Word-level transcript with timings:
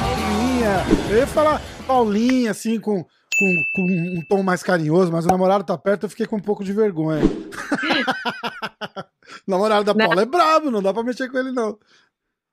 Paulinha. 0.00 0.86
Eu 1.10 1.18
ia 1.18 1.26
falar 1.26 1.60
Paulinha, 1.86 2.52
assim, 2.52 2.80
com, 2.80 3.02
com, 3.02 3.64
com 3.74 3.82
um 3.82 4.22
tom 4.28 4.42
mais 4.42 4.62
carinhoso, 4.62 5.12
mas 5.12 5.26
o 5.26 5.28
namorado 5.28 5.64
tá 5.64 5.76
perto, 5.76 6.04
eu 6.04 6.10
fiquei 6.10 6.26
com 6.26 6.36
um 6.36 6.40
pouco 6.40 6.64
de 6.64 6.72
vergonha. 6.72 7.22
o 9.46 9.50
namorado 9.50 9.84
da 9.84 9.94
Paula 9.94 10.22
é 10.22 10.26
brabo, 10.26 10.70
não 10.70 10.82
dá 10.82 10.94
pra 10.94 11.02
mexer 11.02 11.30
com 11.30 11.38
ele, 11.38 11.52
não. 11.52 11.78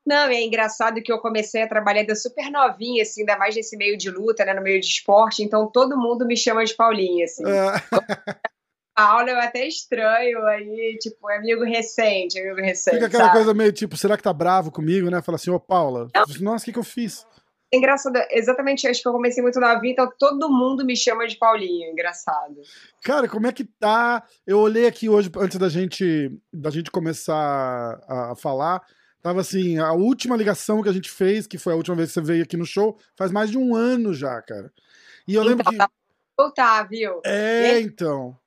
Não, 0.10 0.26
é 0.26 0.42
engraçado 0.42 1.04
que 1.04 1.12
eu 1.12 1.20
comecei 1.20 1.62
a 1.62 1.68
trabalhar 1.68 2.04
da 2.04 2.16
super 2.16 2.50
novinha, 2.50 3.04
assim, 3.04 3.22
ainda 3.22 3.38
mais 3.38 3.56
nesse 3.56 3.78
meio 3.78 3.96
de 3.96 4.10
luta, 4.10 4.44
né, 4.44 4.56
no 4.56 4.62
meio 4.64 4.82
de 4.82 4.88
esporte, 4.88 5.44
então 5.44 5.70
todo 5.72 5.96
mundo 5.96 6.26
me 6.26 6.36
chama 6.36 6.66
de 6.66 6.74
Paulinha, 6.74 7.26
assim. 7.26 7.44
É. 7.46 7.74
Até 8.96 9.68
estranho, 9.68 10.44
aí, 10.48 10.98
tipo, 11.00 11.30
é 11.30 11.38
amigo 11.38 11.64
recente, 11.64 12.40
amigo 12.40 12.60
recente. 12.60 12.96
Fica 12.96 13.06
aquela 13.06 13.26
sabe? 13.26 13.36
coisa 13.36 13.54
meio 13.54 13.72
tipo, 13.72 13.96
será 13.96 14.18
que 14.18 14.24
tá 14.24 14.34
bravo 14.34 14.72
comigo, 14.72 15.12
né? 15.12 15.22
Fala 15.22 15.36
assim, 15.36 15.52
ô 15.52 15.60
Paula, 15.60 16.08
não. 16.14 16.26
nossa, 16.42 16.64
o 16.64 16.66
que 16.66 16.74
que 16.74 16.80
eu 16.80 16.84
fiz? 16.84 17.26
Engraçado, 17.72 18.18
exatamente, 18.32 18.88
acho 18.88 19.02
que 19.04 19.08
eu 19.08 19.14
comecei 19.14 19.44
muito 19.44 19.60
novinha, 19.60 19.94
então 19.94 20.12
todo 20.18 20.50
mundo 20.50 20.84
me 20.84 20.98
chama 20.98 21.28
de 21.28 21.38
Paulinho, 21.38 21.92
engraçado. 21.92 22.56
Cara, 23.04 23.30
como 23.30 23.46
é 23.46 23.54
que 23.54 23.64
tá? 23.64 24.24
Eu 24.46 24.58
olhei 24.58 24.88
aqui 24.88 25.08
hoje, 25.08 25.30
antes 25.38 25.60
da 25.60 25.70
gente, 25.70 26.32
da 26.52 26.72
gente 26.72 26.90
começar 26.90 28.02
a 28.08 28.34
falar, 28.36 28.82
Tava 29.22 29.42
assim, 29.42 29.78
a 29.78 29.92
última 29.92 30.38
ligação 30.38 30.82
que 30.82 30.90
a 30.90 30.94
gente 30.94 31.10
fez, 31.10 31.46
que 31.46 31.58
foi 31.58 31.74
a 31.74 31.76
última 31.76 31.96
vez 31.96 32.10
que 32.10 32.14
você 32.14 32.22
veio 32.22 32.44
aqui 32.44 32.56
no 32.56 32.66
show, 32.66 32.98
faz 33.16 33.32
mais 33.32 33.50
de 33.50 33.58
um 33.58 33.76
ano 33.76 34.14
já, 34.14 34.42
cara. 34.42 34.72
E 35.28 35.36
eu 35.36 35.44
lembro 35.44 35.62
então, 35.62 35.74
que. 35.74 35.78
Tá 35.78 35.90
voltar, 36.38 36.88
viu? 36.88 37.22
É, 37.26 37.80
e 37.80 37.84
então. 37.84 38.38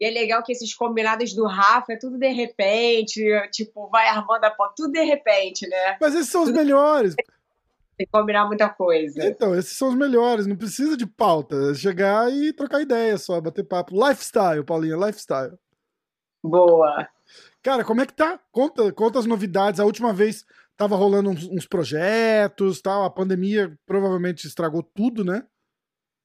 E 0.00 0.06
é 0.06 0.10
legal 0.10 0.42
que 0.42 0.52
esses 0.52 0.74
combinados 0.74 1.34
do 1.34 1.46
Rafa 1.46 1.92
é 1.92 1.98
tudo 1.98 2.18
de 2.18 2.28
repente, 2.28 3.22
tipo, 3.50 3.88
vai 3.88 4.08
armando 4.08 4.44
a 4.44 4.50
porta, 4.50 4.74
tudo 4.76 4.92
de 4.92 5.02
repente, 5.02 5.68
né? 5.68 5.96
Mas 6.00 6.14
esses 6.14 6.30
são 6.30 6.44
os 6.44 6.50
melhores. 6.50 7.14
Tem 7.14 8.06
que 8.06 8.12
combinar 8.12 8.46
muita 8.46 8.68
coisa. 8.68 9.24
Então, 9.24 9.54
esses 9.54 9.76
são 9.76 9.88
os 9.88 9.94
melhores, 9.94 10.46
não 10.46 10.56
precisa 10.56 10.96
de 10.96 11.06
pauta. 11.06 11.70
É 11.70 11.74
chegar 11.74 12.30
e 12.30 12.52
trocar 12.52 12.82
ideia 12.82 13.16
só, 13.16 13.40
bater 13.40 13.64
papo. 13.64 13.94
Lifestyle, 13.94 14.64
Paulinha, 14.64 14.96
lifestyle. 14.96 15.58
Boa. 16.42 17.08
Cara, 17.66 17.84
como 17.84 18.00
é 18.00 18.06
que 18.06 18.12
tá? 18.12 18.38
Conta, 18.52 18.92
conta 18.92 19.18
as 19.18 19.26
novidades. 19.26 19.80
A 19.80 19.84
última 19.84 20.12
vez 20.12 20.46
tava 20.76 20.94
rolando 20.94 21.30
uns, 21.30 21.48
uns 21.48 21.66
projetos, 21.66 22.80
tal. 22.80 23.02
A 23.02 23.10
pandemia 23.10 23.76
provavelmente 23.84 24.46
estragou 24.46 24.84
tudo, 24.84 25.24
né? 25.24 25.42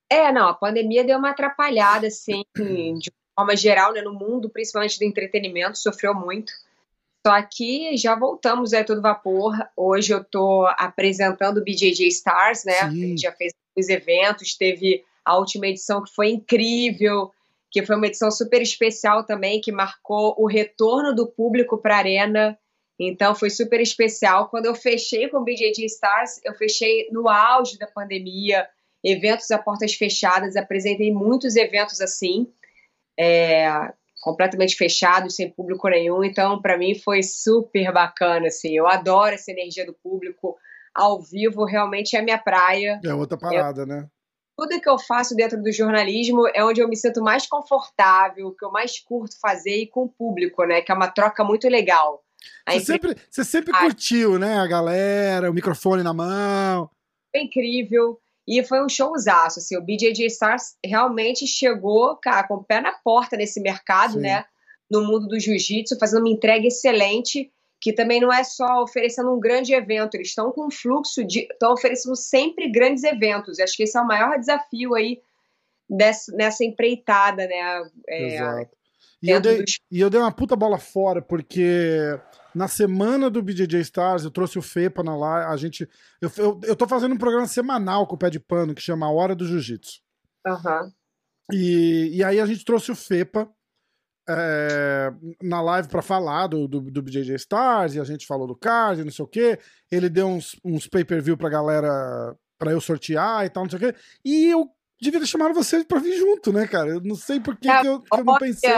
É, 0.07 0.31
não, 0.31 0.49
a 0.49 0.53
pandemia 0.53 1.03
deu 1.03 1.17
uma 1.17 1.31
atrapalhada, 1.31 2.05
assim, 2.05 2.43
de 2.55 3.11
forma 3.35 3.55
geral, 3.55 3.91
né, 3.91 4.03
no 4.03 4.13
mundo, 4.13 4.51
principalmente 4.51 4.99
do 4.99 5.03
entretenimento, 5.03 5.79
sofreu 5.79 6.13
muito. 6.13 6.53
Só 7.25 7.41
que 7.41 7.97
já 7.97 8.13
voltamos 8.13 8.71
é 8.71 8.83
todo 8.83 9.01
vapor. 9.01 9.57
Hoje 9.75 10.13
eu 10.13 10.23
tô 10.23 10.67
apresentando 10.77 11.57
o 11.57 11.63
BJJ 11.63 12.07
Stars, 12.09 12.65
né? 12.65 12.81
Sim. 12.81 12.85
A 12.85 13.07
gente 13.07 13.21
já 13.23 13.31
fez 13.31 13.51
os 13.75 13.89
eventos, 13.89 14.53
teve 14.53 15.03
a 15.25 15.35
última 15.39 15.65
edição 15.65 16.03
que 16.03 16.13
foi 16.13 16.29
incrível 16.29 17.31
que 17.71 17.85
foi 17.85 17.95
uma 17.95 18.07
edição 18.07 18.29
super 18.29 18.61
especial 18.61 19.25
também, 19.25 19.61
que 19.61 19.71
marcou 19.71 20.35
o 20.37 20.45
retorno 20.45 21.15
do 21.15 21.25
público 21.25 21.77
para 21.77 21.95
a 21.95 21.99
Arena. 21.99 22.59
Então 22.99 23.33
foi 23.33 23.49
super 23.49 23.79
especial. 23.79 24.49
Quando 24.49 24.65
eu 24.65 24.75
fechei 24.75 25.29
com 25.29 25.37
o 25.37 25.43
BJJ 25.43 25.85
Stars, 25.85 26.41
eu 26.43 26.53
fechei 26.53 27.07
no 27.11 27.29
auge 27.29 27.79
da 27.79 27.87
pandemia, 27.87 28.67
eventos 29.01 29.49
a 29.51 29.57
portas 29.57 29.93
fechadas, 29.93 30.57
apresentei 30.57 31.11
muitos 31.13 31.55
eventos 31.55 32.01
assim, 32.01 32.51
é, 33.17 33.69
completamente 34.21 34.75
fechados, 34.75 35.35
sem 35.35 35.49
público 35.49 35.87
nenhum. 35.87 36.23
Então, 36.25 36.61
para 36.61 36.77
mim 36.77 36.93
foi 36.93 37.23
super 37.23 37.91
bacana. 37.93 38.47
Assim. 38.47 38.75
Eu 38.75 38.85
adoro 38.85 39.33
essa 39.33 39.49
energia 39.49 39.85
do 39.85 39.93
público 39.93 40.57
ao 40.93 41.21
vivo, 41.21 41.63
realmente 41.63 42.17
é 42.17 42.19
a 42.19 42.23
minha 42.23 42.37
praia. 42.37 42.99
É 43.03 43.13
outra 43.13 43.37
parada, 43.37 43.85
né? 43.85 44.07
Tudo 44.61 44.79
que 44.79 44.87
eu 44.89 44.99
faço 44.99 45.35
dentro 45.35 45.59
do 45.59 45.71
jornalismo 45.71 46.47
é 46.53 46.63
onde 46.63 46.81
eu 46.81 46.87
me 46.87 46.95
sinto 46.95 47.19
mais 47.19 47.47
confortável, 47.47 48.51
que 48.51 48.63
eu 48.63 48.71
mais 48.71 48.99
curto 48.99 49.39
fazer 49.39 49.75
e 49.75 49.87
com 49.87 50.03
o 50.03 50.09
público, 50.09 50.63
né? 50.65 50.81
Que 50.81 50.91
é 50.91 50.95
uma 50.95 51.09
troca 51.09 51.43
muito 51.43 51.67
legal. 51.67 52.23
Você, 52.69 52.79
sempre, 52.79 53.15
você 53.27 53.43
sempre 53.43 53.73
curtiu, 53.73 54.37
né? 54.37 54.59
A 54.59 54.67
galera, 54.67 55.49
o 55.49 55.53
microfone 55.53 56.03
na 56.03 56.13
mão. 56.13 56.87
Foi 57.31 57.41
incrível. 57.41 58.19
E 58.47 58.63
foi 58.63 58.83
um 58.83 58.89
showzaço, 58.89 59.59
assim, 59.59 59.75
o 59.77 59.81
BJJ 59.81 60.27
Stars 60.27 60.75
realmente 60.85 61.47
chegou, 61.47 62.15
cara, 62.17 62.47
com 62.47 62.55
o 62.55 62.63
pé 62.63 62.81
na 62.81 62.91
porta 62.91 63.35
nesse 63.35 63.59
mercado, 63.61 64.13
Sim. 64.13 64.19
né? 64.19 64.45
No 64.89 65.03
mundo 65.03 65.27
do 65.27 65.39
jiu-jitsu, 65.39 65.97
fazendo 65.97 66.19
uma 66.19 66.29
entrega 66.29 66.67
excelente 66.67 67.51
que 67.81 67.91
também 67.91 68.21
não 68.21 68.31
é 68.31 68.43
só 68.43 68.83
oferecendo 68.83 69.33
um 69.33 69.39
grande 69.39 69.73
evento, 69.73 70.13
eles 70.13 70.27
estão 70.27 70.51
com 70.51 70.67
um 70.67 70.71
fluxo 70.71 71.25
de. 71.25 71.47
estão 71.51 71.73
oferecendo 71.73 72.15
sempre 72.15 72.71
grandes 72.71 73.03
eventos. 73.03 73.57
E 73.57 73.63
acho 73.63 73.75
que 73.75 73.83
esse 73.83 73.97
é 73.97 74.01
o 74.01 74.05
maior 74.05 74.37
desafio 74.37 74.93
aí 74.93 75.19
dessa, 75.89 76.31
nessa 76.35 76.63
empreitada, 76.63 77.47
né? 77.47 77.91
É, 78.07 78.35
Exato. 78.35 78.77
E 79.23 79.29
eu, 79.29 79.41
dei, 79.41 79.63
dos... 79.63 79.79
e 79.91 79.99
eu 79.99 80.09
dei 80.09 80.19
uma 80.19 80.31
puta 80.31 80.55
bola 80.55 80.77
fora, 80.77 81.21
porque 81.21 82.19
na 82.53 82.67
semana 82.67 83.29
do 83.29 83.41
BJJ 83.41 83.79
Stars 83.81 84.23
eu 84.23 84.31
trouxe 84.31 84.59
o 84.59 84.61
FEPA 84.61 85.03
na 85.03 85.15
live. 85.15 85.51
A 85.51 85.57
gente. 85.57 85.89
Eu, 86.21 86.31
eu, 86.37 86.61
eu 86.63 86.75
tô 86.75 86.87
fazendo 86.87 87.15
um 87.15 87.17
programa 87.17 87.47
semanal 87.47 88.05
com 88.05 88.13
o 88.13 88.17
pé 88.17 88.29
de 88.29 88.39
pano 88.39 88.75
que 88.75 88.81
chama 88.81 89.07
A 89.07 89.11
Hora 89.11 89.35
do 89.35 89.45
Jiu-Jitsu. 89.45 90.01
Uhum. 90.45 90.91
E, 91.51 92.17
e 92.17 92.23
aí 92.23 92.39
a 92.39 92.45
gente 92.45 92.63
trouxe 92.63 92.91
o 92.91 92.95
FEPA 92.95 93.49
é, 94.29 95.11
na 95.41 95.61
live 95.61 95.87
para 95.87 96.01
falar 96.01 96.47
do, 96.47 96.67
do, 96.67 96.81
do, 96.81 97.01
BJJ 97.01 97.35
Stars, 97.35 97.95
e 97.95 97.99
a 97.99 98.03
gente 98.03 98.27
falou 98.27 98.47
do 98.47 98.55
card, 98.55 99.03
não 99.03 99.11
sei 99.11 99.25
o 99.25 99.27
que. 99.27 99.59
Ele 99.91 100.09
deu 100.09 100.27
uns, 100.27 100.55
uns 100.63 100.87
pay-per-view 100.87 101.37
pra 101.37 101.49
galera, 101.49 102.35
pra 102.57 102.71
eu 102.71 102.81
sortear 102.81 103.45
e 103.45 103.49
tal, 103.49 103.63
não 103.63 103.69
sei 103.69 103.77
o 103.77 103.93
que. 103.93 103.99
E 104.23 104.47
eu 104.47 104.69
devia 105.01 105.19
ter 105.19 105.25
chamado 105.25 105.53
vocês 105.53 105.83
pra 105.83 105.99
vir 105.99 106.17
junto, 106.17 106.53
né, 106.53 106.67
cara? 106.67 106.89
Eu 106.89 107.01
não 107.01 107.15
sei 107.15 107.39
por 107.39 107.57
que, 107.57 107.69
é, 107.69 107.81
que, 107.81 107.87
eu, 107.87 107.99
que 107.99 108.19
eu, 108.19 108.23
não 108.23 108.37
pensei. 108.37 108.69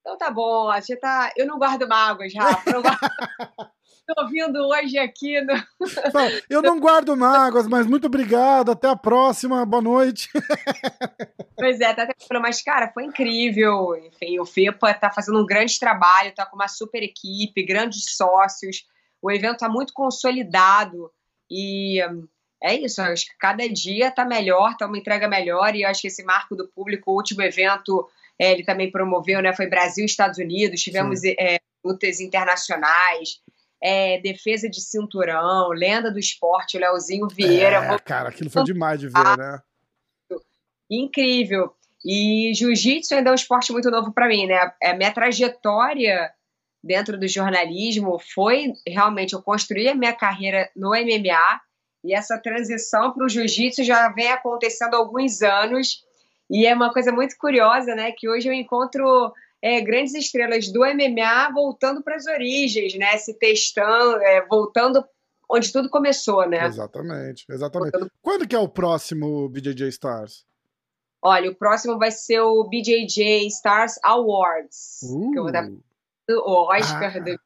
Então 0.00 0.16
tá 0.16 0.30
bom, 0.30 0.72
gente 0.74 0.96
tá. 0.96 1.32
Eu 1.36 1.46
não 1.46 1.58
guardo 1.58 1.86
mágoas, 1.88 2.32
Rafa. 2.34 2.70
Eu 2.70 2.82
guardo... 2.82 2.98
Ouvindo 4.18 4.58
hoje 4.66 4.98
aqui 4.98 5.40
no. 5.40 5.54
Eu 6.48 6.62
não 6.62 6.80
guardo 6.80 7.16
mágoas, 7.16 7.66
mas 7.66 7.86
muito 7.86 8.06
obrigado. 8.06 8.70
Até 8.72 8.88
a 8.88 8.96
próxima. 8.96 9.64
Boa 9.64 9.82
noite. 9.82 10.28
Pois 11.60 11.78
é, 11.78 11.92
tá 11.92 12.04
até 12.04 12.14
mas, 12.40 12.62
cara, 12.62 12.90
foi 12.90 13.04
incrível. 13.04 13.94
Enfim, 13.94 14.40
o 14.40 14.46
FEPA 14.46 14.94
tá 14.94 15.10
fazendo 15.10 15.38
um 15.42 15.44
grande 15.44 15.78
trabalho, 15.78 16.34
tá 16.34 16.46
com 16.46 16.56
uma 16.56 16.68
super 16.68 17.02
equipe, 17.02 17.62
grandes 17.66 18.16
sócios. 18.16 18.86
O 19.20 19.30
evento 19.30 19.58
tá 19.58 19.68
muito 19.68 19.92
consolidado 19.92 21.12
e 21.50 22.02
hum, 22.06 22.26
é 22.62 22.74
isso. 22.74 23.02
Acho 23.02 23.26
que 23.26 23.36
cada 23.38 23.68
dia 23.68 24.10
tá 24.10 24.24
melhor, 24.24 24.74
tá 24.74 24.86
uma 24.86 24.96
entrega 24.96 25.28
melhor 25.28 25.76
e 25.76 25.82
eu 25.82 25.90
acho 25.90 26.00
que 26.00 26.08
esse 26.08 26.24
marco 26.24 26.56
do 26.56 26.66
público, 26.66 27.10
o 27.10 27.14
último 27.14 27.42
evento, 27.42 28.08
é, 28.38 28.52
ele 28.52 28.64
também 28.64 28.90
promoveu, 28.90 29.42
né? 29.42 29.54
Foi 29.54 29.66
Brasil 29.66 30.04
e 30.04 30.06
Estados 30.06 30.38
Unidos, 30.38 30.80
tivemos 30.80 31.22
é, 31.24 31.58
lutas 31.84 32.20
internacionais 32.20 33.42
é, 33.82 34.20
defesa 34.20 34.68
de 34.68 34.80
cinturão, 34.80 35.70
lenda 35.70 36.10
do 36.10 36.18
esporte, 36.18 36.76
o 36.76 36.80
Leozinho 36.80 37.28
Vieira. 37.28 37.94
É, 37.94 37.98
cara, 37.98 38.28
aquilo 38.28 38.50
foi 38.50 38.64
demais 38.64 39.00
de 39.00 39.08
ver, 39.08 39.38
né? 39.38 39.60
Incrível. 40.90 41.74
E 42.04 42.52
jiu-jitsu 42.54 43.14
ainda 43.14 43.30
é 43.30 43.32
um 43.32 43.36
esporte 43.36 43.72
muito 43.72 43.90
novo 43.90 44.12
para 44.12 44.28
mim, 44.28 44.46
né? 44.46 44.56
A 44.56 44.74
é, 44.82 44.96
minha 44.96 45.12
trajetória 45.12 46.30
dentro 46.82 47.18
do 47.18 47.28
jornalismo 47.28 48.18
foi 48.34 48.72
realmente 48.86 49.34
eu 49.34 49.42
construí 49.42 49.88
a 49.88 49.94
minha 49.94 50.14
carreira 50.14 50.70
no 50.74 50.90
MMA 50.90 51.60
e 52.02 52.14
essa 52.14 52.38
transição 52.38 53.12
para 53.12 53.24
o 53.24 53.28
jiu-jitsu 53.28 53.84
já 53.84 54.08
vem 54.08 54.30
acontecendo 54.30 54.94
há 54.94 54.96
alguns 54.96 55.42
anos 55.42 56.02
e 56.50 56.66
é 56.66 56.74
uma 56.74 56.90
coisa 56.90 57.12
muito 57.12 57.36
curiosa, 57.38 57.94
né? 57.94 58.12
Que 58.12 58.28
hoje 58.28 58.48
eu 58.48 58.52
encontro 58.52 59.32
é, 59.62 59.80
grandes 59.80 60.14
estrelas 60.14 60.72
do 60.72 60.80
MMA 60.80 61.52
voltando 61.52 62.02
para 62.02 62.16
as 62.16 62.26
origens, 62.26 62.94
né? 62.94 63.16
Se 63.18 63.34
testando, 63.34 64.16
é, 64.22 64.46
voltando 64.46 65.04
onde 65.48 65.72
tudo 65.72 65.90
começou, 65.90 66.48
né? 66.48 66.66
Exatamente, 66.66 67.44
exatamente. 67.48 67.92
Voltando... 67.92 68.12
Quando 68.22 68.48
que 68.48 68.54
é 68.54 68.58
o 68.58 68.68
próximo 68.68 69.48
BJJ 69.48 69.88
Stars? 69.88 70.46
Olha, 71.22 71.50
o 71.50 71.54
próximo 71.54 71.98
vai 71.98 72.10
ser 72.10 72.40
o 72.40 72.64
BJJ 72.64 73.46
Stars 73.48 73.98
Awards. 74.02 75.00
Uh. 75.02 75.30
Que 75.32 75.38
eu 75.38 75.42
vou 75.42 75.52
dar 75.52 75.68
o 75.68 76.72
Oscar 76.72 77.16
ah. 77.16 77.20
do 77.20 77.38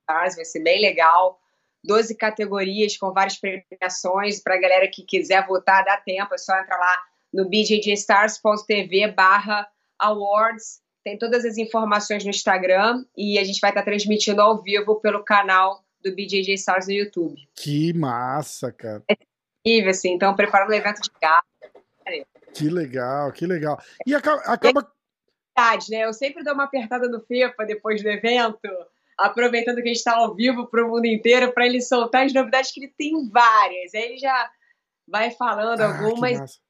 Stars, 0.00 0.36
vai 0.36 0.44
ser 0.44 0.60
bem 0.62 0.80
legal. 0.80 1.40
12 1.84 2.14
categorias 2.14 2.96
com 2.96 3.12
várias 3.12 3.38
premiações. 3.38 4.40
Para 4.40 4.54
a 4.54 4.60
galera 4.60 4.88
que 4.88 5.02
quiser 5.02 5.46
votar, 5.46 5.84
dá 5.84 5.96
tempo, 5.96 6.34
é 6.34 6.38
só 6.38 6.56
entrar 6.58 6.76
lá 6.76 7.02
no 7.32 7.48
bjjstars.tv 7.48 9.12
barra 9.12 9.66
awards 9.98 10.82
tem 11.04 11.18
todas 11.18 11.44
as 11.44 11.58
informações 11.58 12.24
no 12.24 12.30
Instagram 12.30 13.04
e 13.16 13.38
a 13.38 13.44
gente 13.44 13.60
vai 13.60 13.70
estar 13.70 13.82
transmitindo 13.82 14.40
ao 14.40 14.62
vivo 14.62 14.96
pelo 15.00 15.22
canal 15.22 15.84
do 16.02 16.14
BJJ 16.14 16.54
Stars 16.54 16.86
no 16.86 16.92
YouTube. 16.92 17.48
Que 17.54 17.92
massa, 17.92 18.72
cara. 18.72 19.02
É 19.08 19.16
incrível, 19.64 19.90
assim. 19.90 20.12
Então, 20.12 20.34
preparando 20.34 20.70
um 20.70 20.74
evento 20.74 21.00
de 21.00 21.10
gala. 21.20 21.42
Que 22.52 22.68
legal, 22.68 23.32
que 23.32 23.46
legal. 23.46 23.80
E 24.06 24.14
acaba. 24.14 24.42
acaba... 24.42 24.92
Né? 25.90 26.04
Eu 26.04 26.12
sempre 26.12 26.42
dou 26.42 26.54
uma 26.54 26.64
apertada 26.64 27.08
no 27.08 27.20
FEPA 27.20 27.64
depois 27.64 28.02
do 28.02 28.08
evento, 28.08 28.68
aproveitando 29.18 29.76
que 29.76 29.82
a 29.82 29.86
gente 29.86 29.96
está 29.96 30.16
ao 30.16 30.34
vivo 30.34 30.66
para 30.66 30.84
o 30.84 30.88
mundo 30.88 31.06
inteiro, 31.06 31.52
para 31.52 31.66
ele 31.66 31.80
soltar 31.80 32.24
as 32.24 32.32
novidades, 32.32 32.72
que 32.72 32.80
ele 32.80 32.94
tem 32.96 33.28
várias. 33.28 33.94
Aí 33.94 34.02
ele 34.02 34.18
já 34.18 34.50
vai 35.06 35.30
falando 35.30 35.80
ah, 35.80 35.86
algumas. 35.86 36.60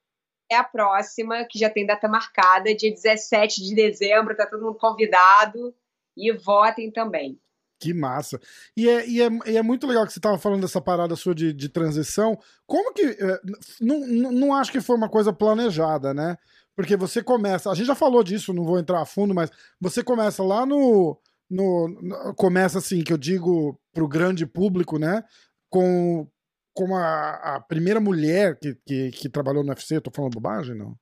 É 0.53 0.57
a 0.57 0.63
próxima, 0.63 1.45
que 1.49 1.57
já 1.57 1.69
tem 1.69 1.85
data 1.85 2.07
marcada, 2.07 2.75
dia 2.75 2.91
17 2.91 3.63
de 3.63 3.73
dezembro, 3.73 4.35
tá 4.35 4.45
todo 4.45 4.63
mundo 4.63 4.77
convidado. 4.77 5.73
E 6.15 6.31
votem 6.31 6.91
também. 6.91 7.39
Que 7.83 7.93
massa. 7.93 8.39
E 8.77 8.87
é, 8.87 9.05
e 9.09 9.21
é, 9.21 9.27
e 9.47 9.57
é 9.57 9.61
muito 9.61 9.85
legal 9.85 10.05
que 10.05 10.13
você 10.13 10.19
estava 10.19 10.37
falando 10.37 10.61
dessa 10.61 10.79
parada 10.79 11.15
sua 11.17 11.35
de, 11.35 11.51
de 11.51 11.67
transição. 11.67 12.39
Como 12.65 12.93
que. 12.93 13.03
É, 13.03 13.39
não, 13.81 13.99
não 14.31 14.55
acho 14.55 14.71
que 14.71 14.79
foi 14.79 14.95
uma 14.95 15.09
coisa 15.09 15.33
planejada, 15.33 16.13
né? 16.13 16.37
Porque 16.75 16.95
você 16.95 17.21
começa. 17.21 17.69
A 17.69 17.75
gente 17.75 17.87
já 17.87 17.95
falou 17.95 18.23
disso, 18.23 18.53
não 18.53 18.63
vou 18.63 18.79
entrar 18.79 19.01
a 19.01 19.05
fundo, 19.05 19.33
mas 19.33 19.49
você 19.81 20.01
começa 20.01 20.41
lá 20.41 20.65
no. 20.65 21.19
no, 21.49 21.89
no 22.01 22.35
começa 22.35 22.77
assim, 22.77 23.03
que 23.03 23.11
eu 23.11 23.17
digo 23.17 23.77
pro 23.91 24.07
grande 24.07 24.45
público, 24.45 24.97
né? 24.97 25.23
Com, 25.69 26.25
com 26.73 26.95
a, 26.95 27.55
a 27.55 27.59
primeira 27.61 27.99
mulher 27.99 28.57
que, 28.59 28.75
que, 28.85 29.11
que, 29.11 29.29
trabalhou 29.29 29.63
no 29.63 29.69
UFC. 29.69 30.01
Tô 30.01 30.11
falando 30.11 30.33
bobagem, 30.33 30.75
não? 30.75 30.95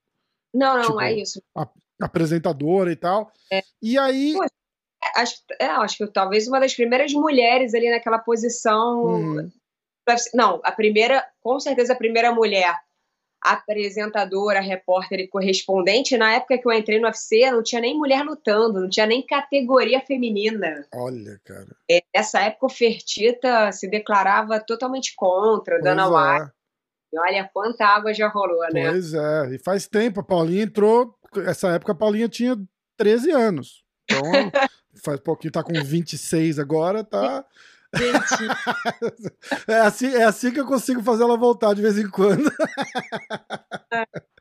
Não, 0.53 0.75
não, 0.75 0.81
tipo, 0.81 1.01
é 1.01 1.13
isso. 1.13 1.41
A, 1.55 1.67
apresentadora 2.01 2.91
e 2.91 2.95
tal. 2.95 3.31
É. 3.51 3.61
E 3.81 3.97
aí. 3.97 4.33
Poxa 4.33 4.61
acho, 5.15 5.35
é, 5.59 5.65
acho 5.65 5.97
que 5.97 6.07
talvez 6.07 6.47
uma 6.47 6.59
das 6.59 6.73
primeiras 6.73 7.11
mulheres 7.13 7.73
ali 7.73 7.89
naquela 7.89 8.19
posição. 8.19 9.03
Uhum. 9.03 9.51
Não, 10.33 10.59
a 10.63 10.71
primeira, 10.71 11.25
com 11.41 11.59
certeza 11.59 11.93
a 11.93 11.97
primeira 11.97 12.33
mulher 12.33 12.75
apresentadora, 13.41 14.61
repórter 14.61 15.19
e 15.19 15.27
correspondente. 15.27 16.17
Na 16.17 16.33
época 16.33 16.57
que 16.57 16.67
eu 16.67 16.71
entrei 16.71 16.99
no 16.99 17.07
UFC, 17.07 17.49
não 17.49 17.63
tinha 17.63 17.81
nem 17.81 17.97
mulher 17.97 18.23
lutando, 18.23 18.81
não 18.81 18.89
tinha 18.89 19.05
nem 19.05 19.25
categoria 19.25 19.99
feminina. 20.01 20.85
Olha, 20.93 21.39
cara. 21.43 21.75
É, 21.89 22.03
nessa 22.15 22.41
época, 22.41 22.67
o 22.67 22.69
Fertita 22.69 23.71
se 23.71 23.89
declarava 23.89 24.59
totalmente 24.59 25.15
contra, 25.15 25.75
pois 25.75 25.83
Dana 25.83 26.03
é. 26.03 26.07
White. 26.07 26.51
E 27.13 27.19
olha 27.19 27.49
quanta 27.51 27.85
água 27.85 28.13
já 28.13 28.29
rolou, 28.29 28.61
né? 28.71 28.89
Pois 28.89 29.13
é, 29.13 29.55
e 29.55 29.59
faz 29.59 29.87
tempo, 29.87 30.21
a 30.21 30.23
Paulinha 30.23 30.63
entrou. 30.63 31.13
Essa 31.45 31.69
época 31.69 31.91
a 31.91 31.95
Paulinha 31.95 32.29
tinha 32.29 32.55
13 32.95 33.31
anos. 33.31 33.83
Então, 34.05 34.21
faz 35.03 35.19
pouquinho, 35.19 35.51
tá 35.51 35.63
com 35.63 35.73
26 35.73 36.59
agora, 36.59 37.03
tá. 37.03 37.45
é, 39.67 39.79
assim, 39.79 40.13
é 40.13 40.23
assim 40.23 40.51
que 40.51 40.59
eu 40.59 40.65
consigo 40.65 41.03
fazer 41.03 41.23
ela 41.23 41.37
voltar 41.37 41.73
de 41.73 41.81
vez 41.81 41.97
em 41.97 42.09
quando. 42.09 42.49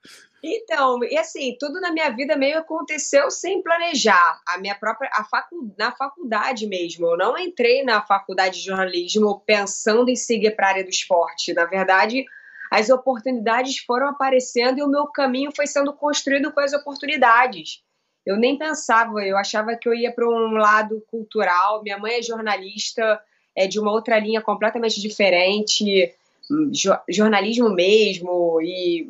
Então, 0.42 1.04
e 1.04 1.18
assim, 1.18 1.54
tudo 1.60 1.82
na 1.82 1.92
minha 1.92 2.08
vida 2.08 2.34
meio 2.34 2.60
aconteceu 2.60 3.30
sem 3.30 3.62
planejar. 3.62 4.40
A 4.48 4.56
minha 4.56 4.74
própria, 4.74 5.10
a 5.12 5.22
facu, 5.22 5.74
na 5.78 5.92
faculdade 5.92 6.66
mesmo. 6.66 7.08
Eu 7.08 7.18
não 7.18 7.36
entrei 7.36 7.84
na 7.84 8.00
faculdade 8.00 8.58
de 8.58 8.64
jornalismo 8.64 9.42
pensando 9.44 10.08
em 10.08 10.16
seguir 10.16 10.56
para 10.56 10.68
a 10.68 10.70
área 10.70 10.82
do 10.82 10.88
esporte. 10.88 11.52
Na 11.52 11.66
verdade, 11.66 12.24
as 12.70 12.88
oportunidades 12.88 13.80
foram 13.80 14.08
aparecendo 14.08 14.78
e 14.78 14.82
o 14.82 14.88
meu 14.88 15.08
caminho 15.08 15.52
foi 15.54 15.66
sendo 15.66 15.92
construído 15.92 16.50
com 16.50 16.60
as 16.60 16.72
oportunidades 16.72 17.82
eu 18.24 18.36
nem 18.36 18.58
pensava, 18.58 19.24
eu 19.24 19.36
achava 19.36 19.76
que 19.76 19.88
eu 19.88 19.94
ia 19.94 20.12
para 20.12 20.28
um 20.28 20.52
lado 20.52 21.02
cultural. 21.08 21.82
Minha 21.82 21.98
mãe 21.98 22.18
é 22.18 22.22
jornalista, 22.22 23.20
é 23.56 23.66
de 23.66 23.78
uma 23.78 23.92
outra 23.92 24.18
linha 24.18 24.40
completamente 24.40 25.00
diferente, 25.00 26.14
jo 26.72 26.92
jornalismo 27.08 27.70
mesmo, 27.70 28.60
e 28.62 29.06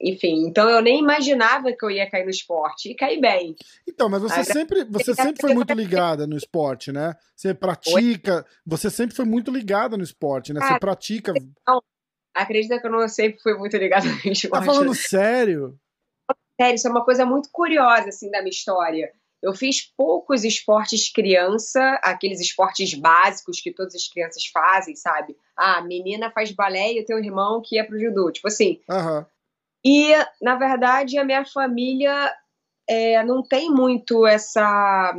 enfim, 0.00 0.46
então 0.46 0.68
eu 0.68 0.82
nem 0.82 0.98
imaginava 0.98 1.72
que 1.72 1.84
eu 1.84 1.90
ia 1.90 2.08
cair 2.10 2.24
no 2.24 2.30
esporte 2.30 2.90
e 2.90 2.94
caí 2.94 3.20
bem. 3.20 3.56
Então, 3.88 4.08
mas 4.08 4.20
você 4.20 4.44
sempre, 4.44 4.84
você 4.84 5.14
sempre 5.14 5.40
foi 5.40 5.54
muito 5.54 5.72
ligada 5.72 6.26
no 6.26 6.36
esporte, 6.36 6.92
né? 6.92 7.14
Você 7.34 7.54
pratica, 7.54 8.36
Oi? 8.36 8.44
você 8.66 8.90
sempre 8.90 9.16
foi 9.16 9.24
muito 9.24 9.50
ligada 9.50 9.96
no 9.96 10.02
esporte, 10.02 10.52
né? 10.52 10.60
Cara, 10.60 10.74
você 10.74 10.80
pratica. 10.80 11.32
Não, 11.66 11.82
acredita 12.34 12.78
que 12.78 12.86
eu 12.86 12.90
não 12.90 13.08
sempre 13.08 13.40
fui 13.40 13.54
muito 13.54 13.76
ligada 13.76 14.04
no 14.24 14.32
esporte. 14.32 14.48
Tá 14.50 14.62
falando 14.62 14.94
sério? 14.94 15.78
sério, 16.60 16.74
isso 16.74 16.86
é 16.86 16.90
uma 16.90 17.04
coisa 17.04 17.24
muito 17.24 17.48
curiosa, 17.50 18.08
assim, 18.08 18.30
da 18.30 18.40
minha 18.40 18.50
história. 18.50 19.10
Eu 19.44 19.52
fiz 19.52 19.82
poucos 19.94 20.42
esportes 20.42 21.12
criança, 21.12 22.00
aqueles 22.02 22.40
esportes 22.40 22.94
básicos 22.94 23.60
que 23.60 23.70
todas 23.70 23.94
as 23.94 24.08
crianças 24.08 24.46
fazem, 24.46 24.96
sabe? 24.96 25.36
Ah, 25.54 25.76
a 25.76 25.82
menina 25.82 26.30
faz 26.30 26.50
balé 26.50 26.94
e 26.94 27.00
o 27.00 27.04
teu 27.04 27.18
irmão 27.18 27.60
que 27.62 27.78
é 27.78 27.84
pro 27.84 28.00
judô, 28.00 28.32
tipo 28.32 28.48
assim. 28.48 28.80
Uhum. 28.88 29.24
E, 29.84 30.14
na 30.40 30.56
verdade, 30.56 31.18
a 31.18 31.24
minha 31.24 31.44
família 31.44 32.34
é, 32.88 33.22
não 33.22 33.42
tem 33.42 33.70
muito 33.70 34.26
essa... 34.26 35.12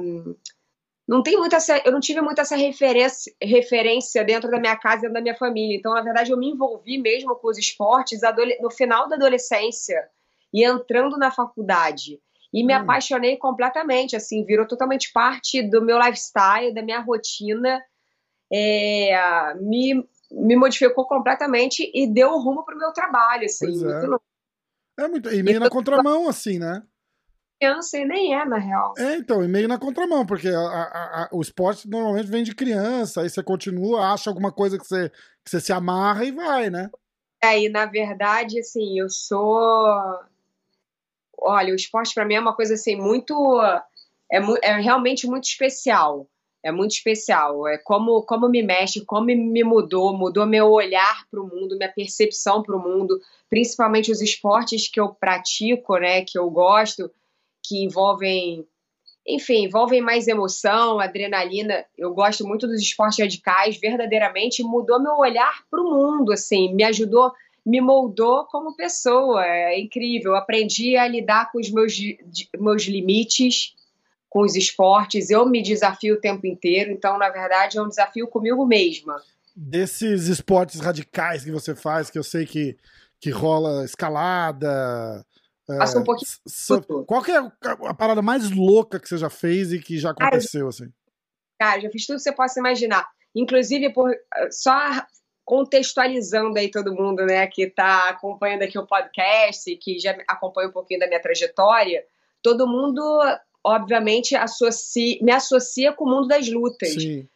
Não 1.07 1.21
tem 1.21 1.37
muita 1.37 1.57
essa, 1.57 1.77
eu 1.85 1.91
não 1.91 1.99
tive 1.99 2.19
muita 2.19 2.41
essa 2.41 2.55
referência, 2.55 3.31
referência 3.39 4.23
dentro 4.23 4.49
da 4.49 4.59
minha 4.59 4.75
casa 4.75 5.05
e 5.05 5.13
da 5.13 5.21
minha 5.21 5.35
família. 5.35 5.77
Então, 5.77 5.93
na 5.93 6.01
verdade, 6.01 6.31
eu 6.31 6.37
me 6.37 6.49
envolvi 6.49 6.97
mesmo 6.97 7.35
com 7.35 7.47
os 7.47 7.59
esportes 7.59 8.21
no 8.59 8.71
final 8.71 9.07
da 9.07 9.15
adolescência 9.15 10.09
e 10.51 10.65
entrando 10.65 11.15
na 11.15 11.29
faculdade. 11.29 12.19
E 12.55 12.63
me 12.63 12.73
hum. 12.73 12.77
apaixonei 12.77 13.35
completamente, 13.35 14.15
assim, 14.15 14.45
virou 14.45 14.65
totalmente 14.65 15.11
parte 15.11 15.61
do 15.61 15.81
meu 15.81 15.99
lifestyle, 15.99 16.73
da 16.73 16.81
minha 16.81 17.01
rotina. 17.01 17.83
É, 18.49 19.53
me, 19.55 20.07
me 20.31 20.55
modificou 20.55 21.05
completamente 21.05 21.91
e 21.93 22.07
deu 22.07 22.29
o 22.29 22.39
rumo 22.39 22.63
para 22.63 22.73
o 22.73 22.79
meu 22.79 22.93
trabalho, 22.93 23.43
assim. 23.43 23.65
Pois 23.65 23.83
é. 23.83 24.07
Muito 24.07 24.21
é 24.97 25.07
muito, 25.09 25.29
e 25.33 25.43
meio 25.43 25.59
na 25.59 25.69
contramão, 25.69 26.29
assim, 26.29 26.57
né? 26.57 26.81
Criança 27.59 27.97
e 27.97 28.05
nem 28.05 28.33
é, 28.33 28.45
na 28.45 28.57
real. 28.57 28.93
É, 28.97 29.17
então, 29.17 29.43
e 29.43 29.47
meio 29.49 29.67
na 29.67 29.77
contramão, 29.77 30.25
porque 30.25 30.47
a, 30.47 30.57
a, 30.57 31.23
a, 31.23 31.29
o 31.33 31.41
esporte 31.41 31.89
normalmente 31.89 32.27
vem 32.27 32.43
de 32.43 32.55
criança, 32.55 33.21
aí 33.21 33.29
você 33.29 33.43
continua, 33.43 34.13
acha 34.13 34.29
alguma 34.29 34.53
coisa 34.53 34.77
que 34.77 34.87
você, 34.87 35.09
que 35.43 35.49
você 35.49 35.59
se 35.59 35.73
amarra 35.73 36.23
e 36.23 36.31
vai, 36.31 36.69
né? 36.69 36.89
Aí, 37.43 37.65
é, 37.65 37.69
na 37.69 37.85
verdade, 37.85 38.59
assim, 38.59 38.97
eu 38.97 39.09
sou 39.09 39.85
olha, 41.37 41.73
o 41.73 41.75
esporte 41.75 42.13
para 42.13 42.25
mim 42.25 42.35
é 42.35 42.39
uma 42.39 42.55
coisa 42.55 42.73
assim 42.75 42.95
muito 42.95 43.61
é, 44.31 44.37
é 44.63 44.79
realmente 44.79 45.27
muito 45.27 45.45
especial. 45.45 46.27
É 46.63 46.71
muito 46.71 46.91
especial. 46.93 47.67
É 47.67 47.77
como 47.77 48.23
como 48.23 48.49
me 48.49 48.63
mexe, 48.63 49.05
como 49.05 49.25
me 49.27 49.63
mudou, 49.63 50.17
mudou 50.17 50.47
meu 50.47 50.71
olhar 50.71 51.25
para 51.29 51.39
o 51.39 51.47
mundo, 51.47 51.77
minha 51.77 51.91
percepção 51.91 52.63
para 52.63 52.75
o 52.75 52.81
mundo, 52.81 53.19
principalmente 53.49 54.11
os 54.11 54.19
esportes 54.19 54.87
que 54.87 54.99
eu 54.99 55.09
pratico, 55.09 55.97
né, 55.97 56.23
que 56.23 56.39
eu 56.39 56.49
gosto, 56.49 57.11
que 57.63 57.83
envolvem 57.83 58.65
enfim, 59.27 59.65
envolvem 59.65 60.01
mais 60.01 60.27
emoção, 60.27 60.99
adrenalina. 60.99 61.83
Eu 61.97 62.13
gosto 62.13 62.45
muito 62.47 62.67
dos 62.67 62.79
esportes 62.79 63.19
radicais, 63.19 63.77
verdadeiramente 63.79 64.61
mudou 64.63 65.01
meu 65.01 65.15
olhar 65.17 65.63
para 65.69 65.81
o 65.81 65.91
mundo, 65.91 66.31
assim, 66.31 66.73
me 66.75 66.83
ajudou 66.83 67.31
me 67.65 67.81
moldou 67.81 68.45
como 68.45 68.75
pessoa. 68.75 69.43
É 69.43 69.79
incrível. 69.79 70.31
Eu 70.31 70.37
aprendi 70.37 70.95
a 70.95 71.07
lidar 71.07 71.51
com 71.51 71.59
os 71.59 71.71
meus, 71.71 71.97
meus 72.57 72.83
limites, 72.83 73.73
com 74.29 74.41
os 74.41 74.55
esportes. 74.55 75.29
Eu 75.29 75.45
me 75.47 75.63
desafio 75.63 76.15
o 76.15 76.19
tempo 76.19 76.45
inteiro. 76.45 76.91
Então, 76.91 77.17
na 77.17 77.29
verdade, 77.29 77.77
é 77.77 77.81
um 77.81 77.89
desafio 77.89 78.27
comigo 78.27 78.65
mesma. 78.65 79.19
Desses 79.55 80.27
esportes 80.27 80.79
radicais 80.79 81.43
que 81.43 81.51
você 81.51 81.73
faz, 81.73 82.09
que 82.09 82.19
eu 82.19 82.23
sei 82.23 82.45
que, 82.45 82.77
que 83.19 83.31
rola 83.31 83.83
escalada. 83.83 85.25
Passa 85.65 85.97
um 85.97 86.01
é, 86.01 86.05
pouquinho. 86.05 86.31
So, 86.47 86.81
qual 87.05 87.25
é 87.25 87.51
a 87.87 87.93
parada 87.93 88.21
mais 88.21 88.51
louca 88.51 88.99
que 88.99 89.09
você 89.09 89.17
já 89.17 89.29
fez 89.29 89.73
e 89.73 89.79
que 89.79 89.97
já 89.97 90.11
aconteceu, 90.11 90.61
cara, 90.61 90.69
assim? 90.69 90.93
Cara, 91.59 91.81
já 91.81 91.89
fiz 91.89 92.05
tudo 92.05 92.17
que 92.17 92.23
você 92.23 92.31
possa 92.31 92.59
imaginar. 92.59 93.07
Inclusive, 93.33 93.91
por, 93.91 94.13
só 94.51 94.77
contextualizando 95.45 96.57
aí 96.57 96.69
todo 96.71 96.95
mundo, 96.95 97.23
né, 97.23 97.45
que 97.45 97.63
está 97.63 98.09
acompanhando 98.09 98.63
aqui 98.63 98.77
o 98.79 98.87
podcast, 98.87 99.73
que 99.77 99.99
já 99.99 100.17
acompanha 100.27 100.69
um 100.69 100.71
pouquinho 100.71 100.99
da 100.99 101.07
minha 101.07 101.21
trajetória, 101.21 102.03
todo 102.41 102.67
mundo, 102.67 103.01
obviamente, 103.63 104.35
associa, 104.35 105.19
me 105.21 105.31
associa 105.31 105.93
com 105.93 106.03
o 106.03 106.09
mundo 106.09 106.27
das 106.27 106.49
lutas. 106.49 106.93
Sim. 106.93 107.29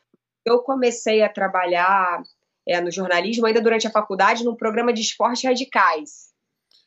Eu 0.43 0.59
comecei 0.59 1.21
a 1.21 1.29
trabalhar 1.29 2.23
é, 2.67 2.81
no 2.81 2.91
jornalismo 2.91 3.45
ainda 3.45 3.61
durante 3.61 3.85
a 3.85 3.91
faculdade 3.91 4.43
num 4.43 4.55
programa 4.55 4.91
de 4.91 5.01
esportes 5.01 5.43
radicais. 5.43 6.29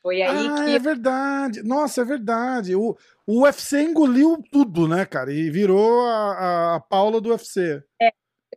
Foi 0.01 0.21
aí 0.21 0.47
ah, 0.47 0.55
que. 0.55 0.71
É 0.71 0.79
verdade. 0.79 1.63
Nossa, 1.63 2.01
é 2.01 2.05
verdade. 2.05 2.75
O, 2.75 2.97
o 3.25 3.43
UFC 3.43 3.81
engoliu 3.81 4.43
tudo, 4.51 4.85
né, 4.85 5.05
cara? 5.05 5.31
E 5.31 5.49
virou 5.49 6.01
a, 6.01 6.15
a, 6.15 6.75
a 6.75 6.79
Paula 6.81 7.21
do 7.21 7.29
UFC. 7.29 7.81
É, 8.01 8.11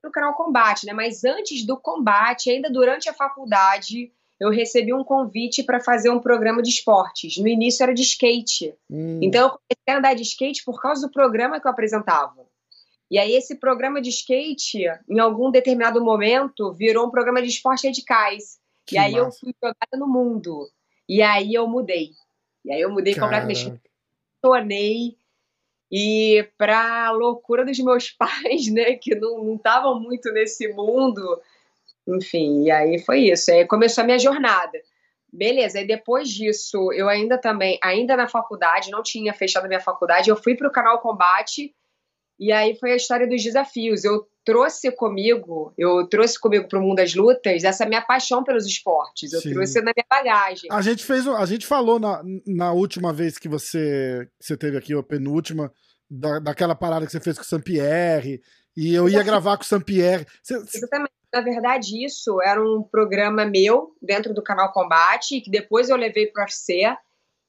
no 0.07 0.13
canal 0.13 0.35
Combate, 0.35 0.87
né? 0.87 0.93
Mas 0.93 1.25
antes 1.25 1.67
do 1.67 1.77
combate, 1.77 2.51
ainda 2.51 2.71
durante 2.71 3.09
a 3.09 3.15
faculdade, 3.15 4.13
eu 4.41 4.51
recebi 4.51 4.93
um 4.93 5.05
convite 5.05 5.63
para 5.63 5.81
fazer 5.81 6.11
um 6.11 6.21
programa 6.21 6.63
de 6.63 6.71
esportes. 6.71 7.37
No 7.39 7.49
início 7.49 7.83
era 7.83 7.95
de 7.95 8.03
skate. 8.03 8.75
Hum. 8.91 9.21
Então 9.23 9.43
eu 9.43 9.51
comecei 9.51 9.89
a 9.89 9.99
andar 9.99 10.15
de 10.15 10.23
skate 10.23 10.65
por 10.65 10.81
causa 10.81 11.07
do 11.07 11.13
programa 11.13 11.61
que 11.61 11.67
eu 11.67 11.71
apresentava. 11.71 12.47
E 13.11 13.19
aí 13.19 13.33
esse 13.33 13.57
programa 13.57 14.01
de 14.01 14.11
skate, 14.11 14.85
em 15.09 15.19
algum 15.19 15.51
determinado 15.51 16.03
momento, 16.03 16.73
virou 16.73 17.07
um 17.07 17.11
programa 17.11 17.41
de 17.41 17.49
esportes 17.49 17.85
radicais. 17.85 18.59
Que 18.85 18.97
e 18.97 18.99
aí 18.99 19.13
massa. 19.13 19.27
eu 19.27 19.33
fui 19.33 19.55
jogada 19.63 19.97
no 19.97 20.07
mundo. 20.07 20.69
E 21.09 21.23
aí 21.23 21.55
eu 21.55 21.67
mudei. 21.67 22.11
E 22.65 22.73
aí 22.73 22.81
eu 22.81 22.91
mudei 22.91 23.15
Caraca. 23.15 23.43
completamente. 23.43 23.81
Tornei 24.43 25.17
e 25.99 26.47
para 26.59 27.11
loucura 27.13 27.65
dos 27.65 27.79
meus 27.79 28.11
pais, 28.21 28.71
né, 28.71 28.97
que 28.97 29.15
não 29.15 29.55
estavam 29.55 29.99
muito 29.99 30.31
nesse 30.31 30.69
mundo, 30.69 31.41
enfim, 32.07 32.65
e 32.65 32.71
aí 32.71 32.99
foi 32.99 33.31
isso. 33.31 33.51
Aí 33.51 33.67
começou 33.67 34.03
a 34.03 34.05
minha 34.05 34.19
jornada. 34.19 34.79
Beleza, 35.33 35.81
e 35.81 35.87
depois 35.87 36.29
disso, 36.29 36.93
eu 36.93 37.09
ainda 37.09 37.39
também, 37.39 37.79
ainda 37.83 38.15
na 38.15 38.29
faculdade, 38.29 38.91
não 38.91 39.03
tinha 39.03 39.33
fechado 39.33 39.65
a 39.65 39.69
minha 39.69 39.81
faculdade, 39.81 40.29
eu 40.29 40.37
fui 40.37 40.55
para 40.55 40.69
o 40.69 40.73
canal 40.73 41.01
Combate, 41.01 41.75
e 42.39 42.53
aí 42.53 42.77
foi 42.79 42.93
a 42.93 42.97
história 42.97 43.27
dos 43.27 43.43
desafios. 43.43 44.05
Eu 44.05 44.27
trouxe 44.45 44.93
comigo, 44.93 45.73
eu 45.79 46.07
trouxe 46.07 46.39
comigo 46.39 46.69
para 46.69 46.79
o 46.79 46.83
mundo 46.83 46.97
das 46.97 47.15
lutas 47.15 47.65
essa 47.65 47.87
minha 47.87 48.03
paixão 48.03 48.45
pelos 48.45 48.67
esportes. 48.67 49.33
Eu 49.33 49.41
Sim. 49.41 49.55
trouxe 49.55 49.81
na 49.81 49.93
minha 49.97 50.07
bagagem. 50.09 50.71
A 50.71 50.83
gente 50.83 51.05
fez, 51.05 51.27
a 51.27 51.47
gente 51.47 51.67
falou 51.67 51.99
na, 51.99 52.23
na 52.47 52.73
última 52.73 53.13
vez 53.13 53.39
que 53.39 53.49
você, 53.49 54.29
que 54.39 54.47
você 54.47 54.57
teve 54.57 54.77
aqui, 54.77 54.93
a 54.93 55.03
penúltima, 55.03 55.73
da, 56.09 56.39
daquela 56.39 56.75
parada 56.75 57.05
que 57.07 57.13
você 57.13 57.21
fez 57.21 57.37
com 57.37 57.43
o 57.43 57.47
Sampierre, 57.47 58.41
e 58.77 58.95
eu 58.95 59.09
ia 59.09 59.23
gravar 59.23 59.57
com 59.57 59.63
o 59.63 59.67
Sampierre. 59.67 60.27
Você, 60.43 60.55
Exatamente. 60.55 61.13
Na 61.33 61.41
verdade, 61.41 62.05
isso 62.05 62.41
era 62.41 62.63
um 62.63 62.83
programa 62.83 63.45
meu 63.45 63.95
dentro 64.01 64.33
do 64.33 64.43
canal 64.43 64.73
Combate, 64.73 65.41
que 65.41 65.51
depois 65.51 65.89
eu 65.89 65.97
levei 65.97 66.27
para 66.29 66.43
o 66.43 66.45
UFC 66.45 66.97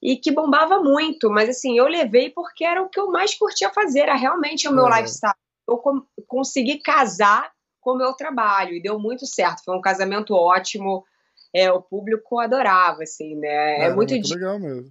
e 0.02 0.18
que 0.18 0.32
bombava 0.32 0.80
muito. 0.80 1.30
Mas 1.30 1.50
assim, 1.50 1.78
eu 1.78 1.88
levei 1.88 2.30
porque 2.30 2.66
era 2.66 2.82
o 2.82 2.90
que 2.90 3.00
eu 3.00 3.12
mais 3.12 3.36
curtia 3.36 3.70
fazer, 3.70 4.02
era 4.02 4.16
realmente 4.16 4.68
o 4.68 4.74
meu 4.74 4.88
é. 4.88 4.98
lifestyle. 4.98 5.34
Eu 5.68 5.82
consegui 6.28 6.80
casar 6.80 7.52
com 7.80 7.92
o 7.92 7.98
meu 7.98 8.14
trabalho 8.14 8.74
e 8.74 8.82
deu 8.82 9.00
muito 9.00 9.26
certo. 9.26 9.64
Foi 9.64 9.78
um 9.78 9.82
casamento 9.82 10.34
ótimo. 10.34 11.06
É, 11.54 11.72
o 11.72 11.82
público 11.82 12.40
adorava, 12.40 13.04
assim, 13.04 13.36
né? 13.36 13.80
É, 13.80 13.84
é 13.86 13.94
muito, 13.94 14.12
muito 14.12 14.30
legal 14.30 14.60
mesmo. 14.60 14.88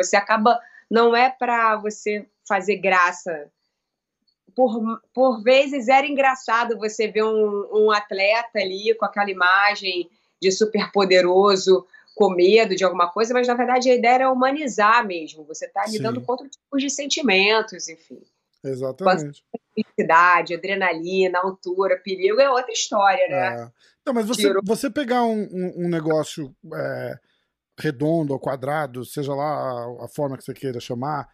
Você 0.00 0.16
acaba. 0.16 0.58
Não 0.90 1.14
é 1.14 1.30
para 1.30 1.76
você 1.76 2.26
fazer 2.46 2.76
graça 2.76 3.50
por, 4.54 5.00
por 5.14 5.42
vezes 5.42 5.88
era 5.88 6.06
engraçado 6.06 6.78
você 6.78 7.08
ver 7.08 7.24
um, 7.24 7.68
um 7.72 7.90
atleta 7.90 8.58
ali 8.58 8.94
com 8.94 9.04
aquela 9.04 9.30
imagem 9.30 10.10
de 10.40 10.50
super 10.50 10.90
poderoso, 10.92 11.86
com 12.14 12.30
medo 12.30 12.74
de 12.74 12.84
alguma 12.84 13.10
coisa, 13.10 13.32
mas 13.32 13.46
na 13.46 13.54
verdade 13.54 13.90
a 13.90 13.94
ideia 13.94 14.14
era 14.14 14.32
humanizar 14.32 15.06
mesmo. 15.06 15.44
Você 15.44 15.66
está 15.66 15.84
lidando 15.86 16.20
com 16.20 16.32
outros 16.32 16.50
tipos 16.50 16.82
de 16.82 16.90
sentimentos, 16.90 17.88
enfim. 17.88 18.20
Exatamente. 18.64 19.44
Felicidade, 19.74 20.54
adrenalina, 20.54 21.38
altura, 21.38 22.00
perigo 22.04 22.40
é 22.40 22.50
outra 22.50 22.72
história, 22.72 23.26
né? 23.28 23.62
É. 23.62 23.70
Não, 24.04 24.12
mas 24.12 24.26
você, 24.26 24.52
você 24.64 24.90
pegar 24.90 25.22
um, 25.22 25.42
um, 25.50 25.84
um 25.84 25.88
negócio 25.88 26.54
é, 26.74 27.18
redondo 27.78 28.32
ou 28.32 28.38
quadrado, 28.38 29.04
seja 29.04 29.32
lá 29.32 29.44
a, 29.44 30.04
a 30.04 30.08
forma 30.08 30.36
que 30.36 30.44
você 30.44 30.52
queira 30.52 30.80
chamar, 30.80 31.28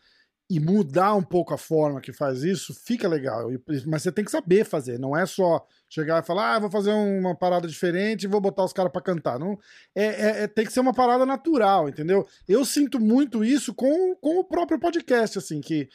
e 0.50 0.58
mudar 0.58 1.14
um 1.14 1.22
pouco 1.22 1.52
a 1.52 1.58
forma 1.58 2.00
que 2.00 2.12
faz 2.12 2.42
isso, 2.42 2.74
fica 2.74 3.06
legal. 3.06 3.50
Mas 3.86 4.02
você 4.02 4.10
tem 4.10 4.24
que 4.24 4.30
saber 4.30 4.64
fazer, 4.64 4.98
não 4.98 5.14
é 5.14 5.26
só 5.26 5.66
chegar 5.90 6.22
e 6.22 6.26
falar, 6.26 6.54
ah, 6.54 6.58
vou 6.58 6.70
fazer 6.70 6.90
uma 6.90 7.34
parada 7.34 7.68
diferente 7.68 8.22
e 8.22 8.28
vou 8.28 8.40
botar 8.40 8.64
os 8.64 8.72
caras 8.72 8.90
para 8.90 9.02
cantar. 9.02 9.38
Não, 9.38 9.58
é, 9.94 10.04
é, 10.04 10.42
é, 10.42 10.46
tem 10.46 10.64
que 10.64 10.72
ser 10.72 10.80
uma 10.80 10.94
parada 10.94 11.26
natural, 11.26 11.88
entendeu? 11.88 12.26
Eu 12.48 12.64
sinto 12.64 12.98
muito 12.98 13.44
isso 13.44 13.74
com, 13.74 14.14
com 14.16 14.38
o 14.38 14.44
próprio 14.44 14.80
podcast, 14.80 15.36
assim, 15.36 15.60
que, 15.60 15.86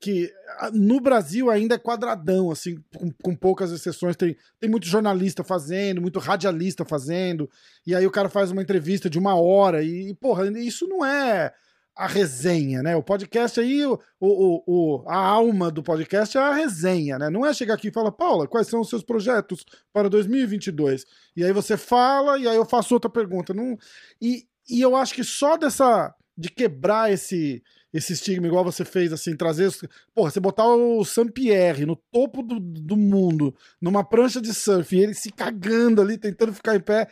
que 0.00 0.32
no 0.72 1.00
Brasil 1.00 1.50
ainda 1.50 1.74
é 1.74 1.78
quadradão, 1.78 2.50
assim, 2.50 2.82
com, 2.96 3.12
com 3.22 3.36
poucas 3.36 3.70
exceções. 3.72 4.16
Tem, 4.16 4.34
tem 4.58 4.70
muito 4.70 4.86
jornalista 4.86 5.44
fazendo, 5.44 6.00
muito 6.00 6.18
radialista 6.18 6.82
fazendo, 6.82 7.48
e 7.86 7.94
aí 7.94 8.06
o 8.06 8.10
cara 8.10 8.30
faz 8.30 8.50
uma 8.50 8.62
entrevista 8.62 9.10
de 9.10 9.18
uma 9.18 9.34
hora, 9.34 9.82
e, 9.82 10.14
porra, 10.14 10.46
isso 10.58 10.88
não 10.88 11.04
é 11.04 11.52
a 11.98 12.06
resenha, 12.06 12.80
né? 12.80 12.94
O 12.94 13.02
podcast 13.02 13.58
aí, 13.58 13.84
o, 13.84 13.98
o, 14.20 14.62
o, 14.66 15.04
a 15.08 15.16
alma 15.16 15.68
do 15.68 15.82
podcast 15.82 16.38
é 16.38 16.40
a 16.40 16.54
resenha, 16.54 17.18
né? 17.18 17.28
Não 17.28 17.44
é 17.44 17.52
chegar 17.52 17.74
aqui 17.74 17.88
e 17.88 17.92
falar, 17.92 18.12
Paula, 18.12 18.46
quais 18.46 18.68
são 18.68 18.80
os 18.80 18.88
seus 18.88 19.02
projetos 19.02 19.66
para 19.92 20.08
2022? 20.08 21.04
E 21.34 21.44
aí 21.44 21.52
você 21.52 21.76
fala, 21.76 22.38
e 22.38 22.46
aí 22.46 22.54
eu 22.54 22.64
faço 22.64 22.94
outra 22.94 23.10
pergunta. 23.10 23.52
Não... 23.52 23.76
E, 24.22 24.46
e 24.70 24.80
eu 24.80 24.94
acho 24.94 25.12
que 25.12 25.24
só 25.24 25.56
dessa. 25.56 26.14
de 26.36 26.48
quebrar 26.48 27.12
esse 27.12 27.60
esse 27.92 28.12
estigma, 28.12 28.46
igual 28.46 28.62
você 28.62 28.84
fez, 28.84 29.12
assim, 29.12 29.34
trazer. 29.34 29.72
Porra, 30.14 30.30
você 30.30 30.38
botar 30.38 30.66
o 30.66 31.04
Saint-Pierre 31.04 31.86
no 31.86 31.96
topo 31.96 32.42
do, 32.42 32.60
do 32.60 32.96
mundo, 32.96 33.56
numa 33.80 34.04
prancha 34.04 34.40
de 34.42 34.52
surf, 34.52 34.94
e 34.94 35.00
ele 35.00 35.14
se 35.14 35.32
cagando 35.32 36.02
ali, 36.02 36.18
tentando 36.18 36.52
ficar 36.52 36.76
em 36.76 36.80
pé 36.80 37.08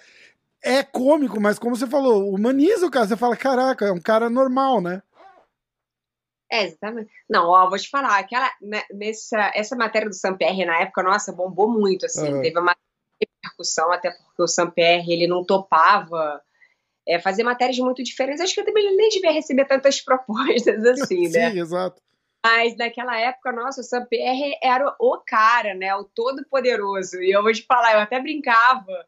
é 0.63 0.83
cômico, 0.83 1.41
mas 1.41 1.59
como 1.59 1.77
você 1.77 1.87
falou, 1.87 2.33
humaniza 2.33 2.87
o 2.87 2.91
cara. 2.91 3.07
Você 3.07 3.17
fala, 3.17 3.37
caraca, 3.37 3.87
é 3.87 3.93
um 3.93 4.01
cara 4.01 4.29
normal, 4.29 4.81
né? 4.81 5.03
É, 6.51 6.65
exatamente. 6.65 7.11
Não, 7.29 7.49
ó, 7.49 7.69
vou 7.69 7.79
te 7.79 7.89
falar, 7.89 8.19
aquela, 8.19 8.51
né, 8.61 8.83
nessa, 8.93 9.51
essa 9.55 9.75
matéria 9.75 10.09
do 10.09 10.15
Sampierre 10.15 10.65
na 10.65 10.81
época, 10.81 11.03
nossa, 11.03 11.33
bombou 11.33 11.69
muito, 11.69 12.07
assim, 12.07 12.33
uhum. 12.33 12.43
teve 12.43 12.59
uma 12.59 12.77
repercussão, 13.21 13.91
até 13.93 14.11
porque 14.11 14.43
o 14.43 14.47
Sampierre, 14.47 15.13
ele 15.13 15.27
não 15.27 15.45
topava 15.45 16.41
é, 17.07 17.19
fazer 17.19 17.43
matérias 17.43 17.79
muito 17.79 18.03
diferentes. 18.03 18.41
Acho 18.41 18.55
que 18.55 18.61
eu 18.61 18.65
também 18.65 18.95
nem 18.97 19.09
devia 19.09 19.33
receber 19.33 19.65
tantas 19.65 20.01
propostas 20.03 20.85
assim, 20.85 21.29
né? 21.29 21.51
Sim, 21.51 21.61
exato. 21.61 22.03
Mas 22.45 22.77
naquela 22.77 23.19
época, 23.19 23.51
nossa, 23.51 23.81
o 23.81 23.85
Sampierre 23.85 24.57
era 24.63 24.95
o 25.01 25.19
cara, 25.19 25.75
né? 25.75 25.95
O 25.97 26.05
todo-poderoso. 26.05 27.21
E 27.21 27.33
eu 27.33 27.43
vou 27.43 27.53
te 27.53 27.63
falar, 27.63 27.95
eu 27.95 28.01
até 28.01 28.21
brincava 28.21 29.05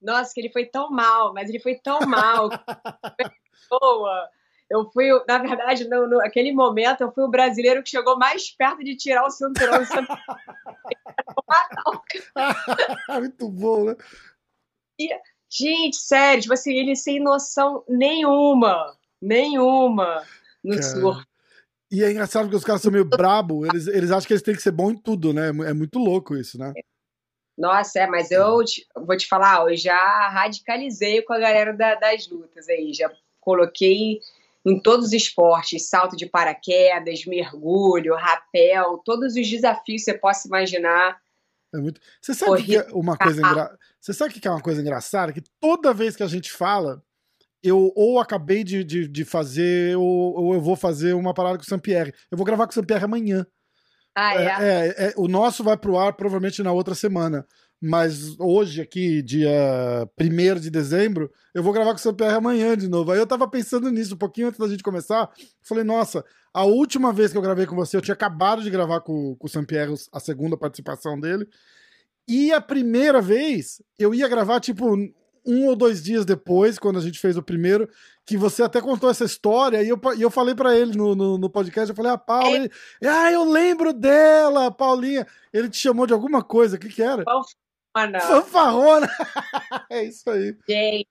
nossa, 0.00 0.32
que 0.32 0.40
ele 0.40 0.52
foi 0.52 0.66
tão 0.66 0.90
mal, 0.90 1.34
mas 1.34 1.48
ele 1.48 1.60
foi 1.60 1.76
tão 1.76 2.00
mal. 2.00 2.48
Boa. 3.70 4.28
Eu 4.70 4.90
fui, 4.90 5.08
na 5.26 5.38
verdade, 5.38 5.88
no, 5.88 6.06
no, 6.06 6.18
naquele 6.18 6.52
momento, 6.52 7.00
eu 7.00 7.10
fui 7.10 7.24
o 7.24 7.30
brasileiro 7.30 7.82
que 7.82 7.88
chegou 7.88 8.18
mais 8.18 8.50
perto 8.50 8.84
de 8.84 8.96
tirar 8.96 9.24
o 9.24 9.30
cinturão. 9.30 9.80
Muito 13.18 13.48
bom, 13.48 13.84
né? 13.84 13.96
E, 15.00 15.08
gente, 15.50 15.96
sério, 15.96 16.42
tipo 16.42 16.52
assim, 16.52 16.74
ele 16.74 16.94
sem 16.94 17.18
noção 17.18 17.82
nenhuma, 17.88 18.94
nenhuma 19.22 20.22
no 20.62 20.74
Cara. 20.74 20.82
surf. 20.82 21.24
E 21.90 22.04
é 22.04 22.10
engraçado 22.10 22.42
porque 22.42 22.56
os 22.56 22.64
caras 22.64 22.82
são 22.82 22.92
meio 22.92 23.06
brabo, 23.06 23.64
eles, 23.64 23.86
eles 23.86 24.10
acham 24.10 24.26
que 24.26 24.34
eles 24.34 24.42
têm 24.42 24.54
que 24.54 24.60
ser 24.60 24.72
bom 24.72 24.90
em 24.90 24.96
tudo, 24.96 25.32
né? 25.32 25.48
É 25.48 25.72
muito 25.72 25.98
louco 25.98 26.36
isso, 26.36 26.58
né? 26.58 26.74
Nossa, 27.58 27.98
é, 27.98 28.06
mas 28.06 28.30
eu 28.30 28.64
te, 28.64 28.86
vou 28.94 29.16
te 29.16 29.26
falar, 29.26 29.68
eu 29.68 29.76
já 29.76 30.28
radicalizei 30.28 31.22
com 31.22 31.32
a 31.32 31.40
galera 31.40 31.72
da, 31.72 31.96
das 31.96 32.28
lutas 32.28 32.68
aí, 32.68 32.92
já 32.94 33.10
coloquei 33.40 34.20
em 34.64 34.80
todos 34.80 35.06
os 35.06 35.12
esportes, 35.12 35.88
salto 35.88 36.16
de 36.16 36.26
paraquedas, 36.26 37.24
mergulho, 37.24 38.14
rapel, 38.14 39.02
todos 39.04 39.34
os 39.34 39.48
desafios 39.48 40.04
que 40.04 40.10
você 40.10 40.14
possa 40.14 40.46
imaginar. 40.46 41.18
É 41.74 41.78
muito... 41.78 42.00
Você 42.20 42.32
sabe 42.32 42.62
que 42.62 42.76
é 42.76 42.86
uma 42.92 43.16
coisa 43.16 43.40
engra... 43.40 43.78
Você 44.00 44.12
sabe 44.12 44.34
que 44.34 44.46
é 44.46 44.50
uma 44.50 44.62
coisa 44.62 44.80
engraçada? 44.80 45.32
Que 45.32 45.42
toda 45.60 45.92
vez 45.92 46.14
que 46.14 46.22
a 46.22 46.28
gente 46.28 46.52
fala, 46.52 47.02
eu 47.62 47.92
ou 47.96 48.20
acabei 48.20 48.62
de, 48.62 48.84
de, 48.84 49.08
de 49.08 49.24
fazer, 49.24 49.96
ou, 49.96 50.04
ou, 50.04 50.54
eu 50.54 50.60
vou 50.60 50.76
fazer 50.76 51.14
uma 51.14 51.34
parada 51.34 51.58
com 51.58 51.64
o 51.64 51.68
Sampierre. 51.68 52.14
Eu 52.30 52.36
vou 52.36 52.46
gravar 52.46 52.66
com 52.66 52.70
o 52.70 52.74
Sampierre 52.74 53.04
amanhã. 53.04 53.46
Ah, 54.20 54.34
é? 54.34 54.46
É, 54.46 54.88
é, 54.88 55.06
é, 55.06 55.14
o 55.16 55.28
nosso 55.28 55.62
vai 55.62 55.76
pro 55.76 55.96
ar 55.96 56.12
provavelmente 56.14 56.60
na 56.60 56.72
outra 56.72 56.94
semana. 56.94 57.46
Mas 57.80 58.34
hoje, 58.40 58.80
aqui, 58.80 59.22
dia 59.22 60.08
1 60.20 60.58
de 60.58 60.68
dezembro, 60.68 61.30
eu 61.54 61.62
vou 61.62 61.72
gravar 61.72 61.92
com 61.92 61.98
o 61.98 62.00
Sampierre 62.00 62.34
amanhã 62.34 62.76
de 62.76 62.88
novo. 62.88 63.12
Aí 63.12 63.18
eu 63.20 63.26
tava 63.26 63.46
pensando 63.46 63.88
nisso 63.92 64.16
um 64.16 64.18
pouquinho 64.18 64.48
antes 64.48 64.58
da 64.58 64.66
gente 64.66 64.82
começar. 64.82 65.30
Falei, 65.62 65.84
nossa, 65.84 66.24
a 66.52 66.64
última 66.64 67.12
vez 67.12 67.30
que 67.30 67.38
eu 67.38 67.42
gravei 67.42 67.66
com 67.66 67.76
você, 67.76 67.96
eu 67.96 68.00
tinha 68.00 68.14
acabado 68.14 68.62
de 68.62 68.70
gravar 68.70 69.02
com, 69.02 69.36
com 69.36 69.46
o 69.46 69.50
Sampierre 69.50 69.94
a 70.12 70.18
segunda 70.18 70.56
participação 70.56 71.20
dele. 71.20 71.46
E 72.26 72.50
a 72.52 72.60
primeira 72.60 73.22
vez, 73.22 73.80
eu 73.96 74.12
ia 74.12 74.26
gravar, 74.26 74.58
tipo, 74.58 74.96
um 75.48 75.66
ou 75.66 75.74
dois 75.74 76.02
dias 76.02 76.26
depois, 76.26 76.78
quando 76.78 76.98
a 76.98 77.02
gente 77.02 77.18
fez 77.18 77.38
o 77.38 77.42
primeiro, 77.42 77.88
que 78.26 78.36
você 78.36 78.62
até 78.62 78.80
contou 78.82 79.08
essa 79.08 79.24
história, 79.24 79.82
e 79.82 79.88
eu, 79.88 79.98
e 80.16 80.20
eu 80.20 80.30
falei 80.30 80.54
para 80.54 80.76
ele 80.76 80.94
no, 80.94 81.14
no, 81.14 81.38
no, 81.38 81.48
podcast, 81.48 81.88
eu 81.88 81.96
falei, 81.96 82.12
ah, 82.12 82.18
Paula, 82.18 82.54
ele, 82.54 82.70
ah, 83.02 83.32
eu 83.32 83.44
lembro 83.44 83.94
dela, 83.94 84.70
Paulinha. 84.70 85.26
Ele 85.50 85.70
te 85.70 85.78
chamou 85.78 86.06
de 86.06 86.12
alguma 86.12 86.42
coisa, 86.44 86.76
o 86.76 86.78
que 86.78 86.90
que 86.90 87.02
era? 87.02 87.24
Fanfarrona. 87.24 88.20
Fanfarrona. 88.20 89.08
é 89.90 90.04
isso 90.04 90.28
aí. 90.28 90.54
Gente, 90.68 91.08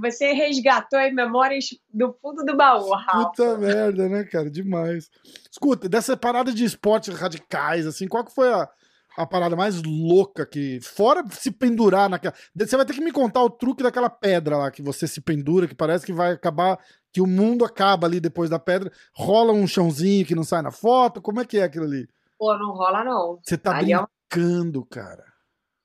você 0.00 0.32
resgatou 0.32 0.98
aí 0.98 1.12
memórias 1.12 1.66
do 1.92 2.16
fundo 2.22 2.42
do 2.44 2.56
baú, 2.56 2.90
Rafa. 2.92 3.28
Puta 3.28 3.58
merda, 3.58 4.08
né, 4.08 4.24
cara? 4.24 4.50
Demais. 4.50 5.10
Escuta, 5.50 5.88
dessa 5.88 6.16
parada 6.16 6.52
de 6.52 6.64
esportes 6.64 7.14
radicais, 7.14 7.86
assim, 7.86 8.08
qual 8.08 8.24
que 8.24 8.34
foi 8.34 8.50
a, 8.50 8.68
a 9.16 9.26
parada 9.26 9.56
mais 9.56 9.82
louca 9.82 10.46
que. 10.46 10.80
Fora 10.80 11.24
se 11.30 11.50
pendurar 11.50 12.08
naquela. 12.08 12.34
Você 12.54 12.76
vai 12.76 12.86
ter 12.86 12.94
que 12.94 13.00
me 13.00 13.12
contar 13.12 13.42
o 13.42 13.50
truque 13.50 13.82
daquela 13.82 14.10
pedra 14.10 14.56
lá, 14.56 14.70
que 14.70 14.82
você 14.82 15.06
se 15.06 15.20
pendura, 15.20 15.66
que 15.66 15.74
parece 15.74 16.06
que 16.06 16.12
vai 16.12 16.32
acabar. 16.32 16.78
Que 17.12 17.20
o 17.20 17.26
mundo 17.26 17.64
acaba 17.64 18.06
ali 18.06 18.20
depois 18.20 18.48
da 18.48 18.58
pedra. 18.58 18.92
Rola 19.12 19.52
um 19.52 19.66
chãozinho 19.66 20.24
que 20.24 20.34
não 20.34 20.44
sai 20.44 20.62
na 20.62 20.70
foto. 20.70 21.20
Como 21.20 21.40
é 21.40 21.44
que 21.44 21.58
é 21.58 21.64
aquilo 21.64 21.84
ali? 21.84 22.08
Pô, 22.38 22.56
não 22.56 22.72
rola, 22.72 23.02
não. 23.02 23.40
Você 23.42 23.58
tá 23.58 23.76
ali 23.76 23.92
brincando, 24.30 24.86
é... 24.90 24.94
cara. 24.94 25.24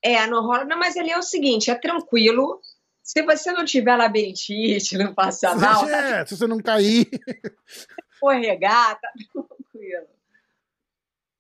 É, 0.03 0.27
não 0.27 0.45
rola. 0.45 0.65
Não, 0.65 0.77
mas 0.77 0.95
ali 0.95 1.09
é 1.09 1.17
o 1.17 1.23
seguinte: 1.23 1.71
é 1.71 1.75
tranquilo. 1.75 2.61
Se 3.01 3.21
você 3.23 3.51
não 3.51 3.65
tiver 3.65 3.95
labirintite, 3.95 4.97
não 4.97 5.13
passar 5.13 5.57
mal. 5.59 5.87
É, 5.87 6.19
tá... 6.19 6.25
se 6.25 6.37
você 6.37 6.47
não 6.47 6.59
cair. 6.59 7.07
Escorregar, 8.13 8.99
tá 8.99 9.09
tranquilo. 9.33 10.14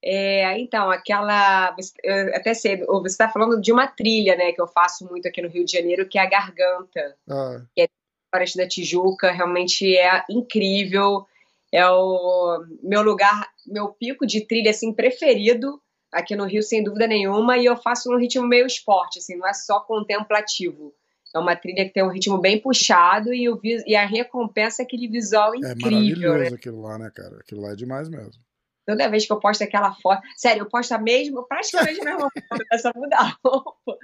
É, 0.07 0.59
então, 0.59 0.91
aquela. 0.91 1.75
Até 2.35 2.53
sei, 2.53 2.77
você 2.85 3.07
está 3.07 3.27
falando 3.27 3.59
de 3.59 3.71
uma 3.71 3.87
trilha, 3.87 4.35
né, 4.35 4.51
que 4.51 4.61
eu 4.61 4.67
faço 4.67 5.03
muito 5.09 5.27
aqui 5.27 5.41
no 5.41 5.49
Rio 5.49 5.65
de 5.65 5.71
Janeiro, 5.71 6.07
que 6.07 6.19
é 6.19 6.21
a 6.21 6.29
Garganta. 6.29 7.17
Ah. 7.27 7.61
Que 7.73 7.81
é 7.81 7.87
Floresta 8.29 8.59
da 8.59 8.67
Tijuca, 8.67 9.31
realmente 9.31 9.97
é 9.97 10.23
incrível. 10.29 11.25
É 11.71 11.89
o 11.89 12.63
meu 12.83 13.01
lugar, 13.01 13.49
meu 13.65 13.87
pico 13.89 14.27
de 14.27 14.41
trilha 14.41 14.69
assim 14.69 14.93
preferido 14.93 15.81
aqui 16.11 16.35
no 16.35 16.45
Rio, 16.45 16.61
sem 16.61 16.83
dúvida 16.83 17.07
nenhuma, 17.07 17.57
e 17.57 17.65
eu 17.65 17.75
faço 17.75 18.09
num 18.09 18.17
ritmo 18.17 18.47
meio 18.47 18.65
esporte, 18.65 19.19
assim, 19.19 19.35
não 19.35 19.47
é 19.47 19.53
só 19.53 19.81
contemplativo. 19.81 20.93
É 21.33 21.39
uma 21.39 21.55
trilha 21.55 21.83
que 21.83 21.91
tem 21.91 22.03
um 22.03 22.11
ritmo 22.11 22.37
bem 22.37 22.61
puxado 22.61 23.33
e, 23.33 23.49
o, 23.49 23.59
e 23.63 23.93
a 23.93 24.05
recompensa 24.05 24.81
é 24.81 24.85
aquele 24.85 25.09
visual 25.09 25.53
é 25.53 25.57
incrível. 25.57 25.73
É 25.73 25.91
maravilhoso 25.91 26.51
né? 26.51 26.55
aquilo 26.55 26.81
lá, 26.81 26.97
né, 26.97 27.11
cara? 27.13 27.37
Aquilo 27.39 27.61
lá 27.61 27.71
é 27.71 27.75
demais 27.75 28.07
mesmo. 28.07 28.41
Toda 28.85 29.09
vez 29.09 29.25
que 29.25 29.33
eu 29.33 29.39
posto 29.39 29.63
aquela 29.63 29.93
foto, 29.93 30.21
sério, 30.35 30.61
eu 30.61 30.69
posto 30.69 30.91
a 30.91 30.97
mesma, 30.97 31.43
praticamente 31.47 32.01
a 32.01 32.03
mesma 32.03 32.29
foto, 32.29 32.65
essa 32.71 32.91
mudar 32.95 33.37
roupa. 33.43 33.97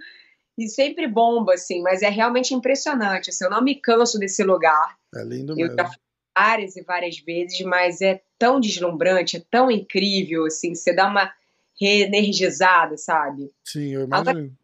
E 0.57 0.67
sempre 0.67 1.07
bomba, 1.07 1.53
assim, 1.53 1.81
mas 1.81 2.01
é 2.01 2.09
realmente 2.09 2.53
impressionante. 2.53 3.29
Assim, 3.29 3.45
eu 3.45 3.49
não 3.51 3.63
me 3.63 3.75
canso 3.75 4.19
desse 4.19 4.43
lugar. 4.43 4.97
É 5.15 5.23
lindo 5.23 5.53
eu 5.53 5.57
mesmo. 5.57 5.75
Já 5.77 5.87
fui 5.87 5.97
várias 6.37 6.75
e 6.75 6.81
várias 6.81 7.19
vezes, 7.19 7.61
mas 7.61 8.01
é 8.01 8.21
tão 8.39 8.59
deslumbrante, 8.59 9.37
é 9.37 9.43
tão 9.51 9.69
incrível, 9.69 10.45
assim, 10.45 10.73
você 10.73 10.93
dá 10.93 11.07
uma 11.07 11.31
reenergizada, 11.79 12.97
sabe? 12.97 13.51
Sim, 13.63 13.93
eu 13.93 14.03
imagino. 14.03 14.55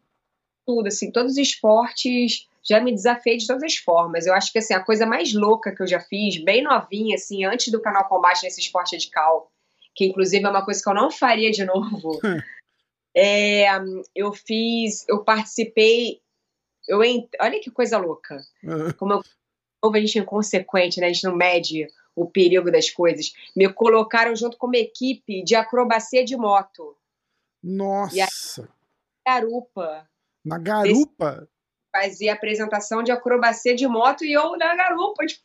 Tudo, 0.66 0.88
assim, 0.88 1.10
todos 1.10 1.32
os 1.32 1.38
esportes 1.38 2.46
já 2.62 2.80
me 2.80 2.92
desafiei 2.92 3.36
de 3.36 3.46
todas 3.46 3.62
as 3.62 3.76
formas. 3.76 4.26
Eu 4.26 4.34
acho 4.34 4.52
que, 4.52 4.58
assim, 4.58 4.74
a 4.74 4.84
coisa 4.84 5.06
mais 5.06 5.32
louca 5.32 5.74
que 5.74 5.82
eu 5.82 5.86
já 5.86 6.00
fiz, 6.00 6.42
bem 6.42 6.62
novinha, 6.62 7.14
assim, 7.14 7.44
antes 7.44 7.72
do 7.72 7.80
canal 7.80 8.06
Combate 8.08 8.42
nesse 8.42 8.60
esporte 8.60 8.94
radical, 8.94 9.50
que 9.98 10.06
inclusive 10.06 10.44
é 10.44 10.48
uma 10.48 10.64
coisa 10.64 10.80
que 10.80 10.88
eu 10.88 10.94
não 10.94 11.10
faria 11.10 11.50
de 11.50 11.64
novo, 11.64 12.20
é, 13.12 13.66
eu 14.14 14.32
fiz, 14.32 15.04
eu 15.08 15.24
participei, 15.24 16.22
eu 16.86 17.02
ent... 17.02 17.28
olha 17.40 17.60
que 17.60 17.68
coisa 17.68 17.98
louca. 17.98 18.40
Como 18.96 19.14
eu, 19.14 19.24
como 19.82 19.96
a 19.96 20.00
gente 20.00 20.16
é 20.16 20.22
inconsequente, 20.22 21.00
né? 21.00 21.08
A 21.08 21.12
gente 21.12 21.24
não 21.24 21.34
mede 21.34 21.88
o 22.14 22.30
perigo 22.30 22.70
das 22.70 22.88
coisas. 22.90 23.32
Me 23.56 23.68
colocaram 23.72 24.36
junto 24.36 24.56
com 24.56 24.68
uma 24.68 24.76
equipe 24.76 25.42
de 25.42 25.56
acrobacia 25.56 26.24
de 26.24 26.36
moto. 26.36 26.96
Nossa! 27.60 28.62
Aí, 28.62 28.68
garupa. 29.26 30.08
Na 30.44 30.58
garupa? 30.58 31.48
Fazia 31.92 32.34
apresentação 32.34 33.02
de 33.02 33.10
acrobacia 33.10 33.74
de 33.74 33.88
moto 33.88 34.24
e 34.24 34.32
eu 34.32 34.56
na 34.56 34.76
garupa. 34.76 35.26
Tipo, 35.26 35.42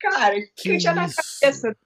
cara, 0.00 0.40
que, 0.40 0.52
que 0.56 0.68
eu 0.70 0.78
tinha 0.78 0.94
na 0.94 1.02
cabeça? 1.02 1.76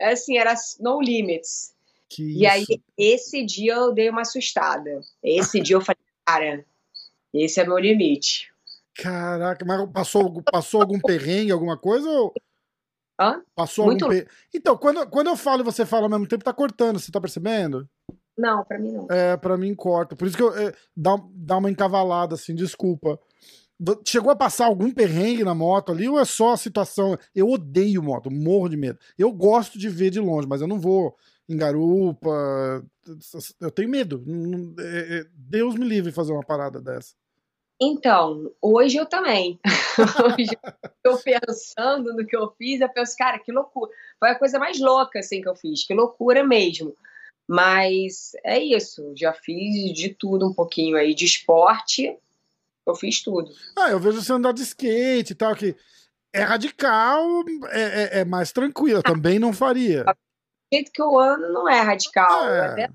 Assim, 0.00 0.36
era 0.36 0.54
no 0.80 1.00
limits. 1.00 1.74
Que 2.08 2.42
e 2.42 2.46
aí, 2.46 2.64
esse 2.96 3.44
dia 3.44 3.74
eu 3.74 3.92
dei 3.92 4.10
uma 4.10 4.22
assustada. 4.22 5.00
Esse 5.22 5.60
dia 5.60 5.76
eu 5.76 5.80
falei, 5.80 6.00
cara, 6.26 6.64
esse 7.32 7.60
é 7.60 7.66
meu 7.66 7.78
limite. 7.78 8.52
Caraca, 8.94 9.64
mas 9.64 9.90
passou, 9.90 10.42
passou 10.42 10.80
algum 10.80 11.00
perrengue, 11.00 11.50
alguma 11.50 11.76
coisa? 11.76 12.08
Ou... 12.08 12.32
Hã? 13.20 13.42
Passou 13.54 13.86
Muito 13.86 14.04
algum 14.04 14.16
per... 14.16 14.28
Então, 14.52 14.76
quando, 14.76 15.08
quando 15.08 15.28
eu 15.28 15.36
falo 15.36 15.62
e 15.62 15.64
você 15.64 15.84
fala 15.84 16.04
ao 16.04 16.10
mesmo 16.10 16.28
tempo, 16.28 16.44
tá 16.44 16.52
cortando, 16.52 16.98
você 16.98 17.10
tá 17.10 17.20
percebendo? 17.20 17.88
Não, 18.36 18.64
pra 18.64 18.78
mim 18.78 18.92
não. 18.92 19.06
É, 19.10 19.36
pra 19.36 19.56
mim 19.56 19.74
corta. 19.74 20.16
Por 20.16 20.26
isso 20.26 20.36
que 20.36 20.42
eu 20.42 20.56
é, 20.56 20.72
dá, 20.96 21.16
dá 21.30 21.56
uma 21.56 21.70
encavalada, 21.70 22.34
assim, 22.34 22.54
desculpa. 22.54 23.18
Chegou 24.06 24.30
a 24.30 24.36
passar 24.36 24.66
algum 24.66 24.92
perrengue 24.92 25.44
na 25.44 25.54
moto 25.54 25.90
ali 25.90 26.08
ou 26.08 26.18
é 26.18 26.24
só 26.24 26.52
a 26.52 26.56
situação? 26.56 27.18
Eu 27.34 27.50
odeio 27.50 28.02
moto, 28.02 28.30
morro 28.30 28.68
de 28.68 28.76
medo. 28.76 28.98
Eu 29.18 29.32
gosto 29.32 29.78
de 29.78 29.88
ver 29.88 30.10
de 30.10 30.20
longe, 30.20 30.46
mas 30.46 30.60
eu 30.60 30.68
não 30.68 30.78
vou 30.78 31.16
em 31.48 31.56
garupa. 31.56 32.84
Eu 33.60 33.70
tenho 33.70 33.88
medo. 33.88 34.24
É, 34.78 35.18
é, 35.18 35.26
Deus 35.34 35.74
me 35.74 35.86
livre 35.86 36.12
fazer 36.12 36.32
uma 36.32 36.44
parada 36.44 36.80
dessa. 36.80 37.14
Então, 37.80 38.52
hoje 38.62 38.96
eu 38.96 39.06
também. 39.06 39.58
hoje 40.38 40.56
eu 41.04 41.18
pensando 41.18 42.14
no 42.14 42.24
que 42.24 42.36
eu 42.36 42.52
fiz, 42.56 42.80
eu 42.80 42.88
penso, 42.88 43.16
cara, 43.16 43.38
que 43.38 43.50
loucura. 43.50 43.90
Foi 44.18 44.30
a 44.30 44.38
coisa 44.38 44.58
mais 44.58 44.78
louca 44.80 45.18
assim 45.18 45.42
que 45.42 45.48
eu 45.48 45.56
fiz, 45.56 45.84
que 45.84 45.92
loucura 45.92 46.44
mesmo. 46.44 46.96
Mas 47.46 48.32
é 48.42 48.58
isso, 48.58 49.12
já 49.16 49.32
fiz 49.32 49.92
de 49.92 50.08
tudo 50.08 50.48
um 50.48 50.54
pouquinho 50.54 50.96
aí 50.96 51.14
de 51.14 51.26
esporte. 51.26 52.16
Eu 52.86 52.94
fiz 52.94 53.22
tudo. 53.22 53.50
Ah, 53.76 53.90
eu 53.90 53.98
vejo 53.98 54.22
você 54.22 54.32
andar 54.32 54.52
de 54.52 54.62
skate 54.62 55.32
e 55.32 55.36
tal, 55.36 55.54
que 55.54 55.74
é 56.32 56.42
radical, 56.42 57.24
é, 57.70 57.80
é, 57.80 58.20
é 58.20 58.24
mais 58.24 58.52
tranquilo. 58.52 59.02
também 59.02 59.38
não 59.38 59.52
faria. 59.52 60.04
O 60.06 60.74
jeito 60.74 60.92
que 60.92 61.00
eu 61.00 61.18
ando 61.18 61.52
não 61.52 61.68
é 61.68 61.80
radical. 61.80 62.48
É. 62.48 62.66
Até 62.66 62.88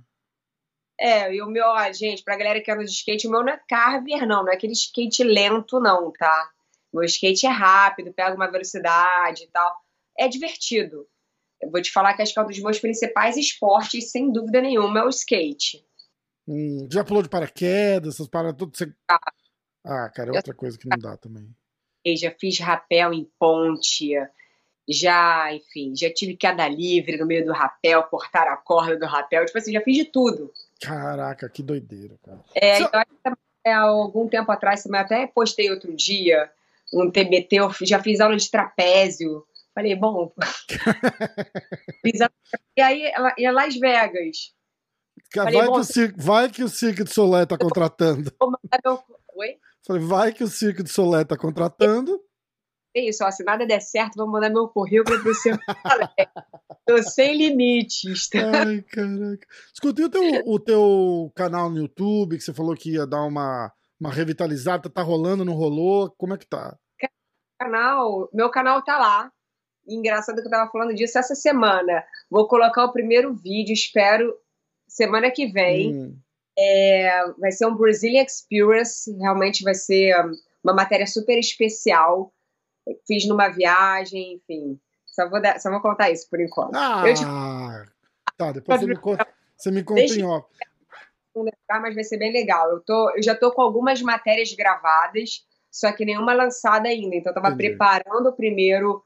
é, 0.99 1.33
e 1.33 1.41
o 1.41 1.47
meu, 1.47 1.65
ah, 1.71 1.89
gente, 1.93 2.23
pra 2.23 2.35
galera 2.35 2.59
que 2.59 2.69
anda 2.69 2.83
de 2.83 2.91
skate, 2.91 3.25
o 3.25 3.31
meu 3.31 3.41
não 3.41 3.53
é 3.53 3.61
carver, 3.69 4.27
não, 4.27 4.43
não 4.43 4.51
é 4.51 4.55
aquele 4.55 4.73
skate 4.73 5.23
lento, 5.23 5.79
não, 5.79 6.11
tá? 6.11 6.51
Meu 6.93 7.03
skate 7.05 7.45
é 7.45 7.49
rápido, 7.49 8.11
pega 8.11 8.35
uma 8.35 8.51
velocidade 8.51 9.43
e 9.43 9.47
tal. 9.47 9.73
É 10.17 10.27
divertido. 10.27 11.07
Eu 11.61 11.71
vou 11.71 11.81
te 11.81 11.89
falar 11.89 12.13
que 12.15 12.21
acho 12.21 12.33
que 12.33 12.39
é 12.39 12.43
um 12.43 12.47
dos 12.47 12.59
meus 12.59 12.79
principais 12.79 13.37
esportes, 13.37 14.11
sem 14.11 14.29
dúvida 14.29 14.59
nenhuma, 14.61 14.99
é 14.99 15.03
o 15.03 15.09
skate. 15.09 15.85
Hum, 16.45 16.85
já 16.91 17.01
pulou 17.01 17.23
de 17.23 17.29
paraquedas, 17.29 18.15
essas 18.15 18.27
paradas 18.27 18.57
tudo? 18.57 18.75
Você... 18.75 18.91
Ah, 19.09 19.31
ah, 19.89 20.09
cara, 20.09 20.31
é 20.31 20.35
outra 20.35 20.53
coisa 20.53 20.77
que 20.77 20.87
não 20.87 20.97
dá 20.97 21.17
também. 21.17 21.49
Eu 22.05 22.15
já 22.15 22.31
fiz 22.31 22.59
rapel 22.59 23.13
em 23.13 23.29
ponte, 23.39 24.11
já, 24.87 25.53
enfim, 25.53 25.95
já 25.95 26.11
tive 26.13 26.37
queda 26.37 26.67
livre 26.67 27.17
no 27.17 27.25
meio 27.25 27.43
do 27.45 27.51
rapel, 27.51 28.03
cortar 28.03 28.47
a 28.47 28.55
corda 28.55 28.97
do 28.97 29.05
rapel, 29.05 29.45
tipo 29.45 29.57
assim, 29.57 29.73
já 29.73 29.81
fiz 29.81 29.97
de 29.97 30.05
tudo. 30.05 30.51
Caraca, 30.81 31.49
que 31.49 31.63
doideira, 31.63 32.17
cara. 32.23 32.39
É, 32.55 32.77
Você... 32.77 32.89
então, 33.19 33.37
é, 33.65 33.73
algum 33.73 34.27
tempo 34.27 34.51
atrás, 34.51 34.83
também 34.83 35.01
até 35.01 35.27
postei 35.27 35.69
outro 35.69 35.93
dia 35.95 36.49
um 36.93 37.09
TBT, 37.11 37.57
eu 37.57 37.71
já 37.81 38.01
fiz 38.01 38.19
aula 38.19 38.35
de 38.35 38.49
trapézio. 38.49 39.45
Falei, 39.73 39.95
bom. 39.95 40.33
fiz 42.01 42.21
a... 42.21 42.29
E 42.75 42.81
aí, 42.81 43.11
em 43.37 43.51
Las 43.51 43.75
Vegas. 43.75 44.53
Falei, 45.33 45.53
vai, 45.53 45.67
bom, 45.67 45.81
que 45.81 46.01
o 46.01 46.13
vai 46.17 46.49
que 46.49 46.63
o 46.63 46.69
Cirque 46.69 47.03
de 47.03 47.13
Solé 47.13 47.45
tá 47.45 47.57
contratando. 47.57 48.33
Oi? 49.35 49.57
Falei, 49.85 50.01
vai 50.01 50.33
que 50.33 50.43
o 50.43 50.47
Cirque 50.47 50.83
de 50.83 50.89
Solé 50.89 51.23
tá 51.23 51.37
contratando. 51.37 52.19
É 52.95 53.07
isso, 53.07 53.23
ó, 53.23 53.29
se 53.29 53.43
nada 53.43 53.67
der 53.67 53.81
certo, 53.81 54.15
vou 54.15 54.27
mandar 54.27 54.49
meu 54.49 54.67
currículo 54.67 55.21
pro 55.21 55.33
seu. 55.35 55.55
Tô 56.87 57.01
sem 57.03 57.37
limites. 57.37 58.27
Tá? 58.29 58.65
Ai, 58.65 58.81
caraca. 58.81 59.47
Escutei 59.71 60.05
o 60.05 60.09
teu, 60.09 60.21
o 60.45 60.59
teu 60.59 61.31
canal 61.35 61.69
no 61.69 61.77
YouTube, 61.77 62.35
que 62.35 62.43
você 62.43 62.51
falou 62.51 62.75
que 62.75 62.93
ia 62.93 63.05
dar 63.05 63.23
uma, 63.23 63.71
uma 63.99 64.11
revitalizada. 64.11 64.89
Tá 64.89 65.03
rolando, 65.03 65.45
não 65.45 65.53
rolou? 65.53 66.09
Como 66.17 66.33
é 66.33 66.37
que 66.37 66.47
tá? 66.47 66.75
Canal, 67.59 68.27
meu 68.33 68.49
canal 68.49 68.83
tá 68.83 68.97
lá. 68.97 69.31
Engraçado 69.87 70.41
que 70.41 70.47
eu 70.47 70.51
tava 70.51 70.71
falando 70.71 70.95
disso 70.95 71.19
essa 71.19 71.35
semana. 71.35 72.03
Vou 72.29 72.47
colocar 72.47 72.85
o 72.85 72.91
primeiro 72.91 73.35
vídeo, 73.35 73.73
espero 73.73 74.35
semana 74.87 75.29
que 75.29 75.45
vem. 75.47 75.95
Hum. 75.95 76.19
É, 76.61 77.31
vai 77.39 77.51
ser 77.51 77.67
um 77.67 77.75
Brazilian 77.75 78.23
Experience, 78.23 79.09
realmente 79.17 79.63
vai 79.63 79.75
ser 79.75 80.13
uma 80.63 80.73
matéria 80.73 81.07
super 81.07 81.37
especial 81.37 82.33
fiz 83.07 83.27
numa 83.27 83.49
viagem, 83.49 84.35
enfim. 84.35 84.79
Só 85.05 85.29
vou, 85.29 85.41
dar, 85.41 85.59
só 85.59 85.69
vou 85.69 85.81
contar 85.81 86.11
isso 86.11 86.29
por 86.29 86.39
enquanto. 86.39 86.75
Ah, 86.75 87.03
te... 87.13 87.25
tá, 88.37 88.51
depois 88.51 88.79
você 88.79 88.87
me 88.87 88.95
conta, 88.95 89.27
você 89.57 89.71
me 89.71 89.83
conta 89.83 90.01
em 90.01 90.23
off. 90.23 90.47
Mas 91.69 91.95
vai 91.95 92.03
ser 92.03 92.17
bem 92.17 92.31
legal. 92.31 92.69
Eu, 92.69 92.79
tô, 92.81 93.11
eu 93.15 93.23
já 93.23 93.35
tô 93.35 93.51
com 93.51 93.61
algumas 93.61 94.01
matérias 94.01 94.53
gravadas, 94.53 95.45
só 95.71 95.91
que 95.91 96.05
nenhuma 96.05 96.33
lançada 96.33 96.89
ainda. 96.89 97.15
Então, 97.15 97.31
eu 97.31 97.35
tava 97.35 97.49
Entendi. 97.49 97.69
preparando 97.69 98.33
primeiro, 98.33 99.03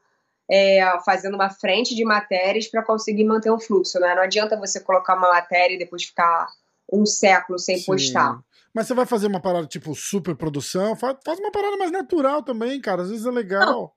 é, 0.50 0.82
fazendo 1.04 1.34
uma 1.34 1.50
frente 1.50 1.94
de 1.94 2.04
matérias 2.04 2.66
para 2.66 2.82
conseguir 2.82 3.24
manter 3.24 3.50
um 3.50 3.60
fluxo. 3.60 3.98
Né? 4.00 4.14
Não 4.14 4.22
adianta 4.22 4.58
você 4.58 4.80
colocar 4.80 5.16
uma 5.16 5.28
matéria 5.28 5.74
e 5.74 5.78
depois 5.78 6.04
ficar 6.04 6.48
um 6.92 7.06
século 7.06 7.58
sem 7.58 7.78
Sim. 7.78 7.86
postar. 7.86 8.40
Mas 8.74 8.88
você 8.88 8.94
vai 8.94 9.06
fazer 9.06 9.28
uma 9.28 9.40
parada 9.40 9.66
tipo 9.66 9.94
super 9.94 10.34
produção? 10.34 10.96
Faz, 10.96 11.16
faz 11.24 11.38
uma 11.38 11.52
parada 11.52 11.76
mais 11.76 11.92
natural 11.92 12.42
também, 12.42 12.80
cara. 12.80 13.02
Às 13.02 13.10
vezes 13.10 13.24
é 13.24 13.30
legal. 13.30 13.94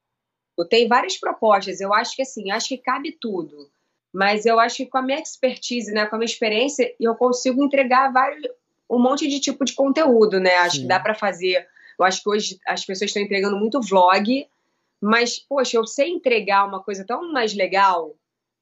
Não. 0.58 0.67
Tem 0.67 0.88
várias 0.88 1.17
propostas. 1.17 1.82
Eu 1.82 1.93
acho 1.93 2.15
que 2.15 2.21
assim, 2.21 2.52
acho 2.52 2.67
que 2.69 2.78
cabe 2.78 3.17
tudo. 3.19 3.69
Mas 4.13 4.45
eu 4.45 4.60
acho 4.60 4.78
que 4.78 4.86
com 4.86 4.97
a 5.00 5.02
minha 5.02 5.19
expertise, 5.19 5.91
né, 5.91 6.06
com 6.06 6.15
a 6.15 6.19
minha 6.19 6.30
experiência, 6.30 6.93
eu 7.00 7.15
consigo 7.15 7.63
entregar 7.63 8.12
vários, 8.12 8.47
um 8.89 9.00
monte 9.00 9.28
de 9.28 9.39
tipo 9.39 9.65
de 9.65 9.73
conteúdo, 9.73 10.39
né? 10.39 10.56
Acho 10.58 10.78
Sim. 10.78 10.82
que 10.84 10.88
dá 10.88 11.00
para 11.00 11.13
fazer. 11.13 11.67
Eu 12.00 12.06
acho 12.06 12.21
que 12.21 12.30
hoje 12.30 12.60
as 12.65 12.86
pessoas 12.86 13.10
estão 13.10 13.21
entregando 13.21 13.58
muito 13.58 13.82
vlog, 13.82 14.47
mas 15.02 15.39
poxa, 15.39 15.78
eu 15.78 15.86
sei 15.86 16.10
entregar 16.10 16.65
uma 16.65 16.82
coisa 16.82 17.04
tão 17.06 17.32
mais 17.32 17.54
legal, 17.54 18.15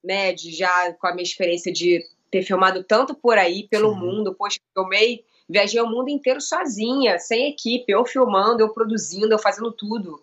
né? 0.03 0.33
De 0.33 0.51
já 0.51 0.93
com 0.93 1.07
a 1.07 1.13
minha 1.13 1.23
experiência 1.23 1.71
de 1.71 2.03
ter 2.37 2.43
filmado 2.43 2.83
tanto 2.83 3.15
por 3.15 3.37
aí 3.37 3.67
pelo 3.69 3.93
Sim. 3.93 3.99
mundo. 3.99 4.35
Poxa, 4.35 4.59
filmei 4.73 5.23
Viajei 5.47 5.79
o 5.79 5.87
mundo 5.87 6.09
inteiro 6.09 6.41
sozinha, 6.41 7.19
sem 7.19 7.49
equipe, 7.49 7.91
eu 7.91 8.03
filmando, 8.03 8.61
eu 8.61 8.69
produzindo, 8.69 9.31
eu 9.31 9.39
fazendo 9.39 9.71
tudo. 9.71 10.21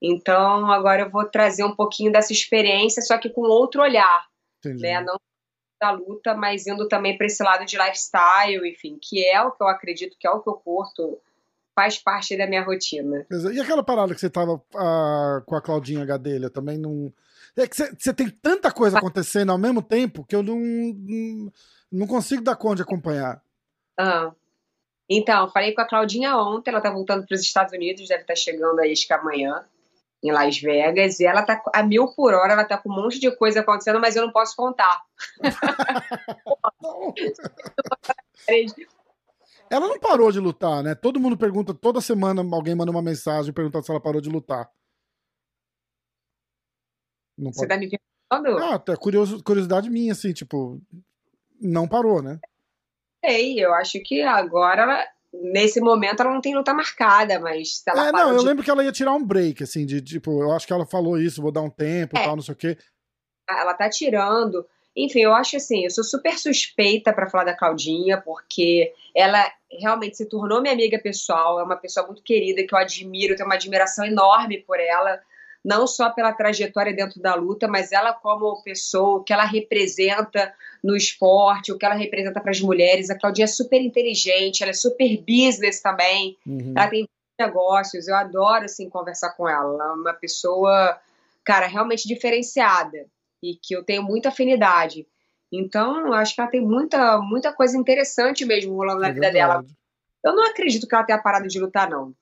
Então, 0.00 0.70
agora 0.70 1.02
eu 1.02 1.10
vou 1.10 1.24
trazer 1.24 1.64
um 1.64 1.74
pouquinho 1.74 2.12
dessa 2.12 2.32
experiência, 2.32 3.02
só 3.02 3.18
que 3.18 3.28
com 3.28 3.42
outro 3.42 3.82
olhar. 3.82 4.26
Entendi. 4.60 4.82
Né? 4.82 5.00
Não 5.00 5.16
da 5.78 5.90
luta, 5.90 6.34
mas 6.34 6.66
indo 6.66 6.88
também 6.88 7.18
para 7.18 7.26
esse 7.26 7.42
lado 7.42 7.66
de 7.66 7.76
lifestyle, 7.76 8.66
enfim, 8.66 8.98
que 8.98 9.22
é 9.26 9.42
o 9.42 9.50
que 9.50 9.62
eu 9.62 9.68
acredito 9.68 10.16
que 10.18 10.26
é 10.26 10.30
o 10.30 10.40
que 10.40 10.48
eu 10.48 10.54
curto, 10.54 11.18
faz 11.74 11.98
parte 11.98 12.34
da 12.34 12.46
minha 12.46 12.64
rotina. 12.64 13.26
E 13.52 13.60
aquela 13.60 13.82
parada 13.82 14.14
que 14.14 14.20
você 14.20 14.30
tava 14.30 14.54
uh, 14.54 15.44
com 15.44 15.54
a 15.54 15.60
Claudinha 15.60 16.02
Gadelha 16.06 16.48
também 16.48 16.78
não. 16.78 17.12
É 17.56 17.66
que 17.66 17.76
você 17.76 18.12
tem 18.12 18.28
tanta 18.28 18.70
coisa 18.70 18.98
acontecendo 18.98 19.50
ao 19.50 19.58
mesmo 19.58 19.82
tempo 19.82 20.24
que 20.24 20.36
eu 20.36 20.42
não, 20.42 20.58
não, 20.58 21.52
não 21.90 22.06
consigo 22.06 22.42
dar 22.42 22.56
conta 22.56 22.76
de 22.76 22.82
acompanhar. 22.82 23.42
Ah. 23.98 24.32
Então, 25.08 25.50
falei 25.50 25.72
com 25.72 25.80
a 25.80 25.88
Claudinha 25.88 26.36
ontem, 26.36 26.70
ela 26.70 26.80
tá 26.80 26.90
voltando 26.90 27.26
para 27.26 27.34
os 27.34 27.40
Estados 27.40 27.72
Unidos, 27.72 28.08
deve 28.08 28.22
estar 28.22 28.34
tá 28.34 28.38
chegando 28.38 28.80
aí 28.80 28.92
acho 28.92 29.06
que 29.06 29.12
amanhã 29.12 29.64
em 30.22 30.32
Las 30.32 30.58
Vegas, 30.58 31.20
e 31.20 31.26
ela 31.26 31.42
tá 31.42 31.62
a 31.72 31.82
mil 31.82 32.08
por 32.08 32.34
hora, 32.34 32.54
ela 32.54 32.64
tá 32.64 32.76
com 32.76 32.90
um 32.90 32.94
monte 32.94 33.20
de 33.20 33.30
coisa 33.36 33.60
acontecendo, 33.60 34.00
mas 34.00 34.16
eu 34.16 34.22
não 34.22 34.32
posso 34.32 34.56
contar. 34.56 35.02
ela 39.70 39.88
não 39.88 40.00
parou 40.00 40.32
de 40.32 40.40
lutar, 40.40 40.82
né? 40.82 40.94
Todo 40.94 41.20
mundo 41.20 41.36
pergunta, 41.36 41.74
toda 41.74 42.00
semana 42.00 42.42
alguém 42.52 42.74
manda 42.74 42.90
uma 42.90 43.02
mensagem 43.02 43.52
perguntando 43.52 43.84
se 43.84 43.90
ela 43.90 44.00
parou 44.00 44.20
de 44.20 44.28
lutar. 44.28 44.68
Não 47.36 47.52
Você 47.52 47.66
tá 47.66 47.76
me 47.76 47.88
perguntando? 47.88 48.58
Ah, 48.58 48.82
é 48.88 48.96
curiosidade 49.42 49.90
minha, 49.90 50.12
assim, 50.12 50.32
tipo, 50.32 50.80
não 51.60 51.86
parou, 51.86 52.22
né? 52.22 52.38
Sei, 53.24 53.58
eu 53.58 53.74
acho 53.74 54.00
que 54.00 54.22
agora 54.22 55.06
nesse 55.32 55.80
momento 55.80 56.20
ela 56.20 56.32
não 56.32 56.40
tem 56.40 56.54
luta 56.54 56.72
marcada, 56.72 57.38
mas 57.38 57.78
se 57.78 57.90
ela 57.90 58.08
É, 58.08 58.12
não, 58.12 58.32
eu 58.32 58.38
de... 58.38 58.44
lembro 58.44 58.64
que 58.64 58.70
ela 58.70 58.84
ia 58.84 58.92
tirar 58.92 59.12
um 59.14 59.24
break, 59.24 59.62
assim, 59.62 59.84
de 59.84 60.00
tipo, 60.00 60.42
eu 60.42 60.52
acho 60.52 60.66
que 60.66 60.72
ela 60.72 60.86
falou 60.86 61.18
isso, 61.18 61.42
vou 61.42 61.52
dar 61.52 61.62
um 61.62 61.70
tempo 61.70 62.16
e 62.16 62.20
é. 62.20 62.24
tal, 62.24 62.36
não 62.36 62.42
sei 62.42 62.54
o 62.54 62.56
quê. 62.56 62.78
Ela 63.48 63.74
tá 63.74 63.88
tirando. 63.88 64.66
Enfim, 64.96 65.20
eu 65.20 65.34
acho 65.34 65.56
assim, 65.56 65.84
eu 65.84 65.90
sou 65.90 66.02
super 66.02 66.38
suspeita 66.38 67.12
para 67.12 67.28
falar 67.28 67.44
da 67.44 67.56
Claudinha, 67.56 68.20
porque 68.20 68.94
ela 69.14 69.46
realmente 69.70 70.16
se 70.16 70.26
tornou 70.26 70.62
minha 70.62 70.72
amiga 70.72 70.98
pessoal, 70.98 71.60
é 71.60 71.62
uma 71.62 71.76
pessoa 71.76 72.06
muito 72.06 72.22
querida 72.22 72.66
que 72.66 72.74
eu 72.74 72.78
admiro, 72.78 73.36
tenho 73.36 73.46
uma 73.46 73.56
admiração 73.56 74.06
enorme 74.06 74.58
por 74.62 74.80
ela 74.80 75.20
não 75.66 75.84
só 75.84 76.10
pela 76.10 76.32
trajetória 76.32 76.94
dentro 76.94 77.20
da 77.20 77.34
luta, 77.34 77.66
mas 77.66 77.90
ela 77.90 78.12
como 78.12 78.62
pessoa, 78.62 79.18
o 79.18 79.24
que 79.24 79.32
ela 79.32 79.44
representa 79.44 80.54
no 80.82 80.94
esporte, 80.94 81.72
o 81.72 81.76
que 81.76 81.84
ela 81.84 81.96
representa 81.96 82.40
para 82.40 82.52
as 82.52 82.60
mulheres. 82.60 83.10
A 83.10 83.18
Claudinha 83.18 83.46
é 83.46 83.48
super 83.48 83.82
inteligente, 83.82 84.62
ela 84.62 84.70
é 84.70 84.74
super 84.74 85.08
business 85.18 85.82
também. 85.82 86.38
Uhum. 86.46 86.72
Ela 86.76 86.86
tem 86.86 87.08
negócios, 87.36 88.06
eu 88.06 88.14
adoro 88.14 88.64
assim 88.64 88.88
conversar 88.88 89.30
com 89.30 89.48
ela. 89.48 89.74
Ela 89.74 89.92
é 89.92 89.96
uma 89.96 90.14
pessoa, 90.14 91.00
cara, 91.44 91.66
realmente 91.66 92.06
diferenciada 92.06 93.04
e 93.42 93.56
que 93.60 93.74
eu 93.74 93.82
tenho 93.82 94.04
muita 94.04 94.28
afinidade. 94.28 95.04
Então, 95.52 96.06
eu 96.06 96.12
acho 96.12 96.32
que 96.32 96.40
ela 96.40 96.50
tem 96.50 96.60
muita, 96.60 97.18
muita 97.18 97.52
coisa 97.52 97.76
interessante 97.76 98.44
mesmo 98.44 98.72
rolando 98.76 99.00
na 99.00 99.08
é 99.08 99.12
vida 99.12 99.32
dela. 99.32 99.64
Eu 100.24 100.32
não 100.32 100.44
acredito 100.44 100.86
que 100.86 100.94
ela 100.94 101.04
tenha 101.04 101.18
parado 101.18 101.48
de 101.48 101.58
lutar, 101.58 101.90
não. 101.90 102.12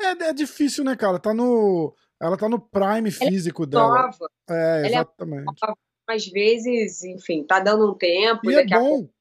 É, 0.00 0.28
é 0.28 0.32
difícil, 0.32 0.84
né, 0.84 0.96
cara? 0.96 1.18
Tá 1.18 1.34
no. 1.34 1.94
Ela 2.20 2.36
tá 2.36 2.48
no 2.48 2.60
prime 2.60 3.10
físico 3.10 3.62
ela 3.62 3.68
é 3.68 3.70
dela. 3.70 4.02
Nova. 4.02 4.30
É, 4.50 4.86
exatamente. 4.86 5.42
É 5.42 5.66
nova. 5.66 5.78
Às 6.06 6.26
vezes, 6.26 7.02
enfim, 7.02 7.44
tá 7.44 7.60
dando 7.60 7.90
um 7.90 7.94
tempo. 7.94 8.50
E, 8.50 8.54
é 8.54 8.66
bom. 8.66 8.88
Pouco... 8.88 9.14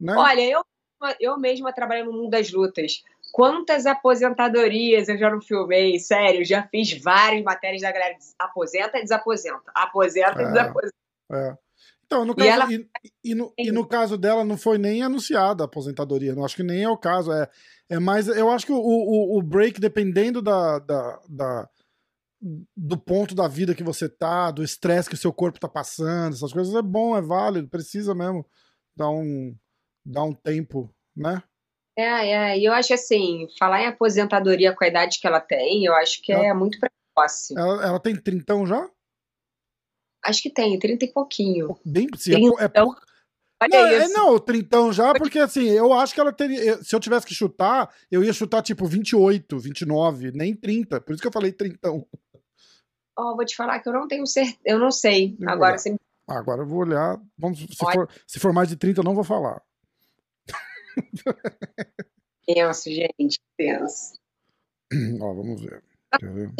Né? 0.00 0.14
Olha, 0.16 0.40
eu, 0.40 0.64
eu 1.20 1.38
mesma 1.38 1.72
trabalho 1.72 2.06
no 2.06 2.12
mundo 2.12 2.30
das 2.30 2.50
lutas. 2.50 3.02
Quantas 3.32 3.86
aposentadorias 3.86 5.08
eu 5.08 5.18
já 5.18 5.30
não 5.30 5.40
filmei? 5.40 5.98
Sério, 5.98 6.44
já 6.44 6.66
fiz 6.66 7.00
várias 7.00 7.42
matérias 7.44 7.82
da 7.82 7.92
galera. 7.92 8.16
Aposenta 8.38 8.98
e 8.98 9.02
desaposenta. 9.02 9.70
Aposenta 9.74 10.40
e 10.40 10.44
é, 10.44 10.48
desaposenta. 10.48 10.94
É. 11.32 11.56
Então, 12.06 12.24
no 12.24 12.34
caso, 12.34 12.48
e, 12.48 12.50
ela... 12.50 12.72
e, 12.72 12.88
e, 13.22 13.34
no, 13.34 13.52
e, 13.56 13.70
no, 13.70 13.86
caso 13.86 14.18
dela 14.18 14.44
não 14.44 14.56
foi 14.56 14.78
nem 14.78 15.00
anunciada 15.02 15.62
a 15.62 15.66
aposentadoria. 15.66 16.34
Não 16.34 16.44
acho 16.44 16.56
que 16.56 16.62
nem 16.62 16.82
é 16.82 16.88
o 16.88 16.96
caso. 16.96 17.30
É, 17.30 17.48
é 17.88 17.98
mais. 18.00 18.26
Eu 18.26 18.50
acho 18.50 18.66
que 18.66 18.72
o, 18.72 18.78
o, 18.78 19.38
o 19.38 19.42
break, 19.42 19.80
dependendo 19.80 20.42
da, 20.42 20.80
da, 20.80 21.20
da 21.28 21.68
do 22.76 22.96
ponto 22.96 23.34
da 23.34 23.46
vida 23.46 23.74
que 23.74 23.82
você 23.82 24.08
tá, 24.08 24.50
do 24.50 24.62
estresse 24.62 25.08
que 25.08 25.14
o 25.14 25.18
seu 25.18 25.32
corpo 25.32 25.60
tá 25.60 25.68
passando, 25.68 26.34
essas 26.34 26.52
coisas 26.52 26.74
é 26.74 26.82
bom, 26.82 27.16
é 27.16 27.20
válido, 27.20 27.68
precisa 27.68 28.14
mesmo 28.14 28.46
dar 28.96 29.10
um, 29.10 29.54
dar 30.04 30.24
um 30.24 30.32
tempo, 30.32 30.94
né? 31.14 31.42
É, 31.96 32.30
é, 32.30 32.58
e 32.58 32.64
eu 32.64 32.72
acho 32.72 32.94
assim, 32.94 33.46
falar 33.58 33.82
em 33.82 33.86
aposentadoria 33.86 34.74
com 34.74 34.84
a 34.84 34.88
idade 34.88 35.20
que 35.20 35.26
ela 35.26 35.40
tem, 35.40 35.84
eu 35.84 35.94
acho 35.94 36.22
que 36.22 36.32
ela, 36.32 36.46
é 36.46 36.54
muito 36.54 36.78
precoce. 36.78 37.54
Ela, 37.58 37.86
ela 37.86 38.00
tem 38.00 38.16
trintão 38.16 38.66
já? 38.66 38.88
Acho 40.24 40.42
que 40.42 40.50
tem, 40.50 40.78
trinta 40.78 41.04
e 41.04 41.12
pouquinho. 41.12 41.78
Bem, 41.84 42.08
sim, 42.16 42.32
é, 42.58 42.64
é 42.64 42.68
pouco. 42.68 43.00
Olha 43.62 43.70
não. 43.70 43.86
É, 43.86 44.08
não, 44.08 44.38
trintão 44.38 44.92
já, 44.92 45.12
porque 45.12 45.38
assim, 45.38 45.68
eu 45.68 45.92
acho 45.92 46.14
que 46.14 46.20
ela 46.20 46.32
teria. 46.32 46.82
Se 46.82 46.96
eu 46.96 47.00
tivesse 47.00 47.26
que 47.26 47.34
chutar, 47.34 47.94
eu 48.10 48.24
ia 48.24 48.32
chutar 48.32 48.62
tipo 48.62 48.86
28, 48.86 49.58
29, 49.58 50.32
nem 50.32 50.54
30. 50.54 51.00
Por 51.02 51.12
isso 51.12 51.20
que 51.20 51.28
eu 51.28 51.32
falei 51.32 51.52
trintão. 51.52 52.06
Ó, 53.20 53.32
oh, 53.32 53.36
vou 53.36 53.44
te 53.44 53.54
falar 53.54 53.80
que 53.80 53.88
eu 53.88 53.92
não 53.92 54.08
tenho 54.08 54.26
certeza, 54.26 54.58
eu 54.64 54.78
não 54.78 54.90
sei. 54.90 55.36
Eu 55.38 55.50
agora 55.50 55.76
você... 55.76 55.94
Agora 56.26 56.62
eu 56.62 56.66
vou 56.66 56.78
olhar. 56.78 57.20
Vamos, 57.36 57.58
se, 57.58 57.76
for, 57.76 58.08
se 58.26 58.40
for 58.40 58.52
mais 58.52 58.68
de 58.68 58.76
30, 58.76 59.00
eu 59.00 59.04
não 59.04 59.14
vou 59.14 59.24
falar. 59.24 59.60
Penso, 62.46 62.90
gente, 62.90 63.38
penso. 63.56 64.14
Ó, 65.20 65.34
vamos 65.34 65.60
ver. 65.60 65.82
ver. 66.22 66.50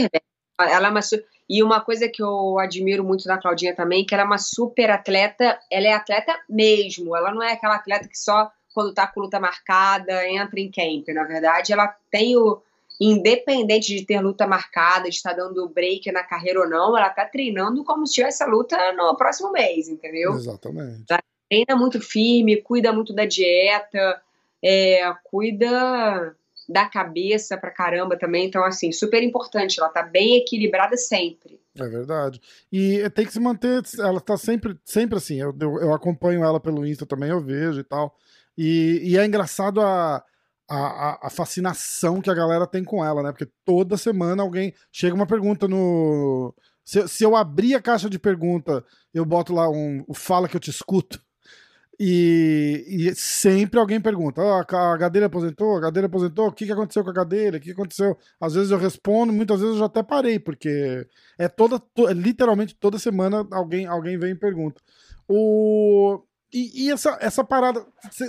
Ela 0.58 0.88
é 0.88 0.90
uma 0.90 1.00
e 1.48 1.62
uma 1.62 1.80
coisa 1.80 2.08
que 2.08 2.22
eu 2.22 2.58
admiro 2.58 3.02
muito 3.02 3.24
da 3.24 3.38
Claudinha 3.38 3.74
também, 3.74 4.04
que 4.04 4.14
ela 4.14 4.22
é 4.22 4.26
uma 4.26 4.38
super 4.38 4.90
atleta, 4.90 5.58
ela 5.70 5.86
é 5.86 5.92
atleta 5.92 6.38
mesmo, 6.48 7.16
ela 7.16 7.32
não 7.32 7.42
é 7.42 7.52
aquela 7.52 7.76
atleta 7.76 8.06
que 8.06 8.18
só 8.18 8.52
quando 8.74 8.94
tá 8.94 9.06
com 9.06 9.20
luta 9.20 9.40
marcada 9.40 10.28
entra 10.28 10.60
em 10.60 10.70
camp, 10.70 11.08
na 11.08 11.24
verdade 11.24 11.72
ela 11.72 11.88
tem 12.08 12.36
o, 12.36 12.62
independente 13.00 13.96
de 13.96 14.04
ter 14.04 14.20
luta 14.20 14.46
marcada, 14.46 15.08
de 15.08 15.16
estar 15.16 15.32
dando 15.32 15.66
break 15.68 16.12
na 16.12 16.22
carreira 16.22 16.60
ou 16.60 16.68
não, 16.68 16.96
ela 16.96 17.08
tá 17.08 17.24
treinando 17.24 17.82
como 17.82 18.06
se 18.06 18.14
tivesse 18.14 18.42
a 18.42 18.46
luta 18.46 18.76
no 18.92 19.16
próximo 19.16 19.50
mês, 19.50 19.88
entendeu? 19.88 20.34
Exatamente. 20.34 21.04
Ela 21.08 21.22
treina 21.48 21.76
muito 21.76 21.98
firme, 21.98 22.60
cuida 22.60 22.92
muito 22.92 23.14
da 23.14 23.24
dieta, 23.24 24.20
é, 24.62 25.00
cuida 25.24 26.36
da 26.68 26.86
cabeça 26.86 27.56
pra 27.56 27.70
caramba 27.70 28.16
também, 28.18 28.46
então 28.46 28.62
assim, 28.62 28.92
super 28.92 29.22
importante, 29.22 29.80
ela 29.80 29.88
tá 29.88 30.02
bem 30.02 30.36
equilibrada 30.36 30.96
sempre. 30.96 31.58
É 31.76 31.88
verdade. 31.88 32.40
E 32.70 33.08
tem 33.10 33.26
que 33.26 33.32
se 33.32 33.40
manter, 33.40 33.82
ela 33.98 34.20
tá 34.20 34.36
sempre, 34.36 34.78
sempre 34.84 35.16
assim, 35.16 35.40
eu, 35.40 35.56
eu, 35.58 35.80
eu 35.80 35.94
acompanho 35.94 36.44
ela 36.44 36.60
pelo 36.60 36.86
Insta 36.86 37.06
também, 37.06 37.30
eu 37.30 37.40
vejo 37.40 37.80
e 37.80 37.84
tal, 37.84 38.14
e, 38.56 39.00
e 39.02 39.16
é 39.16 39.24
engraçado 39.24 39.80
a 39.80 40.22
a, 40.70 41.26
a, 41.26 41.30
fascinação 41.30 42.20
que 42.20 42.30
a 42.30 42.34
galera 42.34 42.66
tem 42.66 42.84
com 42.84 43.04
ela, 43.04 43.22
né? 43.22 43.32
Porque 43.32 43.48
toda 43.64 43.96
semana 43.96 44.42
alguém 44.42 44.72
chega 44.92 45.14
uma 45.14 45.26
pergunta 45.26 45.66
no. 45.66 46.54
Se, 46.84 47.08
se 47.08 47.24
eu 47.24 47.34
abrir 47.34 47.74
a 47.74 47.82
caixa 47.82 48.08
de 48.08 48.18
pergunta, 48.18 48.84
eu 49.12 49.24
boto 49.24 49.52
lá 49.52 49.68
um, 49.68 50.04
fala 50.14 50.48
que 50.48 50.56
eu 50.56 50.60
te 50.60 50.70
escuto. 50.70 51.20
E, 51.98 52.84
e 52.88 53.14
sempre 53.16 53.80
alguém 53.80 54.00
pergunta: 54.00 54.40
oh, 54.40 54.76
a 54.76 54.96
Gadeira 54.96 55.26
aposentou? 55.26 55.76
A 55.76 55.80
Gadeira 55.80 56.06
aposentou? 56.06 56.46
O 56.46 56.52
que, 56.52 56.64
que 56.64 56.72
aconteceu 56.72 57.02
com 57.02 57.10
a 57.10 57.14
Gadeira? 57.14 57.56
O 57.58 57.60
que 57.60 57.72
aconteceu? 57.72 58.16
Às 58.40 58.54
vezes 58.54 58.70
eu 58.70 58.78
respondo, 58.78 59.32
muitas 59.32 59.60
vezes 59.60 59.74
eu 59.74 59.80
já 59.80 59.86
até 59.86 60.02
parei, 60.02 60.38
porque 60.38 61.06
é 61.36 61.48
toda, 61.48 61.78
to, 61.78 62.08
é 62.08 62.12
literalmente 62.14 62.76
toda 62.76 62.98
semana 62.98 63.46
alguém, 63.50 63.86
alguém 63.86 64.16
vem 64.16 64.32
e 64.32 64.34
pergunta. 64.36 64.80
O, 65.28 66.22
e, 66.52 66.84
e, 66.84 66.90
essa, 66.90 67.16
essa 67.20 67.44
parada, 67.44 67.84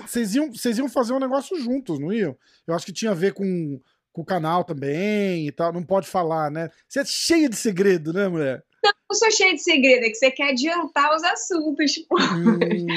vocês 0.05 0.36
iam, 0.36 0.49
iam 0.77 0.89
fazer 0.89 1.13
um 1.13 1.19
negócio 1.19 1.60
juntos, 1.60 1.99
não 1.99 2.13
iam? 2.13 2.38
Eu 2.67 2.73
acho 2.73 2.86
que 2.86 2.93
tinha 2.93 3.12
a 3.12 3.15
ver 3.15 3.34
com, 3.34 3.79
com 4.13 4.21
o 4.21 4.25
canal 4.25 4.63
também 4.63 5.47
e 5.47 5.51
tal, 5.51 5.73
não 5.73 5.84
pode 5.84 6.07
falar, 6.07 6.51
né? 6.51 6.69
Você 6.88 6.99
é 6.99 7.05
cheia 7.05 7.49
de 7.49 7.55
segredo, 7.55 8.13
né, 8.13 8.27
mulher? 8.27 8.63
Não, 8.84 8.91
não 9.10 9.17
sou 9.17 9.31
cheia 9.31 9.53
de 9.53 9.62
segredo, 9.62 10.05
é 10.05 10.10
que 10.10 10.15
você 10.15 10.31
quer 10.31 10.51
adiantar 10.51 11.15
os 11.15 11.23
assuntos. 11.23 11.93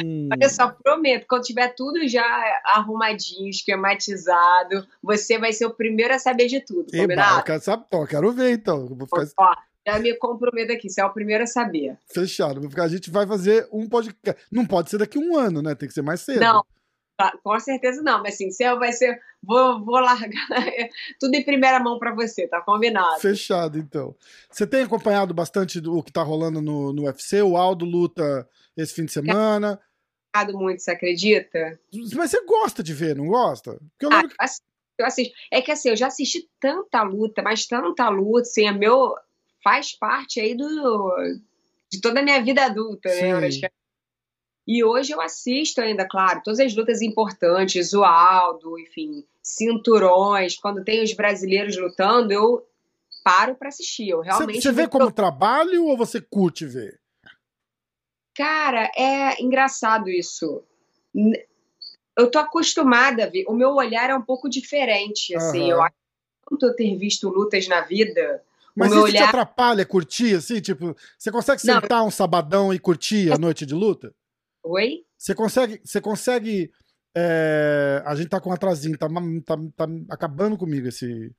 Hum. 0.05 0.29
Olha 0.33 0.49
só, 0.49 0.69
prometo, 0.69 1.27
quando 1.29 1.43
tiver 1.43 1.69
tudo 1.75 2.07
já 2.09 2.25
arrumadinho, 2.65 3.49
esquematizado, 3.49 4.87
você 5.03 5.39
vai 5.39 5.53
ser 5.53 5.67
o 5.67 5.75
primeiro 5.75 6.15
a 6.15 6.19
saber 6.19 6.47
de 6.47 6.61
tudo, 6.61 6.91
combinado? 6.91 7.41
Eu 7.41 7.45
quero, 7.45 7.61
saber, 7.61 7.85
ó, 7.93 8.07
quero 8.07 8.33
ver, 8.33 8.53
então. 8.53 8.89
Ficar... 8.89 9.27
Ó, 9.39 9.55
já 9.87 9.99
me 9.99 10.15
comprometo 10.17 10.73
aqui, 10.73 10.89
você 10.89 11.01
é 11.01 11.05
o 11.05 11.13
primeiro 11.13 11.45
a 11.45 11.47
saber. 11.47 11.99
Fechado, 12.07 12.61
porque 12.61 12.81
a 12.81 12.89
gente 12.89 13.11
vai 13.11 13.27
fazer 13.27 13.69
um 13.73 13.89
podcast. 13.89 14.43
Não 14.51 14.67
pode 14.67 14.91
ser 14.91 14.99
daqui 14.99 15.19
a 15.19 15.21
um 15.21 15.37
ano, 15.37 15.61
né? 15.61 15.75
Tem 15.75 15.89
que 15.89 15.95
ser 15.95 16.03
mais 16.03 16.21
cedo. 16.21 16.41
Não, 16.41 16.65
tá, 17.17 17.37
com 17.43 17.59
certeza 17.61 18.03
não, 18.03 18.23
mas 18.23 18.35
assim, 18.35 18.51
você 18.51 18.75
vai 18.77 18.93
ser. 18.93 19.21
Vou, 19.43 19.85
vou 19.85 20.01
largar 20.01 20.49
tudo 21.21 21.35
em 21.35 21.45
primeira 21.45 21.79
mão 21.79 21.99
para 21.99 22.15
você, 22.15 22.49
tá 22.49 22.61
combinado. 22.63 23.21
Fechado, 23.21 23.79
então. 23.79 24.17
Você 24.51 24.67
tem 24.67 24.83
acompanhado 24.83 25.35
bastante 25.35 25.79
o 25.87 26.03
que 26.03 26.13
tá 26.13 26.23
rolando 26.23 26.63
no, 26.63 26.93
no 26.93 27.05
UFC? 27.05 27.43
O 27.43 27.57
Aldo 27.57 27.85
luta 27.85 28.49
esse 28.77 28.95
fim 28.95 29.05
de 29.05 29.13
semana. 29.13 29.79
muito, 30.53 30.81
você 30.81 30.91
acredita? 30.91 31.79
Mas 32.15 32.31
você 32.31 32.45
gosta 32.45 32.83
de 32.83 32.93
ver, 32.95 33.15
não 33.15 33.27
gosta? 33.27 33.73
Porque 33.73 34.07
eu 34.07 34.11
lembro 34.11 34.35
ah, 34.39 34.47
que... 34.47 35.03
eu 35.03 35.07
assisto. 35.07 35.35
É 35.53 35.61
que 35.61 35.71
assim, 35.71 35.91
eu 35.91 35.97
já 35.97 36.07
assisti 36.07 36.49
tanta 36.61 37.03
luta, 37.03 37.43
mas 37.43 37.67
tanta 37.67 38.09
luta, 38.09 38.43
assim, 38.43 38.67
é 38.67 38.73
meu. 38.73 39.15
Faz 39.65 39.93
parte 39.93 40.39
aí 40.39 40.55
do. 40.55 41.41
de 41.91 42.01
toda 42.01 42.21
a 42.21 42.23
minha 42.23 42.41
vida 42.43 42.67
adulta, 42.67 43.09
né, 43.09 43.51
Sim. 43.51 43.63
né? 43.63 43.69
E 44.67 44.85
hoje 44.85 45.13
eu 45.13 45.21
assisto 45.21 45.81
ainda, 45.81 46.07
claro, 46.09 46.41
todas 46.43 46.61
as 46.61 46.75
lutas 46.75 47.03
importantes, 47.03 47.93
o 47.93 48.03
Aldo, 48.03 48.79
enfim, 48.79 49.25
cinturões. 49.43 50.57
Quando 50.57 50.85
tem 50.85 51.03
os 51.03 51.13
brasileiros 51.13 51.77
lutando, 51.77 52.33
eu 52.33 52.67
paro 53.23 53.55
para 53.55 53.69
assistir. 53.69 54.09
Eu 54.09 54.21
realmente. 54.21 54.63
Você 54.63 54.73
vê 54.73 54.89
como 54.89 55.11
trabalho 55.11 55.85
ou 55.87 55.97
você 55.97 56.21
curte 56.21 56.67
ver? 56.67 56.99
Cara, 58.35 58.91
é 58.97 59.43
engraçado 59.43 60.09
isso. 60.09 60.63
Eu 62.17 62.31
tô 62.31 62.39
acostumada 62.39 63.25
a 63.25 63.29
ver. 63.29 63.45
O 63.47 63.53
meu 63.53 63.75
olhar 63.75 64.11
é 64.11 64.15
um 64.15 64.23
pouco 64.23 64.49
diferente, 64.49 65.35
assim. 65.37 65.65
Uhum. 65.65 65.71
Eu 65.71 65.83
acho 65.83 65.95
que 66.59 66.65
eu 66.65 66.75
ter 66.75 66.97
visto 66.97 67.29
lutas 67.29 67.69
na 67.69 67.83
vida. 67.83 68.43
Mas 68.77 68.91
isso 68.91 69.03
olhar... 69.03 69.23
te 69.23 69.29
atrapalha 69.29 69.87
curtir, 69.87 70.35
assim? 70.35 70.61
Tipo, 70.61 70.97
você 71.19 71.31
consegue 71.31 71.61
sentar 71.61 72.01
Não. 72.01 72.09
um 72.09 72.11
sabadão 72.11 72.75
e 72.75 72.79
curtir 72.79 73.33
a 73.33 73.39
noite 73.39 73.65
de 73.65 73.75
luta? 73.75 74.13
Oi? 74.65 75.05
Você 75.17 75.35
consegue. 75.35 75.81
Você 75.85 76.01
consegue. 76.01 76.73
É... 77.17 78.03
A 78.05 78.15
gente 78.15 78.29
tá 78.29 78.41
com 78.41 78.51
um 78.51 78.53
atrasinho, 78.53 78.99
tá, 78.99 79.09
tá, 79.45 79.57
tá 79.77 79.87
acabando 80.11 80.57
comigo 80.57 80.89
esse. 80.89 81.33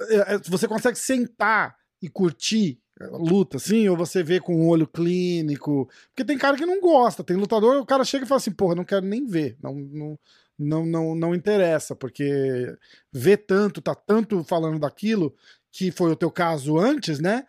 É, 0.00 0.34
é, 0.34 0.38
você 0.38 0.68
consegue 0.68 0.98
sentar 0.98 1.76
e 2.00 2.08
curtir 2.08 2.78
luta, 3.00 3.56
assim, 3.56 3.88
ou 3.88 3.96
você 3.96 4.22
vê 4.22 4.40
com 4.40 4.54
um 4.54 4.68
olho 4.68 4.86
clínico. 4.86 5.88
Porque 6.08 6.24
tem 6.24 6.38
cara 6.38 6.56
que 6.56 6.66
não 6.66 6.80
gosta, 6.80 7.24
tem 7.24 7.36
lutador, 7.36 7.76
o 7.76 7.86
cara 7.86 8.04
chega 8.04 8.24
e 8.24 8.28
fala 8.28 8.38
assim, 8.38 8.52
porra, 8.52 8.74
não 8.74 8.84
quero 8.84 9.04
nem 9.04 9.26
ver, 9.26 9.56
não, 9.62 9.74
não, 9.74 10.18
não, 10.58 10.86
não, 10.86 11.14
não 11.14 11.34
interessa, 11.34 11.96
porque 11.96 12.76
vê 13.12 13.36
tanto, 13.36 13.80
tá 13.82 13.94
tanto 13.94 14.44
falando 14.44 14.78
daquilo, 14.78 15.34
que 15.74 15.90
foi 15.90 16.12
o 16.12 16.16
teu 16.16 16.30
caso 16.30 16.78
antes, 16.78 17.18
né? 17.18 17.44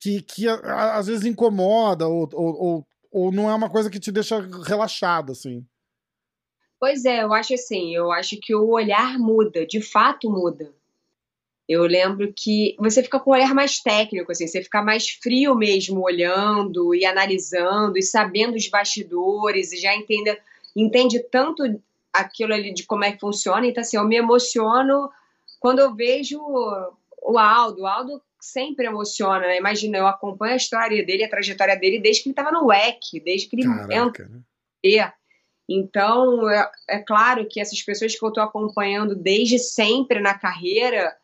Que, 0.00 0.22
que 0.22 0.48
às 0.48 1.06
vezes 1.06 1.26
incomoda, 1.26 2.08
ou, 2.08 2.28
ou, 2.32 2.86
ou, 3.12 3.32
não 3.32 3.50
é 3.50 3.54
uma 3.54 3.68
coisa 3.68 3.90
que 3.90 4.00
te 4.00 4.10
deixa 4.10 4.40
relaxado, 4.66 5.32
assim. 5.32 5.64
Pois 6.80 7.04
é, 7.04 7.22
eu 7.22 7.32
acho 7.34 7.52
assim, 7.54 7.94
eu 7.94 8.10
acho 8.10 8.38
que 8.40 8.54
o 8.54 8.68
olhar 8.68 9.18
muda, 9.18 9.66
de 9.66 9.82
fato 9.82 10.30
muda. 10.30 10.74
Eu 11.68 11.82
lembro 11.82 12.32
que 12.34 12.76
você 12.78 13.02
fica 13.02 13.18
com 13.18 13.30
um 13.30 13.34
olhar 13.34 13.54
mais 13.54 13.80
técnico, 13.80 14.32
assim, 14.32 14.46
você 14.46 14.62
fica 14.62 14.82
mais 14.82 15.10
frio 15.10 15.54
mesmo, 15.54 16.00
olhando 16.00 16.94
e 16.94 17.04
analisando 17.04 17.98
e 17.98 18.02
sabendo 18.02 18.56
os 18.56 18.68
bastidores 18.68 19.72
e 19.72 19.78
já 19.78 19.94
entende, 19.94 20.38
entende 20.74 21.20
tanto 21.20 21.62
aquilo 22.12 22.54
ali 22.54 22.72
de 22.72 22.84
como 22.84 23.04
é 23.04 23.12
que 23.12 23.20
funciona. 23.20 23.66
Então, 23.66 23.82
assim, 23.82 23.96
eu 23.96 24.04
me 24.04 24.16
emociono 24.16 25.10
quando 25.58 25.80
eu 25.80 25.94
vejo 25.94 26.38
o 27.26 27.38
Aldo. 27.38 27.82
O 27.82 27.86
Aldo 27.86 28.22
sempre 28.40 28.86
emociona, 28.86 29.40
né? 29.40 29.58
Imagina, 29.58 29.98
eu 29.98 30.06
acompanho 30.06 30.54
a 30.54 30.56
história 30.56 31.04
dele, 31.04 31.24
a 31.24 31.30
trajetória 31.30 31.76
dele 31.76 32.00
desde 32.00 32.22
que 32.22 32.28
ele 32.28 32.32
estava 32.32 32.52
no 32.52 32.66
WEC, 32.66 33.20
desde 33.24 33.48
que 33.48 33.56
ele 33.56 33.64
Caraca, 33.64 34.28
né? 34.28 34.40
Então, 35.68 36.48
é, 36.48 36.70
é 36.88 36.98
claro 37.00 37.46
que 37.48 37.60
essas 37.60 37.82
pessoas 37.82 38.16
que 38.16 38.24
eu 38.24 38.28
estou 38.28 38.42
acompanhando 38.42 39.16
desde 39.16 39.58
sempre 39.58 40.20
na 40.20 40.38
carreira 40.38 41.16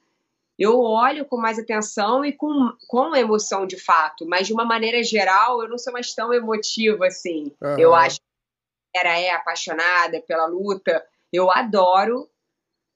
eu 0.59 0.79
olho 0.81 1.25
com 1.25 1.37
mais 1.37 1.59
atenção 1.59 2.25
e 2.25 2.33
com, 2.33 2.73
com 2.87 3.17
emoção 3.17 3.67
de 3.67 3.79
fato, 3.79 4.27
mas 4.27 4.47
de 4.47 4.53
uma 4.53 4.65
maneira 4.65 5.03
geral 5.03 5.63
eu 5.63 5.69
não 5.69 5.79
sou 5.79 5.93
mais 5.93 6.15
tão 6.15 6.33
emotiva 6.33 7.07
assim. 7.07 7.53
Uhum. 7.61 7.79
Eu 7.79 7.95
acho 7.95 8.21
que 8.21 8.99
era 8.99 9.19
é 9.19 9.31
apaixonada 9.31 10.21
pela 10.21 10.47
luta, 10.47 11.05
eu 11.33 11.51
adoro, 11.51 12.29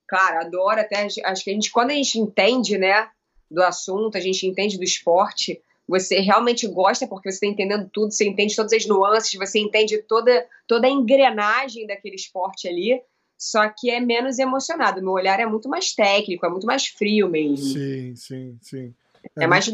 claro, 0.08 0.40
adoro 0.40 0.80
até 0.80 1.06
acho 1.24 1.44
que 1.44 1.50
a 1.50 1.52
gente 1.54 1.70
quando 1.70 1.90
a 1.90 1.94
gente 1.94 2.18
entende, 2.18 2.78
né, 2.78 3.08
do 3.50 3.62
assunto, 3.62 4.16
a 4.16 4.20
gente 4.20 4.46
entende 4.46 4.76
do 4.76 4.84
esporte, 4.84 5.60
você 5.88 6.20
realmente 6.20 6.66
gosta 6.66 7.06
porque 7.06 7.30
você 7.30 7.36
está 7.36 7.46
entendendo 7.46 7.88
tudo, 7.92 8.12
você 8.12 8.26
entende 8.26 8.56
todas 8.56 8.72
as 8.72 8.86
nuances, 8.86 9.34
você 9.34 9.58
entende 9.58 9.98
toda 10.02 10.46
toda 10.66 10.86
a 10.86 10.90
engrenagem 10.90 11.86
daquele 11.86 12.16
esporte 12.16 12.68
ali 12.68 13.00
só 13.38 13.68
que 13.68 13.90
é 13.90 14.00
menos 14.00 14.38
emocionado. 14.38 15.02
Meu 15.02 15.12
olhar 15.12 15.38
é 15.38 15.46
muito 15.46 15.68
mais 15.68 15.92
técnico, 15.92 16.46
é 16.46 16.48
muito 16.48 16.66
mais 16.66 16.86
frio 16.86 17.28
mesmo. 17.28 17.58
Sim, 17.58 18.16
sim, 18.16 18.58
sim. 18.62 18.94
É, 19.36 19.44
é 19.44 19.46
mais 19.46 19.68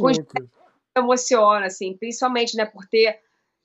emociona, 0.96 1.66
assim, 1.66 1.96
principalmente, 1.96 2.56
né, 2.56 2.66
por 2.66 2.86
ter, 2.86 3.18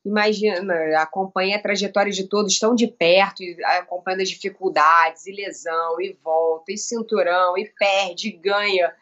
imagina, 0.08 1.02
acompanha 1.02 1.58
a 1.58 1.62
trajetória 1.62 2.12
de 2.12 2.26
todos 2.26 2.58
tão 2.58 2.74
de 2.74 2.88
perto, 2.88 3.44
acompanhando 3.64 4.22
as 4.22 4.30
dificuldades, 4.30 5.26
e 5.28 5.32
lesão, 5.32 6.00
e 6.00 6.18
volta, 6.24 6.72
e 6.72 6.78
cinturão, 6.78 7.58
e 7.58 7.66
perde, 7.78 8.30
e 8.30 8.32
ganha. 8.32 8.94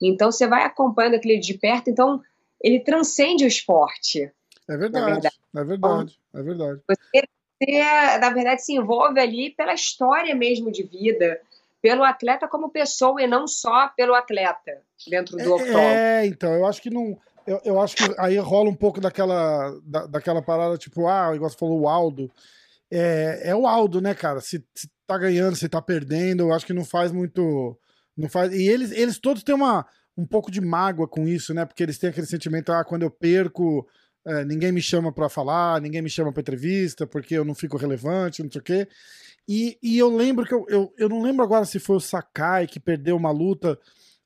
Então 0.00 0.30
você 0.30 0.46
vai 0.46 0.64
acompanhando 0.64 1.14
aquele 1.14 1.38
de 1.38 1.54
perto, 1.54 1.90
então 1.90 2.20
ele 2.62 2.80
transcende 2.80 3.44
o 3.44 3.48
esporte. 3.48 4.30
É 4.68 4.76
verdade, 4.76 5.12
verdade. 5.12 5.36
é 5.56 5.64
verdade, 5.64 6.20
é 6.34 6.42
verdade. 6.42 6.80
Você 6.88 7.28
você, 7.60 8.18
na 8.20 8.30
verdade, 8.30 8.64
se 8.64 8.72
envolve 8.72 9.18
ali 9.18 9.50
pela 9.50 9.74
história 9.74 10.34
mesmo 10.34 10.70
de 10.70 10.84
vida, 10.84 11.40
pelo 11.82 12.04
atleta 12.04 12.46
como 12.46 12.70
pessoa 12.70 13.20
e 13.20 13.26
não 13.26 13.46
só 13.46 13.88
pelo 13.88 14.14
atleta 14.14 14.80
dentro 15.06 15.36
do 15.36 15.42
é, 15.42 15.48
octógono. 15.48 15.78
É, 15.78 16.26
então, 16.26 16.54
eu 16.54 16.66
acho 16.66 16.80
que 16.80 16.90
não. 16.90 17.18
Eu, 17.48 17.60
eu 17.64 17.80
acho 17.80 17.96
que 17.96 18.04
aí 18.18 18.36
rola 18.36 18.68
um 18.68 18.74
pouco 18.74 19.00
daquela, 19.00 19.74
da, 19.82 20.06
daquela 20.06 20.42
parada, 20.42 20.76
tipo, 20.76 21.08
ah, 21.08 21.32
igual 21.34 21.48
você 21.48 21.56
falou, 21.56 21.80
o 21.80 21.88
Aldo. 21.88 22.30
É, 22.90 23.40
é 23.44 23.56
o 23.56 23.66
Aldo, 23.66 24.02
né, 24.02 24.14
cara? 24.14 24.40
Se, 24.42 24.62
se 24.74 24.90
tá 25.06 25.16
ganhando, 25.16 25.56
se 25.56 25.66
tá 25.66 25.80
perdendo, 25.80 26.42
eu 26.42 26.52
acho 26.52 26.66
que 26.66 26.74
não 26.74 26.84
faz 26.84 27.10
muito. 27.10 27.74
Não 28.14 28.28
faz, 28.28 28.52
e 28.52 28.68
eles, 28.68 28.90
eles 28.90 29.18
todos 29.18 29.42
têm 29.42 29.54
uma, 29.54 29.86
um 30.14 30.26
pouco 30.26 30.50
de 30.50 30.60
mágoa 30.60 31.08
com 31.08 31.26
isso, 31.26 31.54
né? 31.54 31.64
Porque 31.64 31.82
eles 31.82 31.96
têm 31.96 32.10
aquele 32.10 32.26
sentimento, 32.26 32.70
ah, 32.70 32.84
quando 32.84 33.04
eu 33.04 33.10
perco, 33.10 33.88
é, 34.26 34.44
ninguém 34.44 34.70
me 34.70 34.82
chama 34.82 35.10
para 35.10 35.30
falar, 35.30 35.80
ninguém 35.80 36.02
me 36.02 36.10
chama 36.10 36.30
para 36.30 36.42
entrevista, 36.42 37.06
porque 37.06 37.34
eu 37.34 37.46
não 37.46 37.54
fico 37.54 37.78
relevante, 37.78 38.42
não 38.42 38.50
sei 38.50 38.60
o 38.60 38.64
quê. 38.64 38.88
E, 39.48 39.78
e 39.82 39.96
eu 39.96 40.14
lembro 40.14 40.44
que 40.44 40.52
eu, 40.52 40.66
eu, 40.68 40.92
eu 40.98 41.08
não 41.08 41.22
lembro 41.22 41.42
agora 41.42 41.64
se 41.64 41.78
foi 41.78 41.96
o 41.96 42.00
Sakai 42.00 42.66
que 42.66 42.78
perdeu 42.78 43.16
uma 43.16 43.30
luta, 43.30 43.78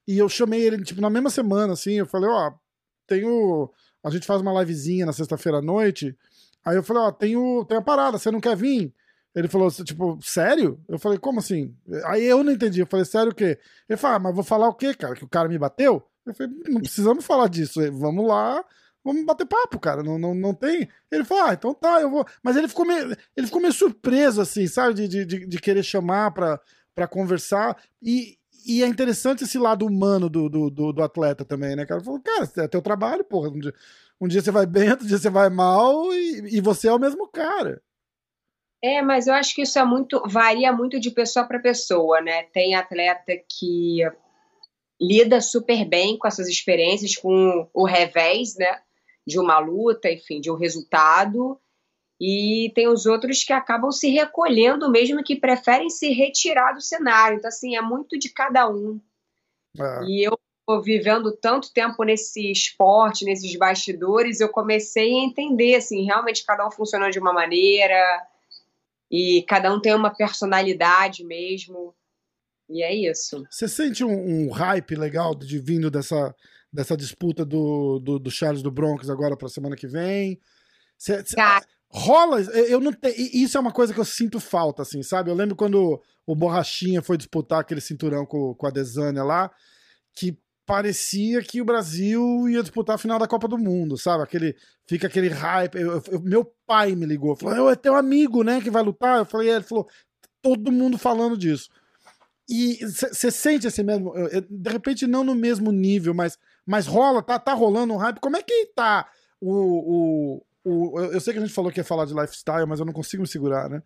e 0.09 0.19
eu 0.19 0.29
chamei 0.29 0.63
ele, 0.63 0.83
tipo, 0.83 1.01
na 1.01 1.11
mesma 1.11 1.31
semana, 1.31 1.75
assim, 1.75 1.93
eu 1.93 2.07
falei, 2.07 2.29
ó, 2.29 2.49
oh, 2.49 2.63
tenho. 3.07 3.71
A 4.03 4.11
gente 4.11 4.27
faz 4.27 4.41
uma 4.41 4.59
livezinha 4.61 5.07
na 5.07 5.13
sexta-feira 5.13 5.59
à 5.59 5.63
noite. 5.63 6.17
Aí 6.65 6.77
eu 6.77 6.83
falei, 6.83 7.03
ó, 7.03 7.09
oh, 7.09 7.13
tenho, 7.13 7.65
tenho 7.67 7.81
a 7.81 7.85
parada, 7.85 8.19
você 8.19 8.31
não 8.31 8.41
quer 8.41 8.57
vir? 8.57 8.93
Ele 9.35 9.49
falou, 9.49 9.71
tipo, 9.71 10.19
sério? 10.23 10.79
Eu 10.87 10.99
falei, 10.99 11.19
como 11.19 11.39
assim? 11.39 11.75
Aí 12.05 12.25
eu 12.25 12.45
não 12.45 12.53
entendi. 12.53 12.81
Eu 12.81 12.87
falei, 12.87 13.05
sério 13.05 13.33
o 13.33 13.35
quê? 13.35 13.59
Ele 13.89 13.97
falou, 13.97 14.17
ah, 14.17 14.19
mas 14.19 14.35
vou 14.35 14.45
falar 14.45 14.69
o 14.69 14.75
quê, 14.75 14.95
cara? 14.95 15.15
Que 15.15 15.25
o 15.25 15.29
cara 15.29 15.49
me 15.49 15.59
bateu? 15.59 16.07
Eu 16.27 16.35
falei, 16.35 16.53
não 16.69 16.81
precisamos 16.81 17.25
falar 17.25 17.49
disso. 17.49 17.81
Vamos 17.93 18.27
lá, 18.27 18.63
vamos 19.03 19.25
bater 19.25 19.47
papo, 19.47 19.81
cara. 19.81 20.03
Não, 20.03 20.19
não, 20.19 20.35
não 20.35 20.55
tem. 20.55 20.89
Ele 21.11 21.25
falou, 21.25 21.45
ah, 21.45 21.55
então 21.55 21.73
tá, 21.73 22.01
eu 22.01 22.11
vou. 22.11 22.27
Mas 22.43 22.57
ele 22.57 22.69
ficou 22.69 22.85
meio, 22.85 23.17
ele 23.35 23.47
ficou 23.47 23.61
meio 23.61 23.73
surpreso, 23.73 24.41
assim, 24.41 24.67
sabe? 24.67 25.09
De, 25.09 25.25
de, 25.25 25.47
de 25.47 25.59
querer 25.59 25.83
chamar 25.83 26.31
pra, 26.33 26.61
pra 26.95 27.09
conversar. 27.09 27.77
E, 28.03 28.37
e 28.67 28.83
é 28.83 28.87
interessante 28.87 29.45
esse 29.45 29.59
lado 29.59 29.87
humano 29.87 30.29
do, 30.29 30.49
do, 30.49 30.71
do, 30.71 30.93
do 30.93 31.03
atleta 31.03 31.45
também, 31.45 31.77
né, 31.77 31.87
cara? 31.87 32.01
Falou, 32.01 32.21
cara, 32.21 32.51
é 32.59 32.69
teu 32.69 32.83
trabalho, 32.83 33.25
porra. 33.25 33.49
Um 33.49 33.59
dia, 33.59 33.75
um 34.21 34.29
dia 34.29 34.41
você 34.41 34.51
vai 34.51 34.67
bem, 34.67 34.91
outro 34.91 35.07
dia 35.07 35.19
você 35.19 35.31
vai 35.31 35.51
mal, 35.51 36.13
e, 36.15 36.57
e 36.57 36.61
você 36.61 36.89
é 36.89 36.93
o 36.93 36.99
mesmo 36.99 37.29
cara. 37.29 37.83
É, 38.83 39.01
mas 39.01 39.27
eu 39.27 39.35
acho 39.35 39.55
que 39.55 39.63
isso 39.63 39.79
é 39.79 39.85
muito 39.85 40.21
varia 40.27 40.73
muito 40.73 40.99
de 40.99 41.11
pessoa 41.11 41.47
para 41.47 41.61
pessoa, 41.61 42.21
né? 42.21 42.45
Tem 42.45 42.75
atleta 42.75 43.33
que 43.49 44.01
lida 45.01 45.41
super 45.41 45.85
bem 45.85 46.19
com 46.19 46.27
essas 46.27 46.49
experiências, 46.49 47.17
com 47.17 47.69
o 47.73 47.85
revés, 47.85 48.57
né? 48.57 48.81
de 49.27 49.39
uma 49.39 49.59
luta, 49.59 50.11
enfim, 50.11 50.41
de 50.41 50.51
um 50.51 50.57
resultado. 50.57 51.59
E 52.25 52.71
tem 52.73 52.87
os 52.87 53.05
outros 53.05 53.43
que 53.43 53.53
acabam 53.53 53.91
se 53.91 54.09
recolhendo 54.09 54.89
mesmo, 54.89 55.25
que 55.25 55.35
preferem 55.35 55.91
se 55.91 56.11
retirar 56.13 56.73
do 56.73 56.81
cenário. 56.81 57.37
Então, 57.37 57.49
assim, 57.49 57.75
é 57.75 57.83
muito 57.83 58.17
de 58.17 58.29
cada 58.29 58.71
um. 58.71 59.01
É. 59.77 60.05
E 60.05 60.25
eu 60.25 60.39
vivendo 60.85 61.37
tanto 61.37 61.73
tempo 61.73 62.05
nesse 62.05 62.53
esporte, 62.53 63.25
nesses 63.25 63.57
bastidores, 63.57 64.39
eu 64.39 64.49
comecei 64.49 65.13
a 65.13 65.25
entender, 65.25 65.75
assim, 65.75 66.05
realmente 66.05 66.47
cada 66.47 66.65
um 66.65 66.71
funciona 66.71 67.11
de 67.11 67.19
uma 67.19 67.33
maneira 67.33 68.25
e 69.11 69.45
cada 69.49 69.75
um 69.75 69.81
tem 69.81 69.93
uma 69.93 70.15
personalidade 70.15 71.25
mesmo. 71.25 71.93
E 72.71 72.85
é 72.85 72.95
isso. 72.95 73.45
Você 73.51 73.67
sente 73.67 74.05
um, 74.05 74.47
um 74.47 74.51
hype 74.53 74.95
legal 74.95 75.35
de 75.35 75.59
vindo 75.59 75.91
dessa 75.91 76.33
dessa 76.73 76.97
disputa 76.97 77.45
do, 77.45 77.99
do, 77.99 78.19
do 78.19 78.31
Charles 78.31 78.63
do 78.63 78.71
Bronx 78.71 79.11
agora 79.11 79.37
para 79.37 79.47
a 79.47 79.51
semana 79.51 79.77
que 79.77 79.87
vem? 79.87 80.41
Cê, 80.97 81.23
cê, 81.25 81.37
rola, 81.93 82.41
eu 82.41 82.81
não 82.81 82.91
te, 82.91 83.09
isso 83.35 83.59
é 83.59 83.61
uma 83.61 83.71
coisa 83.71 83.93
que 83.93 84.01
eu 84.01 84.05
sinto 84.05 84.41
falta, 84.41 84.81
assim, 84.81 85.03
sabe? 85.03 85.31
Eu 85.31 85.35
lembro 85.35 85.55
quando 85.55 86.01
o 86.27 86.35
Borrachinha 86.35 87.03
foi 87.03 87.19
disputar 87.19 87.61
aquele 87.61 87.83
cinturão 87.83 88.25
com, 88.25 88.55
com 88.55 88.67
a 88.67 88.71
Desânia 88.71 89.23
lá, 89.23 89.51
que 90.15 90.39
parecia 90.65 91.43
que 91.43 91.61
o 91.61 91.65
Brasil 91.65 92.49
ia 92.49 92.63
disputar 92.63 92.95
a 92.95 92.99
final 92.99 93.19
da 93.19 93.29
Copa 93.29 93.47
do 93.47 93.59
Mundo, 93.59 93.99
sabe? 93.99 94.23
Aquele, 94.23 94.57
fica 94.87 95.07
aquele 95.07 95.29
hype. 95.29 95.75
Eu, 95.75 96.03
eu, 96.11 96.21
meu 96.21 96.51
pai 96.67 96.95
me 96.95 97.05
ligou, 97.05 97.37
falou: 97.37 97.71
é 97.71 97.77
teu 97.77 97.95
amigo, 97.95 98.43
né, 98.43 98.61
que 98.61 98.71
vai 98.71 98.83
lutar. 98.83 99.19
Eu 99.19 99.27
falei: 99.27 99.51
é, 99.51 99.57
ele 99.57 99.65
falou, 99.65 99.87
todo 100.41 100.73
mundo 100.73 100.97
falando 100.97 101.37
disso. 101.37 101.69
E 102.49 102.79
você 102.85 103.31
sente 103.31 103.67
esse 103.67 103.83
mesmo, 103.83 104.13
de 104.51 104.71
repente 104.71 105.07
não 105.07 105.23
no 105.23 105.35
mesmo 105.35 105.71
nível, 105.71 106.13
mas, 106.13 106.39
mas 106.67 106.87
rola, 106.87 107.23
tá, 107.23 107.39
tá 107.39 107.53
rolando 107.53 107.95
um 107.95 107.97
hype. 107.97 108.21
Como 108.21 108.37
é 108.37 108.43
que 108.43 108.67
tá 108.75 109.09
o, 109.41 109.53
o, 109.53 110.47
o. 110.65 111.01
Eu 111.01 111.21
sei 111.21 111.33
que 111.33 111.39
a 111.39 111.43
gente 111.43 111.55
falou 111.55 111.71
que 111.71 111.81
ia 111.81 111.85
falar 111.85 112.05
de 112.05 112.15
lifestyle, 112.15 112.67
mas 112.67 112.81
eu 112.81 112.87
não 112.87 112.93
consigo 112.93 113.23
me 113.23 113.29
segurar, 113.29 113.69
né? 113.69 113.83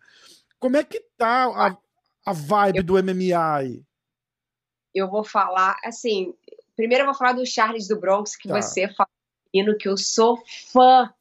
Como 0.59 0.77
é 0.77 0.83
que 0.83 0.99
tá 1.17 1.45
a, 1.45 1.77
a 2.25 2.33
vibe 2.33 2.83
do 2.83 2.93
MMA 2.93 3.55
aí? 3.55 3.83
Eu 4.93 5.09
vou 5.09 5.23
falar, 5.23 5.77
assim, 5.83 6.33
primeiro 6.75 7.03
eu 7.03 7.07
vou 7.07 7.15
falar 7.15 7.33
do 7.33 7.45
Charles 7.45 7.87
do 7.87 7.99
Bronx, 7.99 8.35
que 8.35 8.47
tá. 8.47 8.59
você 8.59 8.87
falou, 8.87 9.77
que 9.77 9.87
eu 9.87 9.97
sou 9.97 10.41
fã 10.71 11.11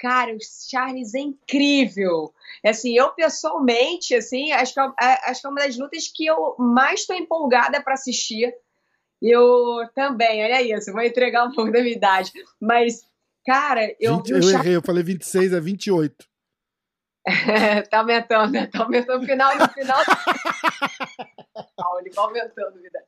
Cara, 0.00 0.34
o 0.34 0.38
Charles 0.40 1.14
é 1.14 1.18
incrível. 1.18 2.32
Assim, 2.64 2.96
eu 2.96 3.10
pessoalmente, 3.10 4.14
assim, 4.14 4.50
acho 4.50 4.72
que 4.72 4.80
é, 4.80 4.84
é 4.98 5.30
acho 5.30 5.42
que 5.42 5.46
é 5.46 5.50
uma 5.50 5.60
das 5.60 5.76
lutas 5.76 6.08
que 6.08 6.24
eu 6.24 6.56
mais 6.58 7.00
estou 7.00 7.14
empolgada 7.14 7.82
para 7.82 7.92
assistir. 7.92 8.50
Eu 9.20 9.86
também, 9.94 10.42
olha 10.42 10.62
isso, 10.62 10.90
vou 10.90 11.02
entregar 11.02 11.44
um 11.46 11.52
pouco 11.52 11.70
da 11.70 11.82
minha 11.82 11.94
idade. 11.94 12.32
Mas, 12.58 13.06
cara, 13.46 13.94
eu. 13.98 14.16
20, 14.16 14.30
eu 14.30 14.50
errei, 14.50 14.76
eu 14.76 14.82
falei 14.82 15.02
26, 15.02 15.52
é 15.52 15.60
28. 15.60 16.30
tá 17.90 17.98
aumentando, 17.98 18.52
né? 18.52 18.66
Tá 18.66 18.82
aumentando 18.82 19.20
no 19.20 19.26
final, 19.26 19.56
no 19.58 19.68
final. 19.68 20.00
Ele 22.00 22.10
vai 22.10 22.24
aumentando 22.24 22.78
a 22.78 22.86
idade. 22.86 23.06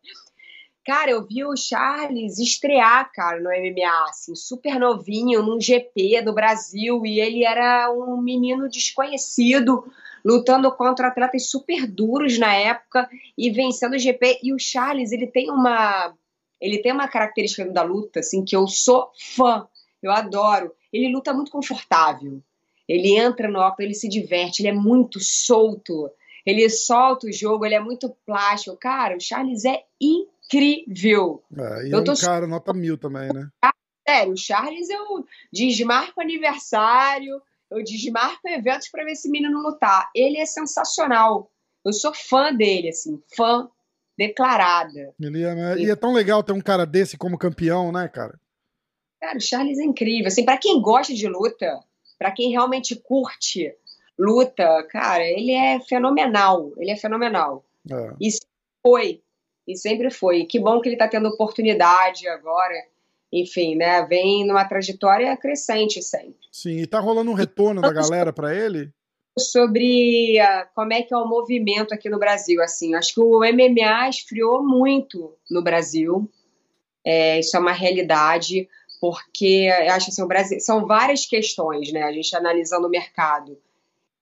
Cara, 0.84 1.12
eu 1.12 1.24
vi 1.24 1.44
o 1.44 1.56
Charles 1.56 2.38
estrear, 2.40 3.08
cara, 3.14 3.38
no 3.38 3.50
MMA, 3.50 4.04
assim, 4.08 4.34
super 4.34 4.80
novinho, 4.80 5.40
num 5.40 5.60
GP 5.60 6.22
do 6.22 6.32
Brasil, 6.32 7.06
e 7.06 7.20
ele 7.20 7.44
era 7.44 7.88
um 7.92 8.20
menino 8.20 8.68
desconhecido, 8.68 9.84
lutando 10.24 10.70
contra 10.72 11.06
atletas 11.06 11.48
super 11.48 11.86
duros 11.86 12.36
na 12.36 12.52
época 12.52 13.08
e 13.38 13.48
vencendo 13.50 13.94
o 13.94 13.98
GP. 13.98 14.40
E 14.42 14.52
o 14.52 14.58
Charles, 14.58 15.12
ele 15.12 15.28
tem 15.28 15.50
uma 15.50 16.12
ele 16.60 16.78
tem 16.78 16.92
uma 16.92 17.08
característica 17.08 17.68
da 17.68 17.82
luta, 17.82 18.20
assim, 18.20 18.44
que 18.44 18.54
eu 18.54 18.68
sou 18.68 19.10
fã, 19.36 19.66
eu 20.02 20.12
adoro. 20.12 20.72
Ele 20.92 21.12
luta 21.12 21.32
muito 21.32 21.50
confortável. 21.50 22.42
Ele 22.88 23.16
entra 23.16 23.48
no 23.48 23.58
óculos, 23.58 23.84
ele 23.84 23.94
se 23.94 24.08
diverte, 24.08 24.60
ele 24.60 24.68
é 24.68 24.72
muito 24.72 25.20
solto. 25.20 26.10
Ele 26.44 26.68
solta 26.68 27.26
o 27.26 27.32
jogo, 27.32 27.64
ele 27.64 27.74
é 27.74 27.80
muito 27.80 28.14
plástico. 28.26 28.76
Cara, 28.76 29.16
o 29.16 29.20
Charles 29.20 29.64
é 29.64 29.82
incrível. 30.00 31.42
É, 31.56 31.86
e 31.86 31.90
eu 31.92 32.00
é 32.00 32.04
tô... 32.04 32.12
um 32.12 32.16
cara 32.16 32.46
nota 32.46 32.72
mil 32.72 32.98
também, 32.98 33.32
né? 33.32 33.48
Sério, 34.06 34.32
o 34.32 34.36
Charles 34.36 34.90
eu 34.90 35.24
desmarco 35.52 36.20
aniversário, 36.20 37.40
eu 37.70 37.82
desmarco 37.84 38.48
eventos 38.48 38.88
para 38.88 39.04
ver 39.04 39.12
esse 39.12 39.30
menino 39.30 39.62
lutar. 39.62 40.10
Ele 40.14 40.38
é 40.38 40.44
sensacional. 40.44 41.50
Eu 41.84 41.92
sou 41.92 42.12
fã 42.12 42.52
dele, 42.54 42.88
assim, 42.88 43.20
fã 43.36 43.68
declarada. 44.18 45.14
Ele 45.20 45.42
é, 45.42 45.78
e 45.78 45.90
é 45.90 45.96
tão 45.96 46.12
legal 46.12 46.42
ter 46.42 46.52
um 46.52 46.60
cara 46.60 46.84
desse 46.84 47.16
como 47.16 47.38
campeão, 47.38 47.90
né, 47.90 48.08
cara? 48.08 48.38
Cara, 49.22 49.38
o 49.38 49.40
Charles 49.40 49.78
é 49.78 49.84
incrível. 49.84 50.26
Assim, 50.26 50.44
para 50.44 50.58
quem 50.58 50.82
gosta 50.82 51.14
de 51.14 51.28
luta, 51.28 51.78
para 52.18 52.32
quem 52.32 52.50
realmente 52.50 52.96
curte 52.96 53.72
luta, 54.18 54.82
cara, 54.90 55.24
ele 55.24 55.52
é 55.52 55.78
fenomenal. 55.78 56.72
Ele 56.76 56.90
é 56.90 56.96
fenomenal. 56.96 57.64
É. 57.88 58.14
E 58.20 58.28
foi 58.82 59.22
e 59.66 59.76
sempre 59.76 60.10
foi. 60.10 60.44
Que 60.44 60.58
bom 60.58 60.80
que 60.80 60.88
ele 60.88 60.96
está 60.96 61.06
tendo 61.06 61.28
oportunidade 61.28 62.26
agora. 62.26 62.74
Enfim, 63.32 63.76
né? 63.76 64.04
Vem 64.06 64.44
numa 64.44 64.64
trajetória 64.64 65.36
crescente 65.36 66.02
sempre. 66.02 66.34
Sim, 66.50 66.78
e 66.78 66.86
tá 66.86 66.98
rolando 66.98 67.30
um 67.30 67.34
retorno 67.34 67.80
da 67.80 67.92
galera 67.92 68.32
para 68.32 68.52
ele? 68.52 68.90
Sobre 69.38 70.36
uh, 70.40 70.66
como 70.74 70.92
é 70.92 71.02
que 71.02 71.14
é 71.14 71.16
o 71.16 71.28
movimento 71.28 71.94
aqui 71.94 72.10
no 72.10 72.18
Brasil, 72.18 72.60
assim, 72.60 72.94
acho 72.94 73.14
que 73.14 73.20
o 73.20 73.38
MMA 73.38 74.08
esfriou 74.10 74.62
muito 74.62 75.32
no 75.48 75.62
Brasil. 75.62 76.28
É, 77.04 77.40
isso 77.40 77.56
é 77.56 77.60
uma 77.60 77.72
realidade, 77.72 78.68
porque 79.02 79.68
eu 79.68 79.92
acho 79.94 80.10
assim, 80.10 80.22
o 80.22 80.28
Brasil 80.28 80.60
são 80.60 80.86
várias 80.86 81.26
questões, 81.26 81.92
né? 81.92 82.04
A 82.04 82.12
gente 82.12 82.36
analisando 82.36 82.86
o 82.86 82.90
mercado. 82.90 83.58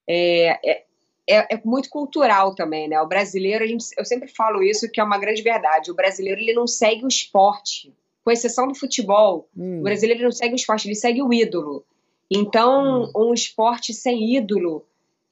É, 0.09 0.59
é, 0.65 0.85
é, 1.29 1.55
é, 1.55 1.61
muito 1.67 1.91
cultural 1.91 2.55
também, 2.55 2.89
né? 2.89 2.99
O 2.99 3.07
brasileiro, 3.07 3.67
gente, 3.67 3.85
eu 3.99 4.07
sempre 4.07 4.27
falo 4.27 4.63
isso, 4.63 4.91
que 4.91 4.99
é 4.99 5.05
uma 5.05 5.19
grande 5.19 5.43
verdade. 5.43 5.91
O 5.91 5.95
brasileiro, 5.95 6.41
ele 6.41 6.55
não 6.55 6.67
segue 6.67 7.05
o 7.05 7.09
esporte, 7.09 7.93
com 8.25 8.31
exceção 8.31 8.67
do 8.67 8.75
futebol. 8.75 9.51
Hum. 9.55 9.81
O 9.81 9.83
brasileiro 9.83 10.23
não 10.23 10.33
segue 10.33 10.55
o 10.55 10.57
esporte, 10.57 10.89
ele 10.89 10.95
segue 10.95 11.23
o 11.23 11.31
ídolo. 11.31 11.85
Então, 12.31 13.03
hum. 13.15 13.29
um 13.29 13.35
esporte 13.35 13.93
sem 13.93 14.35
ídolo 14.35 14.87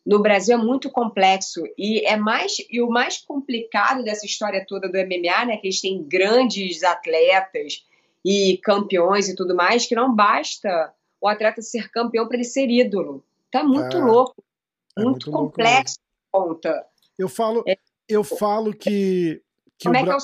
no 0.05 0.21
Brasil 0.21 0.59
é 0.59 0.63
muito 0.63 0.91
complexo 0.91 1.65
e 1.79 2.05
é 2.05 2.19
mais 2.19 2.57
e 2.69 2.83
o 2.83 2.91
mais 2.91 3.17
complicado 3.17 4.05
dessa 4.05 4.27
história 4.27 4.63
toda 4.69 4.91
do 4.91 4.99
MMA, 4.99 5.47
né, 5.47 5.57
que 5.57 5.69
eles 5.69 5.81
têm 5.81 6.03
grandes 6.03 6.83
atletas 6.83 7.88
e 8.25 8.59
campeões 8.59 9.29
e 9.29 9.37
tudo 9.37 9.55
mais, 9.55 9.87
que 9.87 9.95
não 9.95 10.15
basta 10.15 10.93
o 11.21 11.29
atleta 11.29 11.63
ser 11.63 11.91
campeão 11.91 12.27
para 12.27 12.37
ele 12.37 12.45
ser 12.45 12.69
ídolo. 12.69 13.25
Tá 13.51 13.63
muito 13.65 13.97
é. 13.97 14.01
louco. 14.01 14.43
É 14.97 15.03
muito, 15.03 15.31
muito 15.31 15.31
complexo 15.31 15.99
conta. 16.31 16.87
Eu 17.19 17.29
falo, 17.29 17.65
é, 17.67 17.79
eu 18.09 18.23
falo 18.23 18.73
que. 18.73 19.43
que 19.79 19.85
como 19.85 19.97
é 19.97 20.05
que 20.05 20.11
é 20.11 20.15
o... 20.15 20.19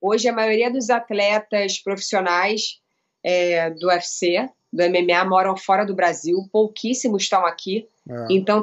Hoje 0.00 0.28
a 0.28 0.32
maioria 0.32 0.70
dos 0.70 0.90
atletas 0.90 1.78
profissionais 1.78 2.80
é, 3.24 3.70
do 3.70 3.88
UFC, 3.88 4.48
do 4.72 4.82
MMA, 4.84 5.24
moram 5.24 5.56
fora 5.56 5.84
do 5.84 5.94
Brasil, 5.94 6.48
pouquíssimos 6.52 7.22
estão 7.22 7.44
aqui. 7.44 7.88
É. 8.08 8.26
Então 8.30 8.62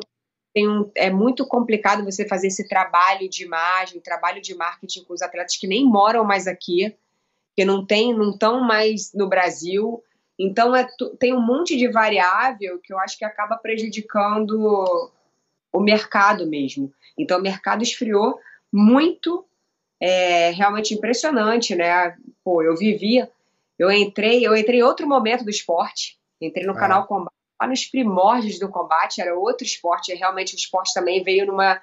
um, 0.56 0.90
é 0.96 1.10
muito 1.10 1.46
complicado 1.48 2.06
você 2.06 2.28
fazer 2.28 2.48
esse 2.48 2.68
trabalho 2.68 3.28
de 3.28 3.44
imagem, 3.44 4.00
trabalho 4.00 4.42
de 4.42 4.54
marketing 4.54 5.04
com 5.04 5.14
os 5.14 5.22
atletas 5.22 5.58
que 5.58 5.68
nem 5.68 5.84
moram 5.84 6.24
mais 6.24 6.48
aqui, 6.48 6.96
que 7.56 7.64
não 7.66 7.86
tem, 7.86 8.14
não 8.14 8.32
estão 8.32 8.62
mais 8.62 9.14
no 9.14 9.28
Brasil. 9.28 10.04
Então 10.38 10.76
é, 10.76 10.88
tem 11.20 11.34
um 11.34 11.42
monte 11.42 11.78
de 11.78 11.88
variável 11.88 12.80
que 12.84 12.94
eu 12.94 13.00
acho 13.00 13.18
que 13.18 13.26
acaba 13.26 13.58
prejudicando 13.58 15.12
o 15.72 15.80
mercado 15.80 16.48
mesmo. 16.48 16.94
Então 17.18 17.40
o 17.40 17.42
mercado 17.42 17.84
esfriou 17.84 18.40
muito, 18.72 19.46
é 20.00 20.52
realmente 20.52 20.94
impressionante, 20.94 21.76
né? 21.76 22.16
Pô, 22.44 22.62
eu 22.62 22.76
vivia, 22.76 23.30
eu 23.78 23.92
entrei, 23.92 24.46
eu 24.46 24.56
entrei 24.56 24.80
em 24.80 24.84
outro 24.84 25.08
momento 25.08 25.44
do 25.44 25.50
esporte, 25.50 26.18
entrei 26.42 26.66
no 26.66 26.74
ah. 26.74 26.78
canal 26.78 27.08
Combate, 27.08 27.34
lá 27.60 27.68
nos 27.68 27.86
primórdios 27.86 28.60
do 28.60 28.70
combate, 28.70 29.22
era 29.22 29.36
outro 29.36 29.66
esporte, 29.66 30.14
realmente 30.14 30.56
o 30.56 30.58
esporte 30.58 30.94
também 30.94 31.24
veio 31.24 31.46
numa 31.46 31.82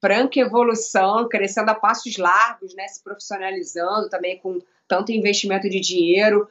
franca 0.00 0.40
evolução, 0.40 1.28
crescendo 1.28 1.70
a 1.70 1.74
passos 1.74 2.16
largos, 2.16 2.74
né, 2.74 2.86
se 2.88 3.02
profissionalizando 3.02 4.08
também 4.08 4.38
com 4.38 4.60
tanto 4.88 5.12
investimento 5.12 5.68
de 5.68 5.80
dinheiro 5.80 6.48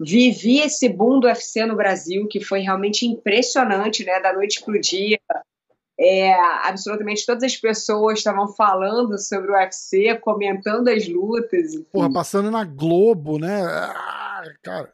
vivi 0.00 0.60
esse 0.60 0.88
boom 0.88 1.18
do 1.18 1.26
UFC 1.26 1.64
no 1.66 1.76
Brasil, 1.76 2.26
que 2.28 2.40
foi 2.40 2.60
realmente 2.60 3.06
impressionante, 3.06 4.04
né? 4.04 4.20
Da 4.20 4.32
noite 4.32 4.62
pro 4.64 4.80
dia. 4.80 5.18
É, 6.00 6.32
absolutamente 6.62 7.26
todas 7.26 7.42
as 7.42 7.56
pessoas 7.56 8.18
estavam 8.18 8.46
falando 8.46 9.18
sobre 9.18 9.50
o 9.50 9.54
UFC, 9.54 10.14
comentando 10.18 10.88
as 10.88 11.08
lutas. 11.08 11.74
Enfim. 11.74 11.86
Porra, 11.90 12.12
passando 12.12 12.50
na 12.50 12.64
Globo, 12.64 13.38
né? 13.38 13.62
Ah, 13.64 14.44
cara. 14.62 14.92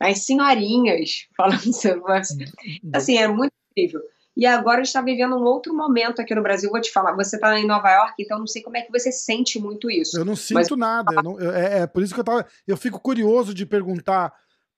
As 0.00 0.24
senhorinhas 0.24 1.28
falando 1.36 1.72
sobre 1.72 2.00
o 2.00 2.06
UFC. 2.06 2.44
Assim, 2.92 3.18
é 3.18 3.28
muito 3.28 3.52
incrível. 3.70 4.00
E 4.36 4.46
agora 4.46 4.76
a 4.76 4.78
gente 4.78 4.88
está 4.88 5.02
vivendo 5.02 5.36
um 5.36 5.44
outro 5.44 5.74
momento 5.74 6.20
aqui 6.20 6.34
no 6.34 6.42
Brasil. 6.42 6.70
Vou 6.70 6.80
te 6.80 6.92
falar, 6.92 7.14
você 7.14 7.36
está 7.36 7.58
em 7.58 7.66
Nova 7.66 7.90
York, 7.90 8.14
então 8.18 8.38
não 8.38 8.46
sei 8.46 8.62
como 8.62 8.76
é 8.76 8.82
que 8.82 8.90
você 8.90 9.10
sente 9.10 9.58
muito 9.58 9.90
isso. 9.90 10.18
Eu 10.18 10.24
não 10.24 10.36
sinto 10.36 10.76
mas... 10.76 10.78
nada. 10.78 11.22
Não, 11.22 11.38
é, 11.40 11.80
é, 11.80 11.86
por 11.86 12.02
isso 12.02 12.14
que 12.14 12.20
eu 12.20 12.24
tava. 12.24 12.46
Eu 12.66 12.76
fico 12.76 13.00
curioso 13.00 13.52
de 13.52 13.66
perguntar 13.66 14.32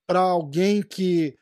para 0.07 0.21
alguém 0.21 0.83
que, 0.83 1.37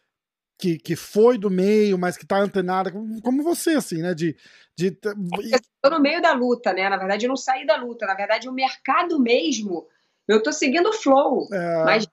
que, 0.58 0.78
que 0.78 0.96
foi 0.96 1.38
do 1.38 1.50
meio, 1.50 1.96
mas 1.98 2.16
que 2.16 2.24
está 2.24 2.38
antenada, 2.38 2.92
como 3.22 3.42
você, 3.42 3.70
assim, 3.70 4.02
né? 4.02 4.12
De, 4.12 4.36
de... 4.76 4.88
Eu 4.88 5.60
tô 5.82 5.90
no 5.90 6.00
meio 6.00 6.20
da 6.20 6.32
luta, 6.32 6.72
né? 6.72 6.88
Na 6.88 6.96
verdade, 6.96 7.26
eu 7.26 7.28
não 7.28 7.36
saí 7.36 7.64
da 7.64 7.76
luta. 7.76 8.06
Na 8.06 8.14
verdade, 8.14 8.48
o 8.48 8.52
mercado 8.52 9.20
mesmo. 9.20 9.86
Eu 10.28 10.42
tô 10.42 10.52
seguindo 10.52 10.88
o 10.88 10.92
flow. 10.92 11.48
É... 11.52 11.84
Mas 11.84 12.06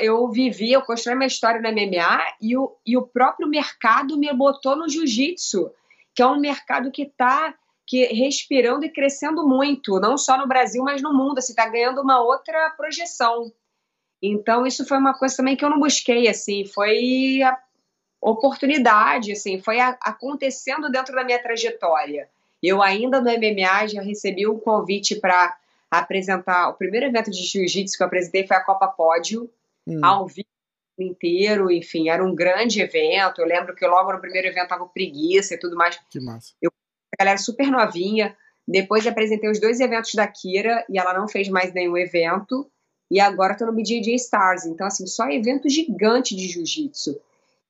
eu 0.00 0.28
vivi, 0.28 0.72
eu 0.72 0.82
construí 0.82 1.14
minha 1.16 1.26
história 1.26 1.60
no 1.60 1.68
MMA 1.68 2.34
e 2.40 2.56
o, 2.56 2.76
e 2.86 2.96
o 2.96 3.02
próprio 3.02 3.48
mercado 3.48 4.16
me 4.16 4.32
botou 4.32 4.76
no 4.76 4.88
jiu-jitsu, 4.88 5.70
que 6.14 6.22
é 6.22 6.26
um 6.26 6.38
mercado 6.38 6.90
que 6.90 7.02
está 7.02 7.54
que 7.84 8.06
respirando 8.06 8.84
e 8.84 8.90
crescendo 8.90 9.46
muito, 9.46 9.98
não 9.98 10.16
só 10.16 10.38
no 10.38 10.46
Brasil, 10.46 10.82
mas 10.84 11.02
no 11.02 11.12
mundo, 11.12 11.38
assim, 11.38 11.52
está 11.52 11.68
ganhando 11.68 12.00
uma 12.00 12.22
outra 12.22 12.70
projeção. 12.70 13.52
Então, 14.22 14.64
isso 14.64 14.86
foi 14.86 14.98
uma 14.98 15.12
coisa 15.12 15.36
também 15.36 15.56
que 15.56 15.64
eu 15.64 15.70
não 15.70 15.80
busquei, 15.80 16.28
assim, 16.28 16.64
foi 16.64 17.42
a 17.42 17.58
oportunidade, 18.20 19.32
assim, 19.32 19.60
foi 19.60 19.80
a, 19.80 19.98
acontecendo 20.00 20.88
dentro 20.90 21.14
da 21.14 21.24
minha 21.24 21.42
trajetória. 21.42 22.30
Eu 22.62 22.80
ainda 22.80 23.20
no 23.20 23.28
MMA 23.28 23.88
já 23.88 24.00
recebi 24.00 24.46
um 24.46 24.58
convite 24.58 25.16
para 25.16 25.56
apresentar. 26.00 26.70
O 26.70 26.74
primeiro 26.74 27.06
evento 27.06 27.30
de 27.30 27.42
jiu-jitsu 27.42 27.96
que 27.96 28.02
eu 28.02 28.06
apresentei 28.06 28.46
foi 28.46 28.56
a 28.56 28.64
Copa 28.64 28.88
Pódio, 28.88 29.50
hum. 29.86 30.00
ao 30.02 30.26
vivo 30.26 30.46
inteiro, 30.98 31.70
enfim, 31.70 32.08
era 32.08 32.24
um 32.24 32.34
grande 32.34 32.80
evento. 32.80 33.40
Eu 33.40 33.46
lembro 33.46 33.74
que 33.74 33.86
logo 33.86 34.12
no 34.12 34.20
primeiro 34.20 34.48
evento 34.48 34.68
tava 34.68 34.86
preguiça 34.86 35.54
e 35.54 35.58
tudo 35.58 35.76
mais. 35.76 35.98
Que 36.10 36.20
massa. 36.20 36.54
Eu, 36.62 36.70
a 37.14 37.22
galera 37.22 37.38
super 37.38 37.70
novinha. 37.70 38.36
Depois 38.66 39.06
apresentei 39.06 39.50
os 39.50 39.60
dois 39.60 39.80
eventos 39.80 40.14
da 40.14 40.26
Kira 40.26 40.84
e 40.88 40.98
ela 40.98 41.12
não 41.12 41.28
fez 41.28 41.48
mais 41.48 41.72
nenhum 41.72 41.96
evento. 41.96 42.70
E 43.10 43.20
agora 43.20 43.56
tô 43.56 43.66
no 43.66 43.72
BJJ 43.72 44.14
Stars. 44.14 44.64
Então, 44.64 44.86
assim, 44.86 45.06
só 45.06 45.28
evento 45.28 45.68
gigante 45.68 46.34
de 46.34 46.46
jiu-jitsu. 46.46 47.20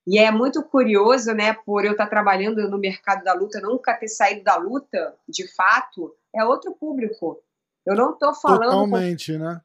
E 0.05 0.19
é 0.19 0.29
muito 0.31 0.61
curioso, 0.63 1.33
né, 1.33 1.53
por 1.65 1.85
eu 1.85 1.93
estar 1.93 2.07
trabalhando 2.07 2.69
no 2.69 2.77
mercado 2.77 3.23
da 3.23 3.33
luta, 3.33 3.61
nunca 3.61 3.93
ter 3.93 4.09
saído 4.09 4.43
da 4.43 4.57
luta, 4.57 5.15
de 5.27 5.47
fato, 5.55 6.13
é 6.35 6.43
outro 6.43 6.73
público. 6.73 7.41
Eu 7.85 7.95
não 7.95 8.17
tô 8.17 8.33
falando. 8.33 8.63
Totalmente, 8.63 9.33
com... 9.33 9.39
né? 9.39 9.61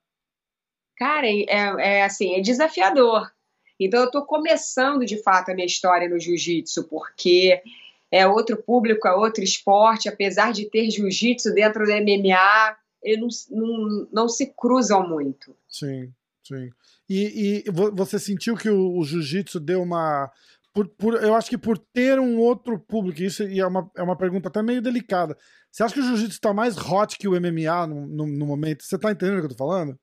Cara, 0.96 1.26
é, 1.26 1.46
é, 1.48 2.04
assim, 2.04 2.34
é 2.34 2.40
desafiador. 2.40 3.30
Então 3.78 4.00
eu 4.00 4.10
tô 4.10 4.24
começando 4.24 5.06
de 5.06 5.22
fato 5.22 5.50
a 5.50 5.54
minha 5.54 5.66
história 5.66 6.08
no 6.08 6.18
jiu-jitsu, 6.18 6.84
porque 6.88 7.62
é 8.10 8.26
outro 8.26 8.56
público, 8.56 9.06
é 9.06 9.14
outro 9.14 9.44
esporte, 9.44 10.08
apesar 10.08 10.52
de 10.52 10.68
ter 10.68 10.90
jiu-jitsu 10.90 11.54
dentro 11.54 11.84
do 11.84 11.92
MMA, 11.92 12.76
eles 13.02 13.46
não, 13.50 13.66
não, 13.66 14.08
não 14.12 14.28
se 14.28 14.52
cruzam 14.56 15.08
muito. 15.08 15.54
Sim, 15.68 16.12
sim. 16.42 16.70
E, 17.08 17.64
e 17.64 17.70
você 17.70 18.18
sentiu 18.18 18.56
que 18.56 18.68
o, 18.68 18.98
o 18.98 19.04
jiu-jitsu 19.04 19.60
deu 19.60 19.82
uma. 19.82 20.30
Por, 20.72 20.88
por, 20.88 21.14
eu 21.22 21.34
acho 21.34 21.50
que 21.50 21.58
por 21.58 21.78
ter 21.78 22.18
um 22.18 22.38
outro 22.38 22.78
público, 22.78 23.22
isso 23.22 23.42
é 23.42 23.66
uma, 23.66 23.90
é 23.96 24.02
uma 24.02 24.16
pergunta 24.16 24.48
até 24.48 24.62
meio 24.62 24.82
delicada. 24.82 25.36
Você 25.70 25.82
acha 25.82 25.94
que 25.94 26.00
o 26.00 26.04
jiu-jitsu 26.04 26.34
está 26.34 26.54
mais 26.54 26.76
hot 26.76 27.16
que 27.18 27.26
o 27.26 27.32
MMA 27.32 27.86
no, 27.86 28.06
no, 28.06 28.26
no, 28.26 28.46
momento? 28.46 28.84
Você 28.84 28.98
tá 28.98 29.10
entendendo 29.10 29.38
o 29.38 29.40
que 29.40 29.46
eu 29.46 29.56
tô 29.56 29.56
falando? 29.56 29.98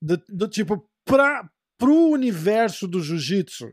Do, 0.00 0.22
do 0.28 0.48
tipo, 0.48 0.88
pra, 1.04 1.48
pro 1.76 2.10
universo 2.10 2.88
do 2.88 3.00
jiu-jitsu, 3.00 3.70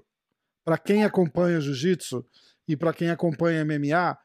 para 0.65 0.77
quem 0.77 1.03
acompanha 1.03 1.59
o 1.59 1.61
jiu-jitsu 1.61 2.25
e 2.67 2.75
para 2.75 2.93
quem 2.93 3.09
acompanha 3.09 3.65
MMA, 3.65 4.17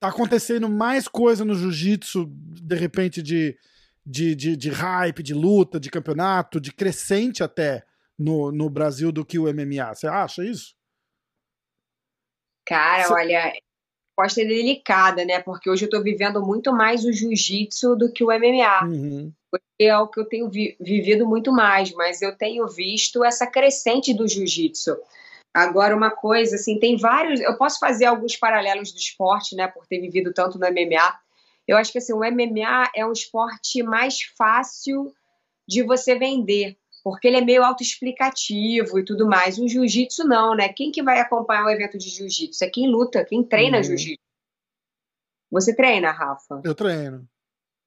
tá 0.00 0.08
acontecendo 0.08 0.68
mais 0.68 1.06
coisa 1.06 1.44
no 1.44 1.54
jiu-jitsu, 1.54 2.26
de 2.26 2.74
repente, 2.74 3.22
de 3.22 3.56
de, 4.04 4.34
de, 4.34 4.56
de 4.56 4.70
hype, 4.70 5.22
de 5.22 5.32
luta, 5.32 5.78
de 5.78 5.90
campeonato, 5.90 6.60
de 6.60 6.72
crescente 6.72 7.42
até 7.42 7.84
no, 8.18 8.50
no 8.50 8.68
Brasil 8.68 9.12
do 9.12 9.24
que 9.24 9.38
o 9.38 9.44
MMA. 9.44 9.94
Você 9.94 10.06
acha 10.06 10.44
isso? 10.44 10.74
Cara, 12.72 13.04
Você... 13.04 13.12
olha, 13.12 13.52
resposta 14.18 14.40
é 14.40 14.44
delicada, 14.46 15.24
né? 15.26 15.40
Porque 15.40 15.68
hoje 15.68 15.84
eu 15.84 15.90
tô 15.90 16.02
vivendo 16.02 16.40
muito 16.40 16.72
mais 16.72 17.04
o 17.04 17.12
jiu-jitsu 17.12 17.94
do 17.96 18.10
que 18.10 18.24
o 18.24 18.28
MMA. 18.28 18.84
Uhum. 18.84 19.32
Porque 19.50 19.84
é 19.84 19.98
o 19.98 20.08
que 20.08 20.18
eu 20.18 20.24
tenho 20.24 20.48
vi 20.48 20.74
vivido 20.80 21.26
muito 21.26 21.52
mais, 21.52 21.92
mas 21.92 22.22
eu 22.22 22.34
tenho 22.34 22.66
visto 22.66 23.22
essa 23.22 23.46
crescente 23.46 24.14
do 24.14 24.26
jiu-jitsu. 24.26 24.96
Agora, 25.52 25.94
uma 25.94 26.10
coisa, 26.10 26.56
assim, 26.56 26.78
tem 26.78 26.96
vários. 26.96 27.40
Eu 27.40 27.58
posso 27.58 27.78
fazer 27.78 28.06
alguns 28.06 28.36
paralelos 28.36 28.90
do 28.90 28.98
esporte, 28.98 29.54
né? 29.54 29.68
Por 29.68 29.86
ter 29.86 30.00
vivido 30.00 30.32
tanto 30.32 30.58
no 30.58 30.66
MMA. 30.66 31.20
Eu 31.68 31.76
acho 31.76 31.92
que 31.92 31.98
assim, 31.98 32.14
o 32.14 32.20
MMA 32.20 32.90
é 32.96 33.04
um 33.04 33.12
esporte 33.12 33.82
mais 33.82 34.22
fácil 34.36 35.12
de 35.68 35.82
você 35.82 36.14
vender, 36.14 36.76
porque 37.02 37.28
ele 37.28 37.38
é 37.38 37.40
meio 37.40 37.64
autoexplicativo 37.64 38.98
e 38.98 39.04
tudo 39.04 39.26
mais. 39.26 39.58
O 39.58 39.68
jiu-jitsu 39.68 40.24
não, 40.24 40.54
né? 40.54 40.68
Quem 40.68 40.90
que 40.90 41.02
vai 41.02 41.20
acompanhar 41.20 41.64
um 41.64 41.70
evento 41.70 41.98
de 41.98 42.08
jiu-jitsu? 42.08 42.64
É 42.64 42.70
quem 42.70 42.88
luta, 42.88 43.24
quem 43.24 43.42
treina 43.42 43.78
uhum. 43.78 43.84
jiu-jitsu. 43.84 44.22
Você 45.50 45.74
treina, 45.74 46.10
Rafa? 46.10 46.62
Eu 46.64 46.74
treino. 46.74 47.28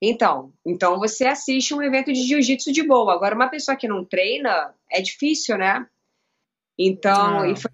Então, 0.00 0.52
então 0.64 0.98
você 0.98 1.26
assiste 1.26 1.74
um 1.74 1.82
evento 1.82 2.12
de 2.12 2.22
jiu-jitsu 2.22 2.72
de 2.72 2.82
boa. 2.82 3.14
Agora, 3.14 3.34
uma 3.34 3.48
pessoa 3.48 3.76
que 3.76 3.88
não 3.88 4.04
treina, 4.04 4.74
é 4.90 5.00
difícil, 5.00 5.56
né? 5.56 5.86
Então, 6.78 7.46
e 7.46 7.56
foi 7.56 7.70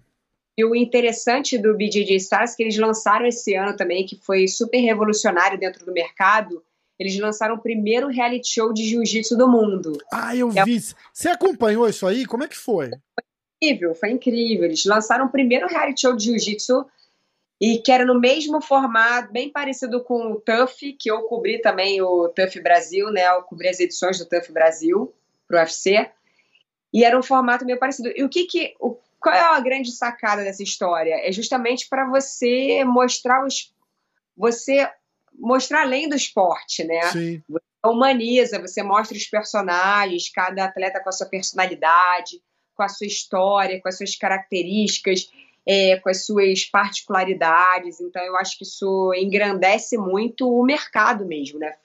e 0.57 0.63
o 0.63 0.75
interessante 0.75 1.57
do 1.57 1.75
BJJ 1.75 2.15
Stars, 2.17 2.55
que 2.55 2.61
eles 2.61 2.77
lançaram 2.77 3.25
esse 3.25 3.55
ano 3.55 3.75
também, 3.75 4.05
que 4.05 4.15
foi 4.15 4.47
super 4.47 4.77
revolucionário 4.79 5.57
dentro 5.57 5.83
do 5.83 5.91
mercado, 5.91 6.63
eles 7.03 7.19
lançaram 7.19 7.55
o 7.55 7.61
primeiro 7.61 8.07
reality 8.07 8.53
show 8.53 8.73
de 8.73 8.83
jiu-jitsu 8.87 9.37
do 9.37 9.47
mundo. 9.47 9.97
Ah, 10.11 10.35
eu 10.35 10.49
é... 10.55 10.63
vi. 10.63 10.79
Você 11.11 11.29
acompanhou 11.29 11.87
isso 11.87 12.07
aí? 12.07 12.25
Como 12.25 12.43
é 12.43 12.47
que 12.47 12.57
foi? 12.57 12.89
Foi 12.89 13.23
incrível, 13.61 13.95
foi 13.95 14.11
incrível. 14.11 14.65
Eles 14.65 14.85
lançaram 14.85 15.25
o 15.25 15.29
primeiro 15.29 15.67
reality 15.67 16.01
show 16.01 16.15
de 16.15 16.25
jiu-jitsu 16.25 16.85
e 17.59 17.77
que 17.77 17.91
era 17.91 18.05
no 18.05 18.19
mesmo 18.19 18.61
formato, 18.61 19.31
bem 19.31 19.49
parecido 19.49 20.01
com 20.03 20.31
o 20.31 20.39
TUF, 20.39 20.93
que 20.93 21.11
eu 21.11 21.23
cobri 21.23 21.61
também 21.61 22.01
o 22.01 22.29
TUF 22.29 22.61
Brasil, 22.61 23.11
né? 23.11 23.27
Eu 23.27 23.43
cobri 23.43 23.67
as 23.67 23.79
edições 23.79 24.17
do 24.17 24.25
TUF 24.25 24.51
Brasil 24.51 25.13
pro 25.47 25.57
UFC. 25.57 26.09
E 26.93 27.03
era 27.03 27.17
um 27.17 27.23
formato 27.23 27.65
meio 27.65 27.79
parecido. 27.79 28.11
E 28.15 28.23
o 28.23 28.29
que 28.29 28.45
que 28.45 28.75
o 28.79 28.97
qual 29.19 29.33
é 29.33 29.39
a 29.39 29.59
grande 29.61 29.91
sacada 29.91 30.43
dessa 30.43 30.63
história? 30.63 31.15
É 31.25 31.31
justamente 31.31 31.87
para 31.87 32.05
você 32.05 32.83
mostrar 32.83 33.45
os 33.45 33.73
você 34.35 34.89
mostrar 35.37 35.81
além 35.81 36.07
do 36.07 36.15
esporte, 36.15 36.83
né? 36.83 37.01
Sim. 37.11 37.43
Você 37.49 37.65
humaniza, 37.85 38.61
você 38.61 38.81
mostra 38.81 39.17
os 39.17 39.25
personagens, 39.25 40.29
cada 40.29 40.65
atleta 40.65 41.01
com 41.01 41.09
a 41.09 41.11
sua 41.11 41.27
personalidade, 41.27 42.41
com 42.75 42.83
a 42.83 42.89
sua 42.89 43.07
história, 43.07 43.81
com 43.81 43.89
as 43.89 43.97
suas 43.97 44.15
características, 44.15 45.29
é, 45.65 45.97
com 45.97 46.09
as 46.09 46.25
suas 46.25 46.65
particularidades. 46.65 47.99
Então, 47.99 48.23
eu 48.23 48.35
acho 48.37 48.57
que 48.57 48.63
isso 48.63 49.13
engrandece 49.15 49.97
muito 49.97 50.49
o 50.49 50.63
mercado 50.63 51.25
mesmo, 51.25 51.59
né? 51.59 51.75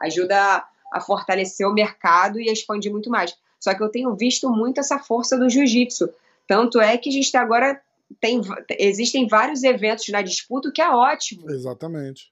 Ajuda 0.00 0.64
a 0.92 1.00
fortalecer 1.00 1.66
o 1.66 1.72
mercado 1.72 2.40
e 2.40 2.48
a 2.48 2.52
expandir 2.52 2.90
muito 2.90 3.10
mais. 3.10 3.34
Só 3.60 3.74
que 3.74 3.82
eu 3.82 3.88
tenho 3.88 4.14
visto 4.16 4.50
muito 4.50 4.80
essa 4.80 4.98
força 4.98 5.38
do 5.38 5.48
jiu-jitsu. 5.48 6.12
Tanto 6.46 6.80
é 6.80 6.98
que 6.98 7.08
a 7.08 7.12
gente 7.12 7.36
agora 7.36 7.80
tem, 8.20 8.40
existem 8.78 9.26
vários 9.26 9.62
eventos 9.62 10.08
na 10.08 10.20
disputa, 10.20 10.68
o 10.68 10.72
que 10.72 10.82
é 10.82 10.90
ótimo. 10.90 11.50
Exatamente. 11.50 12.31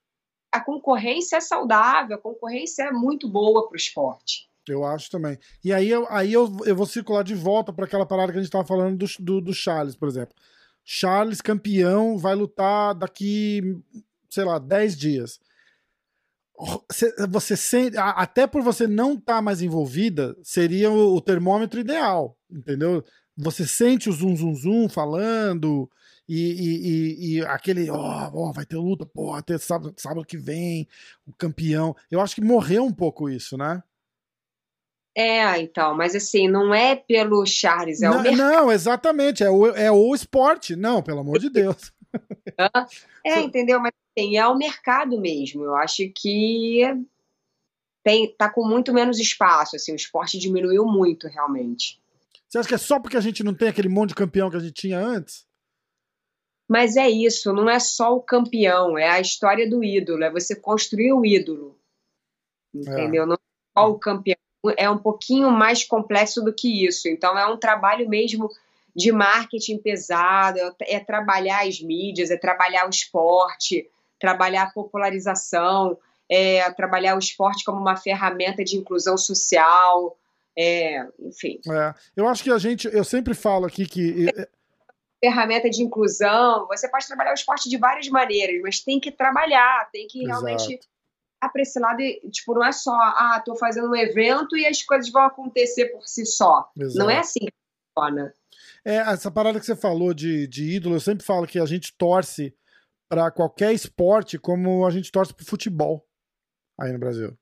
A 0.53 0.61
concorrência 0.61 1.37
é 1.37 1.41
saudável, 1.41 2.17
a 2.17 2.21
concorrência 2.21 2.85
é 2.85 2.93
muito 2.93 3.29
boa 3.29 3.67
para 3.67 3.75
o 3.75 3.77
esporte. 3.77 4.49
Eu 4.69 4.85
acho 4.85 5.11
também. 5.11 5.39
E 5.65 5.73
aí, 5.73 5.89
eu, 5.89 6.07
aí 6.11 6.33
eu, 6.33 6.57
eu 6.65 6.77
vou 6.77 6.87
circular 6.87 7.23
de 7.23 7.35
volta 7.35 7.73
para 7.73 7.85
aquela 7.85 8.07
parada 8.07 8.33
que 8.33 8.39
a 8.39 8.41
gente 8.41 8.49
estava 8.49 8.67
falando 8.67 8.97
do, 8.97 9.07
do, 9.19 9.41
do 9.41 9.55
Charles, 9.55 9.97
por 9.97 10.09
exemplo. 10.09 10.35
Charles, 10.85 11.41
campeão, 11.41 12.19
vai 12.19 12.35
lutar 12.35 12.95
daqui, 12.95 13.63
sei 14.29 14.45
lá, 14.45 14.59
10 14.59 14.97
dias. 14.97 15.41
Você 17.31 17.57
sente, 17.57 17.97
até 17.97 18.47
por 18.47 18.61
você 18.63 18.87
não 18.87 19.15
estar 19.15 19.37
tá 19.37 19.43
mais 19.43 19.63
envolvida, 19.63 20.37
seria 20.43 20.91
o 20.91 21.19
termômetro 21.21 21.81
ideal, 21.81 22.37
entendeu? 22.51 23.03
você 23.41 23.67
sente 23.67 24.09
o 24.09 24.13
zum 24.13 24.37
zum 24.37 24.55
zum 24.55 24.89
falando 24.89 25.91
e, 26.33 27.35
e, 27.35 27.39
e 27.39 27.45
aquele, 27.45 27.91
ó, 27.91 28.31
oh, 28.33 28.49
oh, 28.49 28.53
vai 28.53 28.64
ter 28.64 28.76
luta, 28.76 29.05
pô, 29.05 29.35
até 29.35 29.59
sábado, 29.59 29.93
sábado 29.97 30.24
que 30.24 30.37
vem, 30.37 30.87
o 31.26 31.33
campeão. 31.33 31.97
Eu 32.09 32.20
acho 32.20 32.37
que 32.37 32.41
morreu 32.41 32.85
um 32.85 32.93
pouco 32.93 33.28
isso, 33.28 33.57
né? 33.57 33.83
É, 35.12 35.59
então, 35.59 35.93
mas 35.97 36.14
assim, 36.14 36.47
não 36.47 36.72
é 36.72 36.95
pelo 36.95 37.45
Charles, 37.45 38.01
é 38.01 38.09
não, 38.09 38.20
o 38.20 38.22
mercado. 38.22 38.39
Não, 38.39 38.70
exatamente, 38.70 39.43
é 39.43 39.51
o, 39.51 39.66
é 39.66 39.91
o 39.91 40.14
esporte. 40.14 40.76
Não, 40.76 41.03
pelo 41.03 41.18
amor 41.18 41.41
de 41.41 41.51
Deus. 41.51 41.93
é, 43.26 43.41
entendeu? 43.41 43.81
Mas 43.81 43.93
assim, 44.16 44.37
é 44.37 44.47
o 44.47 44.57
mercado 44.57 45.20
mesmo. 45.20 45.64
Eu 45.64 45.74
acho 45.74 46.09
que 46.14 46.85
tem, 48.05 48.33
tá 48.37 48.49
com 48.49 48.64
muito 48.64 48.95
menos 48.95 49.18
espaço, 49.18 49.74
assim, 49.74 49.91
o 49.93 49.97
esporte 49.97 50.39
diminuiu 50.39 50.87
muito, 50.87 51.26
realmente. 51.26 52.01
Você 52.49 52.59
acha 52.59 52.68
que 52.68 52.74
é 52.76 52.78
só 52.78 53.01
porque 53.01 53.16
a 53.16 53.20
gente 53.20 53.43
não 53.43 53.53
tem 53.53 53.68
aquele 53.68 53.89
monte 53.89 54.11
de 54.11 54.14
campeão 54.14 54.49
que 54.49 54.57
a 54.57 54.61
gente 54.61 54.74
tinha 54.74 54.99
antes? 54.99 55.50
Mas 56.71 56.97
é 56.97 57.11
isso, 57.11 57.53
não 57.53 57.68
é 57.68 57.81
só 57.81 58.14
o 58.14 58.23
campeão, 58.23 58.97
é 58.97 59.09
a 59.09 59.21
história 59.21 59.68
do 59.68 59.83
ídolo, 59.83 60.23
é 60.23 60.31
você 60.31 60.55
construir 60.55 61.12
o 61.12 61.27
ídolo. 61.27 61.77
Entendeu? 62.73 63.25
É. 63.25 63.27
Não 63.27 63.35
é 63.35 63.39
só 63.77 63.91
o 63.91 63.99
campeão, 63.99 64.37
é 64.77 64.89
um 64.89 64.97
pouquinho 64.97 65.51
mais 65.51 65.83
complexo 65.83 66.41
do 66.45 66.53
que 66.53 66.87
isso. 66.87 67.09
Então 67.09 67.37
é 67.37 67.45
um 67.45 67.57
trabalho 67.57 68.09
mesmo 68.09 68.49
de 68.95 69.11
marketing 69.11 69.79
pesado, 69.79 70.61
é, 70.61 70.95
é 70.95 71.01
trabalhar 71.01 71.66
as 71.66 71.81
mídias, 71.81 72.31
é 72.31 72.37
trabalhar 72.37 72.87
o 72.87 72.91
esporte, 72.91 73.91
trabalhar 74.21 74.62
a 74.62 74.71
popularização, 74.71 75.99
é 76.29 76.71
trabalhar 76.71 77.16
o 77.16 77.18
esporte 77.18 77.64
como 77.64 77.81
uma 77.81 77.97
ferramenta 77.97 78.62
de 78.62 78.77
inclusão 78.77 79.18
social, 79.18 80.16
é, 80.57 81.05
enfim. 81.18 81.59
É, 81.68 81.95
eu 82.14 82.29
acho 82.29 82.45
que 82.45 82.53
a 82.53 82.59
gente, 82.59 82.87
eu 82.87 83.03
sempre 83.03 83.35
falo 83.35 83.66
aqui 83.66 83.87
que. 83.87 84.29
Ferramenta 85.23 85.68
de 85.68 85.83
inclusão, 85.83 86.66
você 86.66 86.89
pode 86.89 87.07
trabalhar 87.07 87.33
o 87.33 87.35
esporte 87.35 87.68
de 87.68 87.77
várias 87.77 88.09
maneiras, 88.09 88.61
mas 88.62 88.81
tem 88.81 88.99
que 88.99 89.11
trabalhar, 89.12 89.89
tem 89.93 90.07
que 90.07 90.25
Exato. 90.25 90.45
realmente 90.45 90.81
para 91.41 91.62
esse 91.62 91.79
lado, 91.79 92.03
tipo, 92.31 92.55
não 92.55 92.64
é 92.64 92.73
só, 92.73 92.93
ah, 92.93 93.43
tô 93.45 93.57
fazendo 93.57 93.89
um 93.89 93.97
evento 93.97 94.57
e 94.57 94.66
as 94.66 94.83
coisas 94.83 95.11
vão 95.11 95.23
acontecer 95.23 95.87
por 95.87 96.07
si 96.07 96.27
só. 96.27 96.71
Exato. 96.77 96.99
Não 96.99 97.11
é 97.11 97.18
assim 97.18 97.41
que 97.41 97.53
funciona. 97.95 98.35
É, 98.85 98.97
essa 98.97 99.31
parada 99.31 99.59
que 99.59 99.64
você 99.64 99.77
falou 99.77 100.12
de, 100.12 100.47
de 100.47 100.77
ídolo, 100.77 100.97
eu 100.97 101.01
sempre 101.01 101.25
falo 101.25 101.47
que 101.47 101.59
a 101.59 101.66
gente 101.66 101.97
torce 101.97 102.55
para 103.09 103.31
qualquer 103.31 103.73
esporte 103.73 104.39
como 104.39 104.87
a 104.87 104.91
gente 104.91 105.11
torce 105.11 105.35
pro 105.35 105.45
futebol 105.45 106.07
aí 106.79 106.93
no 106.93 106.99
Brasil. 106.99 107.37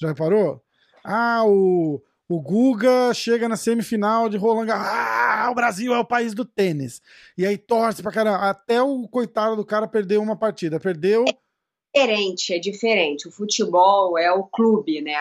Já 0.00 0.08
reparou? 0.08 0.62
Ah, 1.04 1.42
o, 1.46 2.02
o 2.28 2.40
Guga 2.40 3.14
chega 3.14 3.48
na 3.48 3.56
semifinal 3.56 4.28
de 4.28 4.36
Roland 4.36 4.66
Garros. 4.66 4.86
Ah, 4.86 5.48
o 5.50 5.54
Brasil 5.54 5.94
é 5.94 5.98
o 5.98 6.04
país 6.04 6.34
do 6.34 6.44
tênis. 6.44 7.00
E 7.38 7.46
aí 7.46 7.56
torce 7.56 8.02
pra 8.02 8.12
caramba. 8.12 8.50
Até 8.50 8.82
o 8.82 9.08
coitado 9.08 9.56
do 9.56 9.64
cara 9.64 9.88
perdeu 9.88 10.20
uma 10.20 10.36
partida. 10.36 10.78
Perdeu. 10.78 11.24
É 11.26 11.34
diferente, 11.94 12.52
é 12.52 12.58
diferente. 12.58 13.26
O 13.26 13.32
futebol 13.32 14.18
é 14.18 14.30
o 14.30 14.44
clube, 14.44 15.00
né? 15.00 15.16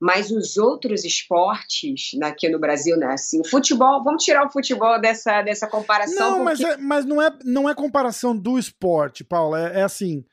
Mas 0.00 0.30
os 0.30 0.56
outros 0.56 1.04
esportes 1.04 2.12
aqui 2.22 2.48
no 2.48 2.58
Brasil, 2.58 2.96
né? 2.96 3.08
Assim, 3.08 3.40
o 3.40 3.44
futebol, 3.44 4.02
vamos 4.02 4.24
tirar 4.24 4.46
o 4.46 4.50
futebol 4.50 4.98
dessa, 4.98 5.42
dessa 5.42 5.66
comparação. 5.66 6.38
Não, 6.38 6.44
porque... 6.44 6.44
mas, 6.44 6.60
é, 6.60 6.76
mas 6.78 7.04
não, 7.04 7.20
é, 7.20 7.38
não 7.44 7.68
é 7.68 7.74
comparação 7.74 8.34
do 8.34 8.58
esporte, 8.58 9.22
Paula. 9.22 9.68
É, 9.68 9.80
é 9.80 9.82
assim. 9.82 10.24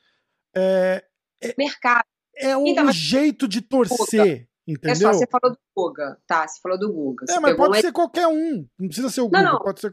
É, 0.56 1.04
é, 1.42 1.54
Mercado. 1.58 2.04
É 2.38 2.56
o 2.56 2.66
então, 2.66 2.90
jeito 2.92 3.46
de 3.46 3.60
torcer. 3.60 4.48
Entendeu? 4.66 5.10
É 5.10 5.12
só, 5.12 5.18
você 5.18 5.26
falou 5.26 5.52
do 5.52 5.58
Guga, 5.76 6.18
tá? 6.26 6.46
Você 6.46 6.60
falou 6.60 6.76
do 6.76 6.92
Guga. 6.92 7.24
É, 7.28 7.38
mas 7.38 7.56
pode 7.56 7.78
um... 7.78 7.80
ser 7.80 7.92
qualquer 7.92 8.26
um. 8.26 8.66
Não 8.76 8.88
precisa 8.88 9.08
ser 9.08 9.20
o 9.20 9.26
Guga, 9.26 9.42
não, 9.42 9.52
não. 9.54 9.60
pode 9.60 9.80
ser. 9.80 9.92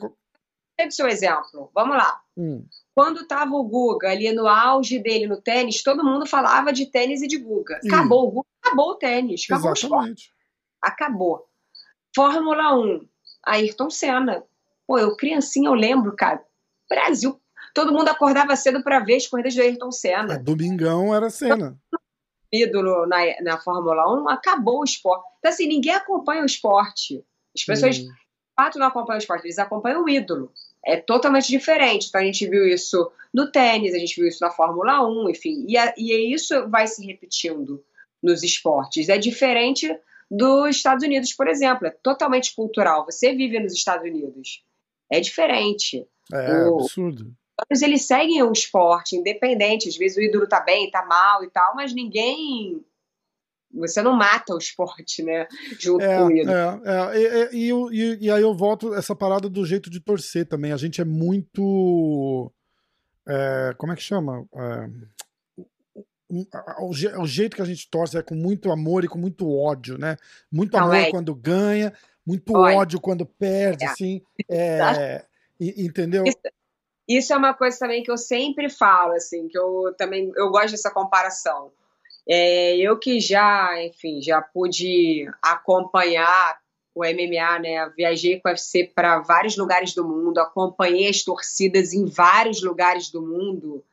Teve 0.75 0.91
seu 0.91 1.07
exemplo. 1.07 1.69
Vamos 1.75 1.95
lá. 1.95 2.19
Hum. 2.35 2.65
Quando 2.95 3.27
tava 3.27 3.53
o 3.53 3.63
Guga 3.63 4.09
ali 4.09 4.31
no 4.31 4.47
auge 4.47 4.97
dele 4.97 5.27
no 5.27 5.39
tênis, 5.39 5.83
todo 5.83 6.03
mundo 6.03 6.25
falava 6.25 6.73
de 6.73 6.87
tênis 6.87 7.21
e 7.21 7.27
de 7.27 7.37
Guga. 7.37 7.79
Acabou 7.85 8.27
o 8.27 8.31
Guga, 8.31 8.47
acabou 8.63 8.89
o 8.89 8.95
tênis, 8.95 9.45
acabou 9.45 9.71
Exatamente. 9.71 9.83
o 9.83 10.05
esporte. 10.05 10.33
Acabou. 10.81 11.47
Fórmula 12.15 12.75
1, 12.75 13.07
Ayrton 13.45 13.91
Senna. 13.91 14.43
Pô, 14.87 14.97
eu 14.97 15.15
criancinha, 15.15 15.69
eu 15.69 15.75
lembro, 15.75 16.15
cara. 16.15 16.43
Brasil, 16.89 17.39
todo 17.75 17.93
mundo 17.93 18.09
acordava 18.09 18.55
cedo 18.55 18.83
para 18.83 18.99
ver 18.99 19.17
as 19.17 19.27
corridas 19.27 19.53
do 19.53 19.61
Ayrton 19.61 19.91
Senna. 19.91 20.33
É, 20.33 20.39
domingão 20.39 21.13
era 21.13 21.29
Senna 21.29 21.79
ídolo 22.53 23.07
na, 23.07 23.17
na 23.41 23.57
Fórmula 23.57 24.07
1, 24.21 24.29
acabou 24.29 24.81
o 24.81 24.83
esporte. 24.83 25.25
Então, 25.39 25.51
assim, 25.51 25.67
ninguém 25.67 25.93
acompanha 25.93 26.43
o 26.43 26.45
esporte. 26.45 27.25
As 27.55 27.63
pessoas, 27.63 27.97
hum. 27.97 28.03
de 28.03 28.09
fato, 28.55 28.77
não 28.77 28.87
acompanham 28.87 29.17
o 29.17 29.21
esporte, 29.21 29.45
eles 29.45 29.57
acompanham 29.57 30.03
o 30.03 30.09
ídolo. 30.09 30.51
É 30.85 30.97
totalmente 30.97 31.47
diferente. 31.47 32.07
Então, 32.07 32.21
a 32.21 32.23
gente 32.23 32.47
viu 32.47 32.67
isso 32.67 33.11
no 33.33 33.51
tênis, 33.51 33.95
a 33.95 33.97
gente 33.97 34.15
viu 34.15 34.27
isso 34.27 34.39
na 34.41 34.51
Fórmula 34.51 35.05
1, 35.07 35.29
enfim. 35.31 35.65
E, 35.67 35.77
a, 35.77 35.93
e 35.97 36.33
isso 36.33 36.69
vai 36.69 36.85
se 36.85 37.03
repetindo 37.05 37.83
nos 38.21 38.43
esportes. 38.43 39.09
É 39.09 39.17
diferente 39.17 39.89
dos 40.29 40.75
Estados 40.75 41.03
Unidos, 41.03 41.33
por 41.33 41.47
exemplo. 41.47 41.87
É 41.87 41.89
totalmente 41.89 42.55
cultural. 42.55 43.05
Você 43.05 43.33
vive 43.33 43.59
nos 43.59 43.73
Estados 43.73 44.07
Unidos. 44.07 44.63
É 45.11 45.19
diferente. 45.19 46.07
É, 46.31 46.67
o, 46.67 46.81
absurdo 46.81 47.33
eles 47.81 48.05
seguem 48.05 48.41
o 48.43 48.51
esporte, 48.51 49.15
independente. 49.15 49.89
Às 49.89 49.97
vezes 49.97 50.17
o 50.17 50.21
ídolo 50.21 50.47
tá 50.47 50.59
bem, 50.59 50.89
tá 50.89 51.05
mal 51.05 51.43
e 51.43 51.49
tal, 51.49 51.75
mas 51.75 51.93
ninguém. 51.93 52.83
Você 53.75 54.03
não 54.03 54.15
mata 54.15 54.53
o 54.53 54.57
esporte, 54.57 55.23
né? 55.23 55.47
Junto 55.79 56.03
é, 56.03 56.17
com 56.17 56.25
o 56.25 56.31
ídolo. 56.31 56.55
É, 56.55 57.17
é. 57.17 57.55
E, 57.55 57.71
e, 57.71 58.17
e, 58.25 58.31
aí 58.31 58.41
eu 58.41 58.53
volto 58.53 58.93
essa 58.93 59.15
parada 59.15 59.49
do 59.49 59.65
jeito 59.65 59.89
de 59.89 59.99
torcer 59.99 60.47
também. 60.47 60.71
A 60.71 60.77
gente 60.77 61.01
é 61.01 61.05
muito. 61.05 62.51
É, 63.27 63.73
como 63.77 63.91
é 63.91 63.95
que 63.95 64.01
chama? 64.01 64.47
É, 64.53 64.89
o, 66.79 67.25
jeito 67.25 67.55
que 67.55 67.61
a 67.61 67.65
gente 67.65 67.89
torce 67.89 68.17
é 68.17 68.23
com 68.23 68.35
muito 68.35 68.71
amor 68.71 69.03
e 69.03 69.07
com 69.07 69.17
muito 69.17 69.49
ódio, 69.51 69.97
né? 69.97 70.17
Muito 70.51 70.75
amor 70.75 70.95
é. 70.95 71.11
quando 71.11 71.33
ganha, 71.35 71.93
muito 72.25 72.53
ódio 72.55 72.99
quando 72.99 73.25
perde, 73.25 73.85
é. 73.85 73.87
assim. 73.87 74.21
É, 74.49 75.25
entendeu? 75.59 76.23
Isso, 76.25 76.37
isso 77.07 77.33
é 77.33 77.37
uma 77.37 77.53
coisa 77.53 77.77
também 77.77 78.03
que 78.03 78.11
eu 78.11 78.17
sempre 78.17 78.69
falo, 78.69 79.13
assim, 79.13 79.47
que 79.47 79.57
eu 79.57 79.93
também 79.97 80.31
eu 80.35 80.49
gosto 80.49 80.71
dessa 80.71 80.91
comparação. 80.91 81.71
É, 82.27 82.77
eu 82.77 82.97
que 82.97 83.19
já, 83.19 83.71
enfim, 83.83 84.21
já 84.21 84.41
pude 84.41 85.29
acompanhar 85.41 86.57
o 86.95 87.03
MMA, 87.03 87.59
né? 87.59 87.89
Viajei 87.97 88.39
com 88.39 88.47
o 88.47 88.51
UFC 88.51 88.91
para 88.95 89.19
vários 89.19 89.57
lugares 89.57 89.93
do 89.93 90.07
mundo, 90.07 90.37
acompanhei 90.37 91.09
as 91.09 91.23
torcidas 91.23 91.93
em 91.93 92.05
vários 92.05 92.61
lugares 92.61 93.09
do 93.09 93.21
mundo. 93.21 93.83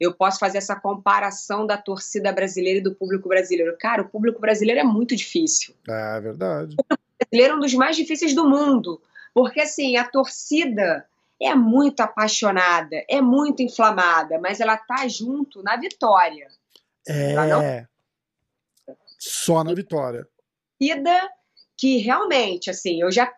Eu 0.00 0.14
posso 0.14 0.38
fazer 0.38 0.58
essa 0.58 0.74
comparação 0.74 1.66
da 1.66 1.76
torcida 1.76 2.32
brasileira 2.32 2.78
e 2.78 2.82
do 2.82 2.94
público 2.94 3.28
brasileiro. 3.28 3.76
Cara, 3.78 4.02
o 4.02 4.08
público 4.08 4.40
brasileiro 4.40 4.80
é 4.80 4.84
muito 4.84 5.14
difícil. 5.14 5.74
É 5.86 6.20
verdade. 6.20 6.74
O 6.78 6.82
público 6.82 7.04
brasileiro 7.20 7.54
é 7.54 7.56
um 7.56 7.60
dos 7.60 7.74
mais 7.74 7.94
difíceis 7.94 8.34
do 8.34 8.48
mundo. 8.48 9.00
Porque, 9.34 9.60
assim, 9.60 9.96
a 9.96 10.04
torcida 10.08 11.06
é 11.40 11.54
muito 11.54 12.00
apaixonada, 12.00 13.02
é 13.08 13.20
muito 13.20 13.62
inflamada, 13.62 14.38
mas 14.38 14.60
ela 14.60 14.76
tá 14.76 15.08
junto 15.08 15.62
na 15.62 15.76
vitória. 15.76 16.48
É. 17.08 17.34
Não... 17.34 17.88
Só 19.18 19.64
na 19.64 19.74
vitória. 19.74 20.26
Ida 20.80 21.30
que 21.76 21.98
realmente, 21.98 22.70
assim, 22.70 23.00
eu 23.00 23.10
já. 23.10 23.32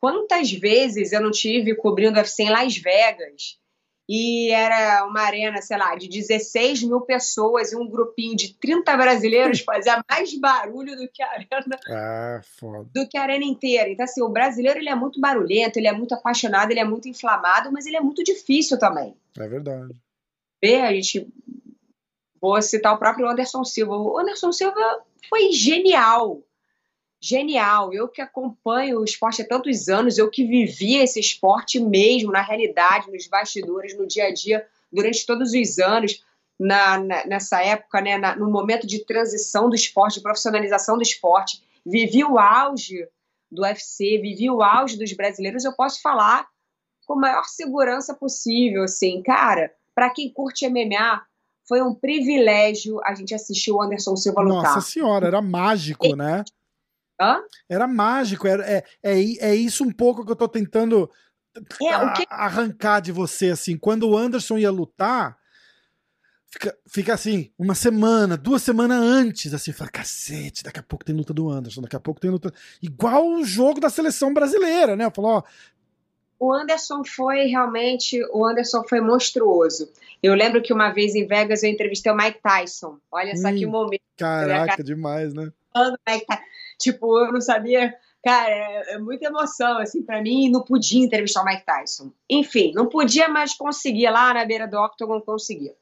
Quantas 0.00 0.50
vezes 0.52 1.12
eu 1.12 1.20
não 1.20 1.30
tive 1.30 1.74
cobrindo 1.76 2.16
UFC 2.16 2.44
em 2.44 2.50
Las 2.50 2.76
Vegas 2.76 3.60
e 4.08 4.50
era 4.50 5.06
uma 5.06 5.20
arena, 5.20 5.62
sei 5.62 5.78
lá, 5.78 5.94
de 5.94 6.08
16 6.08 6.82
mil 6.82 7.00
pessoas 7.02 7.72
e 7.72 7.76
um 7.76 7.88
grupinho 7.88 8.36
de 8.36 8.54
30 8.54 8.96
brasileiros 8.96 9.60
fazia 9.64 10.02
mais 10.10 10.38
barulho 10.38 10.96
do 10.96 11.08
que 11.08 11.22
a 11.22 11.30
arena. 11.30 11.78
Ah, 11.88 12.40
foda. 12.58 12.88
Do 12.92 13.08
que 13.08 13.16
a 13.16 13.22
arena 13.22 13.44
inteira. 13.44 13.88
Então, 13.88 14.04
assim, 14.04 14.22
o 14.22 14.28
brasileiro 14.28 14.78
ele 14.78 14.88
é 14.88 14.94
muito 14.94 15.20
barulhento, 15.20 15.78
ele 15.78 15.88
é 15.88 15.92
muito 15.92 16.14
apaixonado, 16.14 16.70
ele 16.70 16.80
é 16.80 16.84
muito 16.84 17.08
inflamado, 17.08 17.70
mas 17.70 17.86
ele 17.86 17.96
é 17.96 18.00
muito 18.00 18.22
difícil 18.24 18.78
também. 18.78 19.16
É 19.38 19.48
verdade. 19.48 19.94
Vê, 20.62 20.80
a 20.80 20.92
gente. 20.92 21.28
Vou 22.40 22.60
citar 22.60 22.94
o 22.94 22.98
próprio 22.98 23.28
Anderson 23.28 23.62
Silva. 23.62 23.96
O 23.96 24.18
Anderson 24.18 24.50
Silva 24.50 25.04
foi 25.28 25.52
genial 25.52 26.42
genial. 27.22 27.94
Eu 27.94 28.08
que 28.08 28.20
acompanho 28.20 28.98
o 28.98 29.04
esporte 29.04 29.42
há 29.42 29.46
tantos 29.46 29.88
anos, 29.88 30.18
eu 30.18 30.28
que 30.28 30.44
vivi 30.44 30.96
esse 30.96 31.20
esporte 31.20 31.78
mesmo, 31.78 32.32
na 32.32 32.42
realidade, 32.42 33.10
nos 33.10 33.28
bastidores, 33.28 33.96
no 33.96 34.06
dia 34.06 34.26
a 34.26 34.34
dia, 34.34 34.66
durante 34.92 35.24
todos 35.24 35.52
os 35.52 35.78
anos, 35.78 36.24
na, 36.58 36.98
na, 36.98 37.26
nessa 37.26 37.62
época, 37.62 38.00
né, 38.00 38.18
na, 38.18 38.34
no 38.34 38.50
momento 38.50 38.86
de 38.86 39.04
transição 39.04 39.70
do 39.70 39.76
esporte, 39.76 40.16
de 40.16 40.22
profissionalização 40.22 40.96
do 40.96 41.02
esporte, 41.02 41.62
vivi 41.86 42.24
o 42.24 42.38
auge 42.38 43.06
do 43.50 43.62
UFC, 43.62 44.18
vivi 44.18 44.50
o 44.50 44.62
auge 44.62 44.98
dos 44.98 45.12
brasileiros, 45.12 45.64
eu 45.64 45.72
posso 45.74 46.02
falar 46.02 46.48
com 47.06 47.14
a 47.14 47.20
maior 47.20 47.44
segurança 47.44 48.14
possível, 48.14 48.82
assim, 48.82 49.22
cara, 49.22 49.72
para 49.94 50.10
quem 50.10 50.32
curte 50.32 50.68
MMA, 50.68 51.22
foi 51.68 51.82
um 51.82 51.94
privilégio 51.94 53.00
a 53.04 53.14
gente 53.14 53.34
assistir 53.34 53.70
o 53.70 53.80
Anderson 53.80 54.16
Silva 54.16 54.40
lutar. 54.40 54.74
Nossa 54.74 54.80
senhora, 54.80 55.26
era 55.26 55.40
mágico, 55.40 56.16
né? 56.16 56.44
Hã? 57.22 57.40
Era 57.68 57.86
mágico, 57.86 58.48
era, 58.48 58.64
é, 58.64 58.84
é, 59.02 59.12
é 59.50 59.54
isso 59.54 59.84
um 59.84 59.92
pouco 59.92 60.24
que 60.24 60.32
eu 60.32 60.36
tô 60.36 60.48
tentando 60.48 61.08
é, 61.56 62.12
que... 62.16 62.26
arrancar 62.28 63.00
de 63.00 63.12
você, 63.12 63.50
assim. 63.50 63.76
Quando 63.76 64.08
o 64.08 64.16
Anderson 64.16 64.58
ia 64.58 64.70
lutar, 64.70 65.36
fica, 66.50 66.76
fica 66.88 67.14
assim, 67.14 67.52
uma 67.58 67.74
semana, 67.74 68.36
duas 68.36 68.62
semanas 68.62 68.98
antes, 68.98 69.54
assim, 69.54 69.72
fala, 69.72 69.90
cacete, 69.90 70.64
daqui 70.64 70.80
a 70.80 70.82
pouco 70.82 71.04
tem 71.04 71.14
luta 71.14 71.32
do 71.32 71.48
Anderson, 71.48 71.82
daqui 71.82 71.96
a 71.96 72.00
pouco 72.00 72.20
tem 72.20 72.30
luta. 72.30 72.52
Igual 72.82 73.26
o 73.28 73.44
jogo 73.44 73.80
da 73.80 73.90
seleção 73.90 74.34
brasileira, 74.34 74.96
né? 74.96 75.04
Eu 75.04 75.10
falo, 75.10 75.28
ó. 75.28 75.42
O 76.40 76.52
Anderson 76.52 77.04
foi 77.04 77.44
realmente, 77.46 78.20
o 78.32 78.44
Anderson 78.44 78.82
foi 78.88 79.00
monstruoso. 79.00 79.88
Eu 80.20 80.34
lembro 80.34 80.60
que 80.60 80.72
uma 80.72 80.90
vez 80.90 81.14
em 81.14 81.26
Vegas 81.26 81.62
eu 81.62 81.70
entrevistei 81.70 82.10
o 82.10 82.16
Mike 82.16 82.40
Tyson. 82.42 82.98
Olha 83.12 83.36
só 83.36 83.48
hum, 83.48 83.56
que 83.56 83.66
momento. 83.66 84.02
Caraca, 84.16 84.82
demais, 84.82 85.32
né? 85.34 85.52
Mike 86.08 86.26
Tyson. 86.26 86.42
Tipo, 86.82 87.16
eu 87.24 87.32
não 87.32 87.40
sabia. 87.40 87.94
Cara, 88.24 88.50
é, 88.50 88.94
é 88.94 88.98
muita 88.98 89.26
emoção, 89.26 89.78
assim, 89.78 90.02
para 90.02 90.20
mim, 90.20 90.50
não 90.50 90.62
podia 90.62 91.04
entrevistar 91.04 91.42
o 91.42 91.44
Mike 91.44 91.64
Tyson. 91.64 92.12
Enfim, 92.28 92.72
não 92.74 92.88
podia, 92.88 93.28
mas 93.28 93.54
conseguia 93.54 94.10
lá 94.10 94.34
na 94.34 94.44
beira 94.44 94.66
do 94.66 94.78
Octagon, 94.78 95.20
conseguia. 95.20 95.74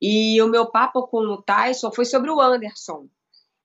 E 0.00 0.40
o 0.42 0.48
meu 0.48 0.66
papo 0.66 1.06
com 1.06 1.18
o 1.18 1.42
Tyson 1.42 1.90
foi 1.90 2.04
sobre 2.04 2.30
o 2.30 2.40
Anderson. 2.40 3.08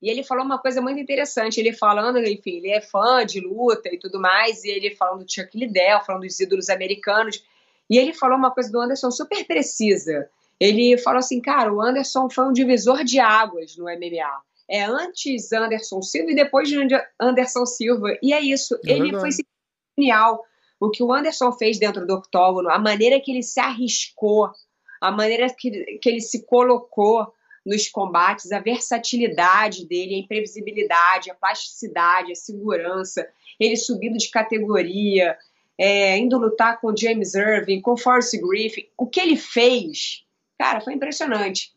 E 0.01 0.09
ele 0.09 0.23
falou 0.23 0.45
uma 0.45 0.59
coisa 0.59 0.81
muito 0.81 0.99
interessante. 0.99 1.59
Ele 1.59 1.73
falando, 1.73 2.19
enfim, 2.19 2.57
ele 2.57 2.71
é 2.71 2.81
fã 2.81 3.25
de 3.25 3.41
luta 3.41 3.89
e 3.93 3.97
tudo 3.97 4.19
mais, 4.19 4.63
e 4.63 4.69
ele 4.69 4.95
falando 4.95 5.25
do 5.25 5.31
Chuck 5.31 5.57
Liddell, 5.57 6.01
falando 6.05 6.23
dos 6.23 6.39
ídolos 6.39 6.69
americanos. 6.69 7.43
E 7.89 7.97
ele 7.97 8.13
falou 8.13 8.37
uma 8.37 8.51
coisa 8.51 8.71
do 8.71 8.79
Anderson 8.79 9.11
super 9.11 9.45
precisa. 9.45 10.29
Ele 10.59 10.97
falou 10.97 11.19
assim, 11.19 11.41
cara, 11.41 11.73
o 11.73 11.81
Anderson 11.81 12.29
foi 12.29 12.45
um 12.45 12.53
divisor 12.53 13.03
de 13.03 13.19
águas 13.19 13.75
no 13.75 13.85
MMA 13.85 14.43
é 14.69 14.83
antes 14.83 15.51
Anderson 15.53 16.01
Silva 16.01 16.31
e 16.31 16.35
depois 16.35 16.67
de 16.67 16.77
Anderson 17.19 17.65
Silva. 17.65 18.17
E 18.21 18.33
é 18.33 18.41
isso. 18.41 18.79
É 18.85 18.93
ele 18.93 19.17
foi 19.17 19.29
genial. 19.97 20.43
O 20.79 20.89
que 20.89 21.03
o 21.03 21.13
Anderson 21.13 21.51
fez 21.53 21.79
dentro 21.79 22.05
do 22.05 22.15
octógono, 22.15 22.69
a 22.69 22.77
maneira 22.77 23.19
que 23.19 23.31
ele 23.31 23.43
se 23.43 23.59
arriscou, 23.59 24.49
a 24.99 25.11
maneira 25.11 25.47
que, 25.53 25.99
que 26.01 26.09
ele 26.09 26.21
se 26.21 26.45
colocou 26.45 27.31
nos 27.65 27.87
combates, 27.89 28.51
a 28.51 28.59
versatilidade 28.59 29.87
dele, 29.87 30.15
a 30.15 30.19
imprevisibilidade, 30.19 31.31
a 31.31 31.35
plasticidade, 31.35 32.31
a 32.31 32.35
segurança, 32.35 33.27
ele 33.59 33.75
subindo 33.75 34.17
de 34.17 34.29
categoria, 34.29 35.35
é, 35.77 36.17
indo 36.17 36.37
lutar 36.37 36.79
com 36.79 36.95
James 36.95 37.33
Irving, 37.33 37.81
com 37.81 37.97
Forrest 37.97 38.37
Griffin, 38.37 38.87
o 38.97 39.07
que 39.07 39.19
ele 39.19 39.35
fez, 39.35 40.23
cara, 40.59 40.79
foi 40.79 40.93
impressionante. 40.93 41.73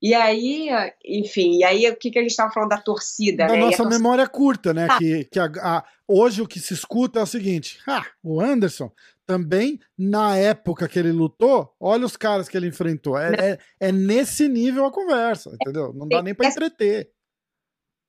E 0.00 0.14
aí, 0.14 0.68
enfim, 1.04 1.58
e 1.58 1.64
aí 1.64 1.90
o 1.90 1.96
que, 1.96 2.10
que 2.10 2.18
a 2.18 2.22
gente 2.22 2.30
estava 2.30 2.52
falando 2.52 2.70
da 2.70 2.80
torcida, 2.80 3.46
da 3.46 3.54
né? 3.54 3.58
nossa 3.58 3.78
torcida... 3.78 3.98
memória 3.98 4.28
curta, 4.28 4.72
né? 4.72 4.86
Ah. 4.88 4.98
Que, 4.98 5.24
que 5.24 5.38
a, 5.40 5.50
a, 5.60 5.84
hoje 6.06 6.40
o 6.40 6.46
que 6.46 6.60
se 6.60 6.72
escuta 6.72 7.18
é 7.18 7.22
o 7.22 7.26
seguinte: 7.26 7.80
ah, 7.86 8.06
o 8.22 8.40
Anderson 8.40 8.92
também, 9.26 9.78
na 9.96 10.38
época 10.38 10.88
que 10.88 10.98
ele 10.98 11.12
lutou, 11.12 11.74
olha 11.78 12.06
os 12.06 12.16
caras 12.16 12.48
que 12.48 12.56
ele 12.56 12.68
enfrentou. 12.68 13.18
É, 13.18 13.34
é, 13.34 13.58
é 13.88 13.92
nesse 13.92 14.48
nível 14.48 14.86
a 14.86 14.90
conversa, 14.90 15.50
entendeu? 15.60 15.92
Não 15.92 16.08
dá 16.08 16.22
nem 16.22 16.34
para 16.34 16.48
entreter. 16.48 17.10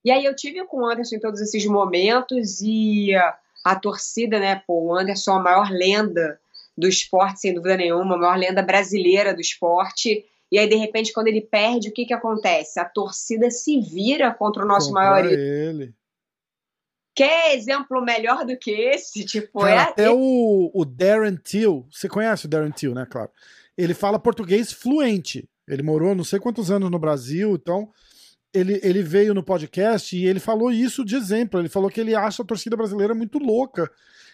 E 0.06 0.12
aí 0.12 0.24
eu 0.24 0.34
tive 0.34 0.64
com 0.66 0.78
o 0.78 0.86
Anderson 0.86 1.18
em 1.18 1.20
todos 1.20 1.42
esses 1.42 1.66
momentos 1.66 2.62
e 2.62 3.14
a, 3.14 3.38
a 3.66 3.76
torcida, 3.76 4.40
né? 4.40 4.62
Pô, 4.66 4.86
o 4.86 4.96
Anderson 4.96 5.34
é 5.34 5.36
a 5.36 5.44
maior 5.44 5.70
lenda 5.70 6.40
do 6.78 6.88
esporte, 6.88 7.42
sem 7.42 7.54
dúvida 7.54 7.76
nenhuma, 7.76 8.16
a 8.16 8.18
maior 8.18 8.38
lenda 8.38 8.62
brasileira 8.62 9.34
do 9.34 9.42
esporte. 9.42 10.26
E 10.52 10.58
aí, 10.58 10.68
de 10.68 10.76
repente, 10.76 11.14
quando 11.14 11.28
ele 11.28 11.42
perde, 11.42 11.90
o 11.90 11.94
que, 11.94 12.06
que 12.06 12.14
acontece? 12.14 12.80
A 12.80 12.86
torcida 12.86 13.52
se 13.52 13.80
vira 13.80 14.34
contra 14.34 14.64
o 14.64 14.68
nosso 14.68 14.88
Contra 14.88 15.04
maior 15.04 15.26
ele. 15.26 15.94
Quer 17.16 17.56
exemplo 17.56 18.02
melhor 18.02 18.46
do 18.46 18.58
que 18.58 18.72
esse? 18.72 19.26
Tipo, 19.26 19.60
Cara, 19.60 19.72
é. 19.72 19.78
até 19.84 20.10
o, 20.10 20.72
o 20.74 20.86
Darren 20.86 21.36
Till, 21.36 21.88
você 21.92 22.08
conhece 22.08 22.46
o 22.46 22.50
Darren 22.50 22.72
Till, 22.72 22.96
né? 22.96 23.06
Claro. 23.06 23.30
Ele 23.78 23.94
fala 23.94 24.18
português 24.18 24.72
fluente. 24.72 25.48
Ele 25.68 25.84
morou 25.84 26.16
não 26.16 26.24
sei 26.24 26.40
quantos 26.40 26.72
anos 26.72 26.90
no 26.90 26.98
Brasil, 26.98 27.54
então 27.54 27.92
ele, 28.54 28.80
ele 28.82 29.04
veio 29.04 29.34
no 29.34 29.44
podcast 29.44 30.16
e 30.16 30.26
ele 30.26 30.40
falou 30.40 30.72
isso 30.72 31.06
de 31.06 31.16
exemplo. 31.16 31.60
Ele 31.60 31.70
falou 31.70 31.90
que 31.90 32.00
ele 32.00 32.16
acha 32.16 32.42
a 32.42 32.46
torcida 32.46 32.76
brasileira 32.76 33.14
muito 33.14 33.38
louca. 33.38 33.92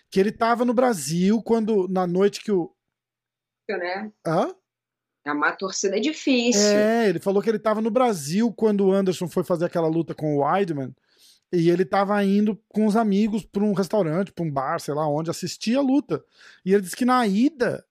Que 0.09 0.20
ele 0.20 0.32
tava 0.32 0.63
no 0.63 0.74
Brasil 0.74 1.41
quando, 1.41 1.88
na 1.89 2.07
noite 2.07 2.41
que 2.41 2.51
o. 2.51 2.74
Né? 3.68 4.11
Hã? 4.26 4.53
É 5.26 5.32
uma 5.32 5.51
torcida 5.51 5.99
difícil. 5.99 6.61
É, 6.61 7.09
ele 7.09 7.19
falou 7.19 7.41
que 7.41 7.49
ele 7.49 7.57
tava 7.57 7.82
no 7.82 7.89
Brasil 7.89 8.53
quando 8.53 8.86
o 8.86 8.93
Anderson 8.93 9.28
foi 9.28 9.43
fazer 9.43 9.65
aquela 9.65 9.88
luta 9.88 10.13
com 10.13 10.36
o 10.36 10.43
Weidman. 10.43 10.93
E 11.51 11.69
ele 11.69 11.84
tava 11.84 12.23
indo 12.23 12.59
com 12.67 12.86
os 12.86 12.95
amigos 12.95 13.43
para 13.43 13.63
um 13.63 13.73
restaurante, 13.73 14.32
para 14.32 14.45
um 14.45 14.51
bar, 14.51 14.80
sei 14.80 14.93
lá 14.93 15.07
onde, 15.07 15.30
assistir 15.30 15.76
a 15.76 15.82
luta. 15.82 16.23
E 16.63 16.73
ele 16.73 16.84
disse 16.84 16.95
que 16.95 17.05
na 17.05 17.26
ida, 17.26 17.84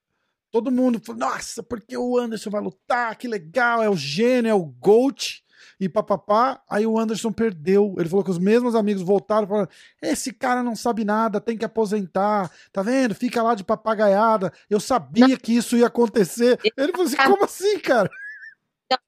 todo 0.50 0.70
mundo 0.70 1.00
falou: 1.04 1.20
Nossa, 1.20 1.62
porque 1.62 1.96
o 1.96 2.18
Anderson 2.18 2.50
vai 2.50 2.60
lutar, 2.60 3.16
que 3.16 3.26
legal, 3.26 3.82
é 3.82 3.90
o 3.90 3.96
gênio, 3.96 4.50
é 4.50 4.54
o 4.54 4.64
GOAT 4.64 5.43
e 5.84 5.88
papapá. 5.88 6.62
Aí 6.68 6.86
o 6.86 6.98
Anderson 6.98 7.32
perdeu. 7.32 7.94
Ele 7.98 8.08
falou 8.08 8.24
que 8.24 8.30
os 8.30 8.38
mesmos 8.38 8.74
amigos 8.74 9.02
voltaram 9.02 9.44
e 9.44 9.48
falaram: 9.48 9.68
Esse 10.02 10.32
cara 10.32 10.62
não 10.62 10.74
sabe 10.74 11.04
nada, 11.04 11.40
tem 11.40 11.56
que 11.56 11.64
aposentar. 11.64 12.50
Tá 12.72 12.82
vendo? 12.82 13.14
Fica 13.14 13.42
lá 13.42 13.54
de 13.54 13.64
papagaiada. 13.64 14.52
Eu 14.68 14.80
sabia 14.80 15.36
que 15.36 15.56
isso 15.56 15.76
ia 15.76 15.86
acontecer. 15.86 16.58
Ele 16.76 16.92
falou 16.92 17.06
assim: 17.06 17.16
Como 17.16 17.44
assim, 17.44 17.78
cara? 17.78 18.10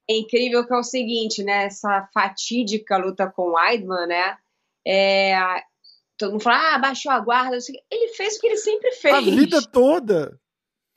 É 0.09 0.17
incrível 0.17 0.65
que 0.65 0.73
é 0.73 0.77
o 0.77 0.83
seguinte, 0.83 1.43
né? 1.43 1.65
Essa 1.65 2.09
fatídica 2.13 2.97
luta 2.97 3.27
com 3.27 3.43
o 3.43 3.53
Weidman, 3.53 4.07
né? 4.07 4.37
É, 4.85 5.35
todo 6.17 6.31
mundo 6.31 6.43
fala, 6.43 6.75
ah, 6.75 6.79
baixou 6.79 7.11
a 7.11 7.19
guarda. 7.19 7.57
Ele 7.91 8.13
fez 8.13 8.35
o 8.35 8.39
que 8.39 8.47
ele 8.47 8.57
sempre 8.57 8.91
fez. 8.93 9.15
A 9.15 9.21
vida 9.21 9.61
toda. 9.61 10.39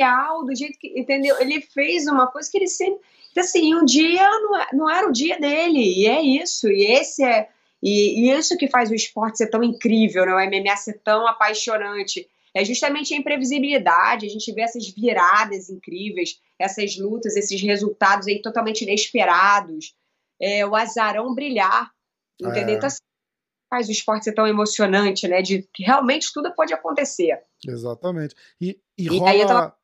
Real, 0.01 0.45
do 0.45 0.55
jeito 0.55 0.79
que. 0.79 0.99
Entendeu? 0.99 1.39
Ele 1.41 1.61
fez 1.61 2.07
uma 2.07 2.27
coisa 2.29 2.51
que 2.51 2.57
ele 2.57 2.69
sempre. 2.69 3.01
Então, 3.31 3.45
assim, 3.45 3.75
um 3.75 3.85
dia 3.85 4.29
não, 4.41 4.67
não 4.73 4.91
era 4.91 5.09
o 5.09 5.13
dia 5.13 5.39
dele, 5.39 5.81
e 5.81 6.07
é 6.07 6.21
isso, 6.21 6.69
e 6.69 6.85
esse 6.85 7.25
é. 7.25 7.49
E, 7.83 8.27
e 8.27 8.31
isso 8.31 8.57
que 8.59 8.69
faz 8.69 8.91
o 8.91 8.95
esporte 8.95 9.39
ser 9.39 9.49
tão 9.49 9.63
incrível, 9.63 10.27
né? 10.27 10.35
o 10.35 10.51
MMA 10.51 10.77
ser 10.77 11.01
tão 11.03 11.27
apaixonante. 11.27 12.29
É 12.55 12.65
justamente 12.65 13.15
a 13.15 13.17
imprevisibilidade, 13.17 14.27
a 14.27 14.29
gente 14.29 14.53
vê 14.53 14.63
essas 14.63 14.87
viradas 14.89 15.71
incríveis, 15.71 16.41
essas 16.59 16.99
lutas, 16.99 17.37
esses 17.37 17.63
resultados 17.63 18.27
aí 18.27 18.43
totalmente 18.43 18.83
inesperados, 18.83 19.95
é, 20.41 20.67
o 20.67 20.75
azarão 20.75 21.35
brilhar, 21.35 21.91
entendeu? 22.41 22.75
É. 22.75 22.77
Então, 22.77 22.87
assim, 22.89 22.99
faz 23.71 23.89
o 23.89 23.93
esporte 23.93 24.25
ser 24.25 24.33
tão 24.33 24.47
emocionante, 24.47 25.29
né? 25.29 25.41
De 25.41 25.63
que 25.73 25.85
realmente 25.85 26.33
tudo 26.35 26.53
pode 26.55 26.75
acontecer. 26.75 27.41
Exatamente. 27.67 28.35
E, 28.61 28.81
e, 28.99 29.07
E 29.07 29.19
rola. 29.19 29.77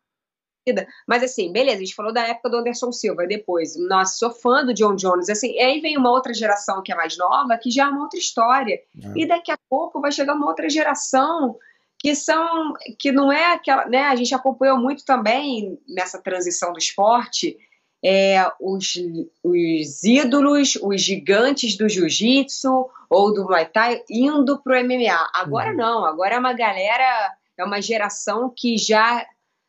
Mas 1.07 1.23
assim, 1.23 1.53
beleza, 1.53 1.77
a 1.77 1.85
gente 1.85 1.95
falou 1.95 2.13
da 2.13 2.27
época 2.27 2.51
do 2.51 2.57
Anderson 2.59 2.93
Silva, 2.93 3.25
e 3.25 3.29
depois, 3.29 3.77
nossa, 3.89 4.17
sou 4.17 4.31
fã 4.31 4.65
do 4.65 4.75
John 4.75 4.97
Jones, 4.97 5.29
assim, 5.29 5.53
e 5.53 5.61
aí 5.61 5.81
vem 5.81 5.97
uma 5.97 6.11
outra 6.11 6.35
geração 6.35 6.83
que 6.83 6.93
é 6.93 6.95
mais 6.95 7.17
nova, 7.17 7.57
que 7.57 7.71
já 7.71 7.85
é 7.85 7.89
uma 7.89 8.03
outra 8.03 8.19
história. 8.19 8.75
É. 8.75 9.13
E 9.15 9.27
daqui 9.27 9.51
a 9.51 9.59
pouco 9.69 10.01
vai 10.01 10.13
chegar 10.13 10.35
uma 10.35 10.47
outra 10.47 10.69
geração 10.69 11.57
que 11.99 12.15
são 12.15 12.75
que 12.99 13.11
não 13.11 13.33
é 13.33 13.53
aquela, 13.53 13.87
né? 13.87 14.05
A 14.05 14.17
gente 14.17 14.35
acompanhou 14.35 14.79
muito 14.79 15.05
também 15.05 15.79
nessa 15.89 16.21
transição 16.21 16.73
do 16.73 16.79
esporte 16.79 17.57
é, 18.05 18.47
os, 18.61 18.95
os 19.43 20.05
ídolos, 20.05 20.77
os 20.77 21.01
gigantes 21.01 21.77
do 21.77 21.89
jiu-jitsu 21.89 22.89
ou 23.09 23.33
do 23.33 23.45
Muay 23.45 23.67
Thai 23.67 24.03
indo 24.09 24.59
pro 24.63 24.75
MMA. 24.75 25.31
Agora 25.35 25.71
Uhum. 25.71 25.77
não, 25.77 26.05
agora 26.05 26.37
é 26.37 26.39
uma 26.39 26.53
galera, 26.53 27.33
é 27.59 27.65
uma 27.65 27.81
geração 27.81 28.53
que 28.55 28.77
já 28.77 29.27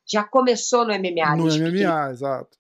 já 0.10 0.24
começou 0.24 0.86
no 0.86 0.94
MMA. 0.94 1.36
no 1.36 1.44
desde 1.44 1.64
pequeno. 1.64 1.92
MMA, 1.92 2.12
exato. 2.12 2.58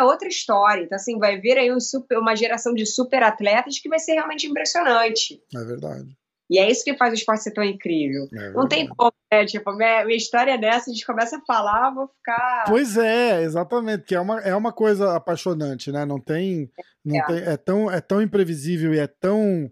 É 0.00 0.04
outra 0.04 0.28
história. 0.28 0.82
Então, 0.84 0.96
assim, 0.96 1.18
vai 1.18 1.40
vir 1.40 1.58
aí 1.58 1.72
um 1.72 1.80
super- 1.80 2.18
uma 2.18 2.36
geração 2.36 2.72
de 2.72 2.86
super 2.86 3.22
atletas 3.22 3.78
que 3.80 3.88
vai 3.88 3.98
ser 3.98 4.12
realmente 4.14 4.46
impressionante. 4.46 5.40
É 5.54 5.64
verdade. 5.64 6.16
E 6.50 6.58
é 6.58 6.70
isso 6.70 6.82
que 6.82 6.96
faz 6.96 7.12
o 7.12 7.14
esporte 7.16 7.42
ser 7.42 7.50
tão 7.50 7.62
incrível. 7.64 8.26
É 8.32 8.50
Não 8.52 8.66
tem 8.66 8.86
como, 8.88 9.12
né? 9.30 9.44
Tipo, 9.44 9.70
minha, 9.76 10.04
minha 10.06 10.16
história 10.16 10.52
é 10.52 10.56
dessa, 10.58 10.88
a 10.90 10.94
gente 10.94 11.04
começa 11.04 11.36
a 11.36 11.42
falar, 11.44 11.90
vou 11.90 12.08
ficar. 12.08 12.64
Pois 12.66 12.96
é, 12.96 13.42
exatamente, 13.42 14.04
que 14.04 14.14
é 14.14 14.20
uma, 14.20 14.40
é 14.40 14.54
uma 14.56 14.72
coisa 14.72 15.14
apaixonante, 15.14 15.92
né? 15.92 16.06
Não 16.06 16.18
tem. 16.18 16.70
Não 17.04 17.16
É. 17.16 17.26
tem 17.26 17.36
é, 17.38 17.56
tão, 17.58 17.90
é 17.90 18.00
tão 18.00 18.22
imprevisível 18.22 18.94
e 18.94 18.98
é 18.98 19.06
tão 19.06 19.70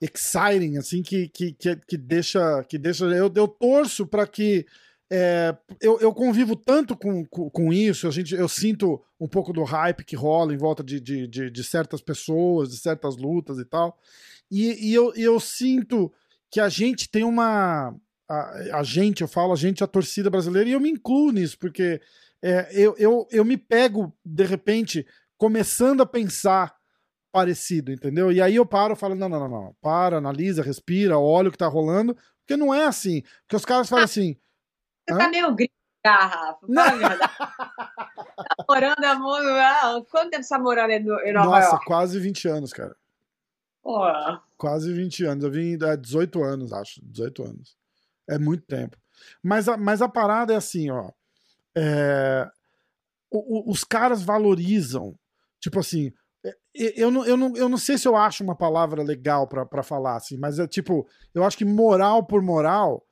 exciting, 0.00 0.76
assim, 0.78 1.02
que, 1.02 1.28
que, 1.28 1.52
que, 1.54 1.76
que 1.76 1.96
deixa. 1.96 2.62
Que 2.68 2.78
deixa 2.78 3.04
eu, 3.06 3.30
eu 3.34 3.48
torço 3.48 4.06
para 4.06 4.26
que. 4.26 4.64
É, 5.14 5.54
eu, 5.78 6.00
eu 6.00 6.14
convivo 6.14 6.56
tanto 6.56 6.96
com, 6.96 7.22
com, 7.26 7.50
com 7.50 7.70
isso, 7.70 8.08
a 8.08 8.10
gente, 8.10 8.34
eu 8.34 8.48
sinto 8.48 8.98
um 9.20 9.28
pouco 9.28 9.52
do 9.52 9.62
hype 9.62 10.06
que 10.06 10.16
rola 10.16 10.54
em 10.54 10.56
volta 10.56 10.82
de, 10.82 10.98
de, 10.98 11.28
de, 11.28 11.50
de 11.50 11.64
certas 11.64 12.00
pessoas, 12.00 12.70
de 12.70 12.78
certas 12.78 13.18
lutas 13.18 13.58
e 13.58 13.64
tal. 13.66 13.98
E, 14.50 14.88
e 14.88 14.94
eu, 14.94 15.12
eu 15.14 15.38
sinto 15.38 16.10
que 16.50 16.58
a 16.58 16.70
gente 16.70 17.10
tem 17.10 17.24
uma. 17.24 17.94
A, 18.26 18.78
a 18.78 18.82
gente, 18.82 19.20
eu 19.20 19.28
falo 19.28 19.52
a 19.52 19.56
gente, 19.56 19.84
a 19.84 19.86
torcida 19.86 20.30
brasileira, 20.30 20.70
e 20.70 20.72
eu 20.72 20.80
me 20.80 20.88
incluo 20.88 21.30
nisso, 21.30 21.58
porque 21.58 22.00
é, 22.42 22.70
eu, 22.72 22.94
eu, 22.96 23.28
eu 23.30 23.44
me 23.44 23.58
pego, 23.58 24.16
de 24.24 24.46
repente, 24.46 25.06
começando 25.36 26.00
a 26.00 26.06
pensar 26.06 26.74
parecido, 27.30 27.92
entendeu? 27.92 28.32
E 28.32 28.40
aí 28.40 28.56
eu 28.56 28.64
paro 28.64 28.94
e 28.94 28.96
falo: 28.96 29.14
não, 29.14 29.28
não, 29.28 29.40
não, 29.40 29.48
não, 29.48 29.76
para, 29.78 30.16
analisa, 30.16 30.62
respira, 30.62 31.18
olha 31.18 31.50
o 31.50 31.52
que 31.52 31.58
tá 31.58 31.68
rolando, 31.68 32.16
porque 32.38 32.56
não 32.56 32.72
é 32.72 32.86
assim. 32.86 33.20
Porque 33.42 33.56
os 33.56 33.66
caras 33.66 33.90
falam 33.90 34.06
assim. 34.06 34.38
Você 35.08 35.14
Hã? 35.14 35.18
tá 35.18 35.28
meio 35.28 35.54
gringa, 35.54 35.70
Rafa. 36.06 36.66
Verdade. 36.66 37.20
Tá 38.34 38.64
morando 38.68 39.04
a 39.04 39.14
mão. 39.14 39.34
ah, 39.34 40.02
Quanto 40.10 40.30
tempo 40.30 40.42
você 40.42 40.48
tá 40.48 40.58
morando 40.58 40.90
em 40.90 41.04
no- 41.04 41.20
em 41.20 41.32
Nova 41.32 41.46
Nossa, 41.46 41.68
York? 41.70 41.84
quase 41.86 42.18
20 42.18 42.48
anos, 42.48 42.72
cara. 42.72 42.96
Pô, 43.82 44.00
Quase 44.56 44.92
20 44.92 45.24
anos. 45.24 45.44
Eu 45.44 45.50
vim 45.50 45.78
há 45.84 45.94
18 45.96 46.42
anos, 46.42 46.72
acho. 46.72 47.00
18 47.04 47.42
anos. 47.44 47.76
É 48.28 48.38
muito 48.38 48.64
tempo. 48.64 48.96
Mas 49.42 49.68
a, 49.68 49.76
mas 49.76 50.02
a 50.02 50.08
parada 50.08 50.52
é 50.52 50.56
assim, 50.56 50.90
ó. 50.90 51.10
É, 51.76 52.50
o- 53.30 53.68
o- 53.68 53.70
os 53.70 53.84
caras 53.84 54.22
valorizam. 54.22 55.14
Tipo 55.60 55.78
assim. 55.80 56.12
é, 56.44 56.54
Eu 56.74 57.10
não, 57.10 57.24
eu, 57.24 57.36
não, 57.36 57.56
eu 57.56 57.68
não 57.68 57.78
sei 57.78 57.96
se 57.98 58.08
eu 58.08 58.16
acho 58.16 58.42
uma 58.42 58.56
palavra 58.56 59.02
legal 59.02 59.46
pra 59.46 59.82
falar, 59.82 60.16
assim, 60.16 60.36
mas 60.38 60.58
é 60.58 60.66
tipo, 60.66 61.06
eu 61.34 61.44
acho 61.44 61.56
que 61.56 61.64
moral 61.64 62.24
por 62.26 62.42
moral, 62.42 63.06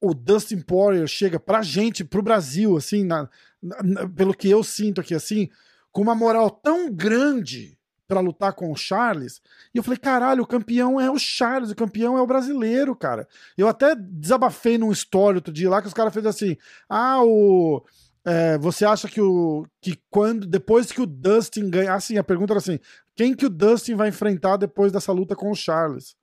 o 0.00 0.14
Dustin 0.14 0.60
Poirier 0.60 1.06
chega 1.06 1.38
pra 1.38 1.62
gente, 1.62 2.04
pro 2.04 2.22
Brasil, 2.22 2.76
assim, 2.76 3.04
na- 3.04 3.28
na- 3.62 4.08
pelo 4.08 4.34
que 4.34 4.48
eu 4.48 4.62
sinto 4.64 5.00
aqui, 5.00 5.14
assim, 5.14 5.48
com 5.92 6.00
uma 6.02 6.14
moral 6.14 6.50
tão 6.50 6.90
grande 6.90 7.76
pra 8.08 8.20
lutar 8.20 8.52
com 8.54 8.72
o 8.72 8.76
Charles. 8.76 9.40
E 9.72 9.78
eu 9.78 9.84
falei, 9.84 9.98
caralho, 9.98 10.42
o 10.42 10.46
campeão 10.46 11.00
é 11.00 11.08
o 11.10 11.18
Charles, 11.18 11.70
o 11.70 11.76
campeão 11.76 12.18
é 12.18 12.22
o 12.22 12.26
brasileiro, 12.26 12.96
cara. 12.96 13.28
Eu 13.56 13.68
até 13.68 13.94
desabafei 13.94 14.76
num 14.78 14.90
story 14.90 15.36
outro 15.36 15.52
dia 15.52 15.70
lá 15.70 15.80
que 15.80 15.86
os 15.88 15.94
caras 15.94 16.12
fez 16.12 16.26
assim: 16.26 16.56
ah, 16.88 17.22
o. 17.22 17.84
é, 18.24 18.58
você 18.58 18.84
acha 18.84 19.08
que 19.08 19.20
o. 19.20 19.64
que 19.80 19.96
quando. 20.10 20.44
Depois 20.46 20.90
que 20.90 21.00
o 21.00 21.06
Dustin 21.06 21.70
ganha. 21.70 21.94
Assim, 21.94 22.18
a 22.18 22.24
pergunta 22.24 22.52
era 22.52 22.58
assim: 22.58 22.80
quem 23.14 23.32
que 23.34 23.46
o 23.46 23.50
Dustin 23.50 23.94
vai 23.94 24.08
enfrentar 24.08 24.56
depois 24.56 24.90
dessa 24.90 25.12
luta 25.12 25.36
com 25.36 25.50
o 25.50 25.54
Charles? 25.54 26.16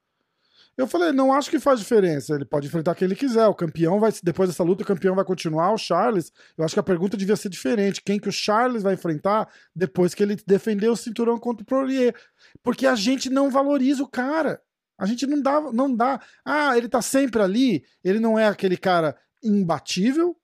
Eu 0.77 0.85
falei, 0.85 1.11
não 1.11 1.33
acho 1.33 1.49
que 1.49 1.59
faz 1.59 1.79
diferença. 1.79 2.35
Ele 2.35 2.45
pode 2.45 2.67
enfrentar 2.67 2.93
quem 2.93 3.07
ele 3.07 3.15
quiser. 3.15 3.47
O 3.47 3.55
campeão 3.55 3.99
vai. 3.99 4.13
Depois 4.21 4.47
dessa 4.47 4.63
luta, 4.63 4.83
o 4.83 4.85
campeão 4.85 5.15
vai 5.15 5.25
continuar, 5.25 5.73
o 5.73 5.77
Charles. 5.77 6.31
Eu 6.55 6.63
acho 6.63 6.75
que 6.75 6.79
a 6.79 6.83
pergunta 6.83 7.17
devia 7.17 7.35
ser 7.35 7.49
diferente. 7.49 8.01
Quem 8.03 8.19
que 8.19 8.29
o 8.29 8.31
Charles 8.31 8.83
vai 8.83 8.93
enfrentar 8.93 9.49
depois 9.75 10.13
que 10.13 10.21
ele 10.21 10.37
defender 10.45 10.87
o 10.87 10.95
cinturão 10.95 11.39
contra 11.39 11.63
o 11.63 11.65
Poirier? 11.65 12.15
Porque 12.61 12.85
a 12.85 12.93
gente 12.93 13.27
não 13.27 13.49
valoriza 13.49 14.03
o 14.03 14.07
cara. 14.07 14.61
A 14.99 15.07
gente 15.07 15.25
não 15.25 15.41
dá, 15.41 15.59
não 15.73 15.95
dá. 15.95 16.21
Ah, 16.45 16.77
ele 16.77 16.87
tá 16.87 17.01
sempre 17.01 17.41
ali. 17.41 17.83
Ele 18.03 18.19
não 18.19 18.37
é 18.37 18.47
aquele 18.47 18.77
cara 18.77 19.17
imbatível. 19.43 20.37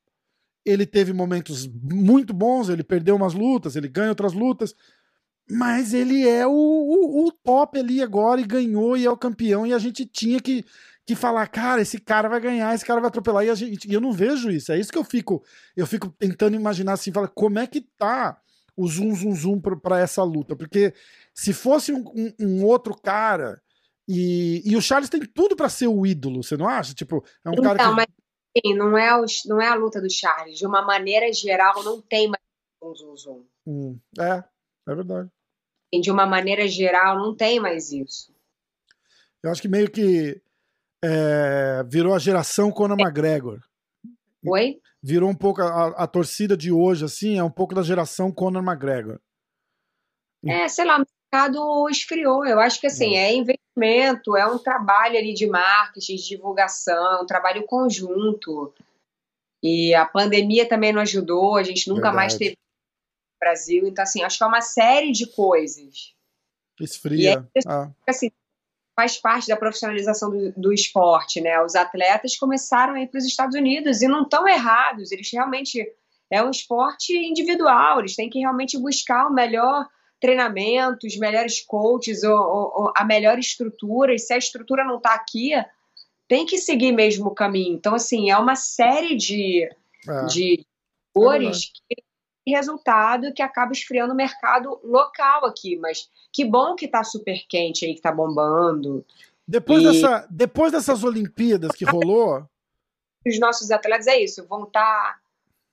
Ele 0.66 0.86
teve 0.86 1.14
momentos 1.14 1.68
muito 1.68 2.34
bons, 2.34 2.70
ele 2.70 2.84
perdeu 2.84 3.18
umas 3.18 3.34
lutas, 3.34 3.76
ele 3.76 3.88
ganha 3.88 4.10
outras 4.10 4.34
lutas. 4.34 4.74
Mas 5.50 5.94
ele 5.94 6.28
é 6.28 6.48
o, 6.48 6.52
o, 6.52 7.28
o, 7.28 7.32
top 7.32 7.78
ali 7.78 8.02
agora 8.02 8.40
e 8.40 8.46
ganhou 8.46 8.96
e 8.96 9.06
é 9.06 9.10
o 9.10 9.18
campeão 9.18 9.68
e 9.68 9.74
a 9.74 9.78
gente 9.78 10.06
tinha 10.06 10.40
que, 10.40 10.66
que 11.06 11.16
falar, 11.16 11.48
cara, 11.48 11.82
esse 11.82 12.00
cara 12.00 12.30
vai 12.30 12.40
ganhar, 12.40 12.74
esse 12.74 12.86
cara 12.86 13.02
vai 13.02 13.10
atropelar 13.10 13.46
e, 13.46 13.50
a 13.50 13.56
gente, 13.56 13.90
e 13.90 13.94
eu 13.94 14.02
não 14.02 14.14
vejo 14.14 14.50
isso. 14.50 14.72
É 14.72 14.80
isso 14.80 14.92
que 14.92 14.98
eu 14.98 15.04
fico, 15.04 15.44
eu 15.76 15.86
fico 15.86 16.10
tentando 16.10 16.56
imaginar 16.56 16.94
assim, 16.94 17.12
fala, 17.12 17.28
como 17.28 17.60
é 17.60 17.68
que 17.68 17.82
tá 17.82 18.40
o 18.76 18.88
zoom 18.88 19.14
zoom 19.14 19.36
zoom 19.36 19.60
para 19.60 20.00
essa 20.00 20.24
luta? 20.24 20.56
Porque 20.56 20.94
se 21.34 21.52
fosse 21.52 21.92
um, 21.92 22.04
um, 22.16 22.34
um 22.40 22.66
outro 22.66 22.96
cara 22.96 23.62
e, 24.08 24.62
e 24.66 24.76
o 24.76 24.82
Charles 24.82 25.10
tem 25.10 25.22
tudo 25.22 25.56
para 25.56 25.70
ser 25.70 25.88
o 25.88 26.06
ídolo, 26.06 26.42
você 26.42 26.56
não 26.56 26.68
acha? 26.68 26.94
Tipo, 26.94 27.24
é 27.44 27.50
um 27.50 27.54
então, 27.54 27.64
cara 27.64 27.90
que... 27.90 27.96
mas 27.96 28.08
assim, 28.56 28.76
não 28.76 28.98
é, 28.98 29.20
o, 29.20 29.26
não 29.48 29.62
é 29.62 29.68
a 29.68 29.76
luta 29.76 30.02
do 30.02 30.10
Charles. 30.10 30.58
De 30.58 30.66
uma 30.66 30.82
maneira 30.82 31.32
geral, 31.34 31.84
não 31.84 32.02
tem 32.02 32.28
mais 32.28 32.44
um 32.82 32.96
zoom 32.96 33.16
zoom. 33.16 33.46
Hum, 33.66 34.00
é, 34.20 34.44
é 34.88 34.96
verdade. 34.96 35.30
De 36.02 36.12
uma 36.12 36.26
maneira 36.26 36.68
geral, 36.68 37.18
não 37.18 37.36
tem 37.36 37.60
mais 37.60 37.92
isso. 37.92 38.34
Eu 39.44 39.52
acho 39.52 39.62
que 39.62 39.68
meio 39.68 39.92
que 39.92 40.42
é, 41.04 41.84
virou 41.84 42.16
a 42.16 42.20
geração 42.20 42.72
Conor 42.72 42.98
é. 43.00 43.04
McGregor. 43.04 43.60
Oi? 44.46 44.80
Virou 45.02 45.30
um 45.30 45.36
pouco 45.36 45.62
a, 45.62 45.88
a, 45.90 46.08
torcida 46.08 46.56
de 46.56 46.72
hoje, 46.72 47.04
assim, 47.04 47.38
é 47.38 47.44
um 47.44 47.52
pouco 47.52 47.76
da 47.76 47.84
geração 47.84 48.32
Conor 48.32 48.64
McGregor. 48.64 49.20
É, 50.46 50.68
sei 50.68 50.86
lá, 50.86 50.98
o 50.98 51.06
mercado 51.34 51.90
esfriou. 51.90 52.46
Eu 52.46 52.60
acho 52.60 52.80
que 52.80 52.88
assim, 52.88 53.16
é, 53.16 53.32
é 53.32 53.36
investimento, 53.36 54.36
é 54.36 54.46
um 54.46 54.58
trabalho 54.58 55.18
ali 55.18 55.34
de 55.34 55.46
marketing, 55.46 56.16
de 56.16 56.30
divulgação, 56.30 57.24
um 57.24 57.26
trabalho 57.26 57.66
conjunto. 57.66 58.74
E 59.62 59.94
a 59.94 60.06
pandemia 60.06 60.68
também 60.68 60.92
não 60.92 61.02
ajudou, 61.02 61.56
a 61.56 61.64
gente 61.64 61.88
nunca 61.88 62.12
Verdade. 62.12 62.16
mais 62.16 62.38
teve 62.38 62.58
Brasil. 63.44 63.88
Então, 63.88 64.04
assim, 64.04 64.24
acho 64.24 64.38
que 64.38 64.44
é 64.44 64.48
uma 64.48 64.62
série 64.62 65.12
de 65.12 65.28
coisas. 65.28 66.14
Esfria. 66.80 67.48
E 67.56 67.60
ah. 67.68 67.92
assim, 68.08 68.32
faz 68.96 69.18
parte 69.18 69.48
da 69.48 69.58
profissionalização 69.58 70.30
do, 70.30 70.52
do, 70.54 70.74
esporte, 70.74 71.42
né? 71.42 71.62
Os 71.62 71.76
atletas 71.76 72.38
começaram 72.38 72.94
a 72.94 73.02
ir 73.02 73.08
para 73.08 73.18
os 73.18 73.26
Estados 73.26 73.56
Unidos 73.56 74.02
e 74.02 74.08
não 74.08 74.24
estão 74.24 74.48
errados. 74.48 75.12
Eles 75.12 75.30
realmente 75.32 75.86
é 76.32 76.44
um 76.44 76.50
esporte 76.50 77.14
individual. 77.14 78.00
Eles 78.00 78.16
têm 78.16 78.30
que 78.30 78.40
realmente 78.40 78.78
buscar 78.78 79.28
o 79.28 79.34
melhor 79.34 79.88
treinamento, 80.20 81.06
os 81.06 81.18
melhores 81.18 81.62
coaches, 81.62 82.24
ou, 82.24 82.38
ou, 82.38 82.74
ou 82.76 82.94
a 82.96 83.04
melhor 83.04 83.38
estrutura. 83.38 84.14
E 84.14 84.20
se 84.20 84.34
a 84.34 84.38
estrutura 84.38 84.86
não 84.86 84.98
está 84.98 85.14
aqui, 85.14 85.52
tem 86.28 86.46
que 86.46 86.58
seguir 86.58 86.92
mesmo 86.92 87.28
o 87.28 87.36
caminho. 87.36 87.76
Então, 87.76 87.96
assim, 87.96 88.30
é 88.32 88.38
uma 88.38 88.56
série 88.56 89.16
de, 89.16 89.70
é. 90.08 90.26
de 90.26 90.66
cores 91.14 91.72
é 91.92 91.96
que 91.96 92.04
resultado 92.52 93.34
que 93.34 93.42
acaba 93.42 93.72
esfriando 93.72 94.14
o 94.14 94.16
mercado 94.16 94.80
local 94.84 95.46
aqui. 95.46 95.78
Mas 95.78 96.10
que 96.32 96.44
bom 96.44 96.76
que 96.76 96.88
tá 96.88 97.04
super 97.04 97.46
quente 97.48 97.86
aí, 97.86 97.96
que 97.96 98.02
tá 98.02 98.12
bombando. 98.12 99.06
Depois, 99.48 99.84
e... 99.84 99.92
dessa, 99.92 100.28
depois 100.30 100.72
dessas 100.72 101.04
Olimpíadas 101.04 101.72
que 101.72 101.86
rolou. 101.86 102.46
Os 103.26 103.40
nossos 103.40 103.72
atletas 103.72 104.08
é 104.08 104.22
isso, 104.22 104.46
vão 104.48 104.64
estar. 104.64 104.82
Tá, 104.82 105.20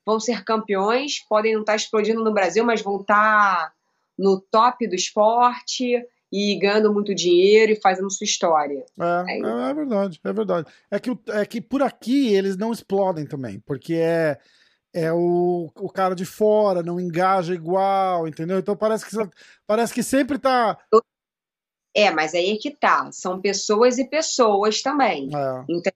vão 0.07 0.21
ser 0.21 0.45
campeões, 0.45 1.21
podem 1.29 1.53
não 1.55 1.61
estar 1.61 1.73
tá 1.73 1.77
explodindo 1.77 2.23
no 2.23 2.33
Brasil, 2.33 2.65
mas 2.65 2.81
vão 2.81 3.01
estar 3.01 3.15
tá 3.15 3.73
no 4.19 4.41
top 4.41 4.87
do 4.87 4.95
esporte 4.95 6.05
e 6.33 6.59
ganhando 6.59 6.93
muito 6.93 7.15
dinheiro 7.15 7.73
e 7.73 7.81
fazendo 7.81 8.11
sua 8.11 8.25
história. 8.25 8.85
É, 8.99 9.33
é, 9.33 9.71
é, 9.71 9.75
verdade, 9.75 10.21
é 10.23 10.33
verdade. 10.33 10.69
É 10.91 10.99
que, 11.01 11.19
é 11.29 11.45
que 11.45 11.61
por 11.61 11.83
aqui 11.83 12.33
eles 12.33 12.57
não 12.57 12.73
explodem 12.73 13.27
também, 13.27 13.61
porque 13.61 13.95
é 13.95 14.39
é 14.93 15.13
o, 15.13 15.71
o 15.77 15.89
cara 15.89 16.15
de 16.15 16.25
fora, 16.25 16.83
não 16.83 17.01
engaja 17.01 17.55
igual, 17.55 18.27
entendeu? 18.27 18.59
Então 18.59 18.77
parece 18.77 19.07
que, 19.07 19.17
parece 19.67 19.95
que 19.95 20.03
sempre 20.03 20.39
tá. 20.39 20.79
É, 21.95 22.11
mas 22.11 22.35
aí 22.35 22.53
é 22.53 22.57
que 22.57 22.71
tá. 22.71 23.11
São 23.13 23.41
pessoas 23.41 23.99
e 23.99 24.05
pessoas 24.05 24.83
também. 24.83 25.29
É. 25.35 25.65
Então, 25.69 25.93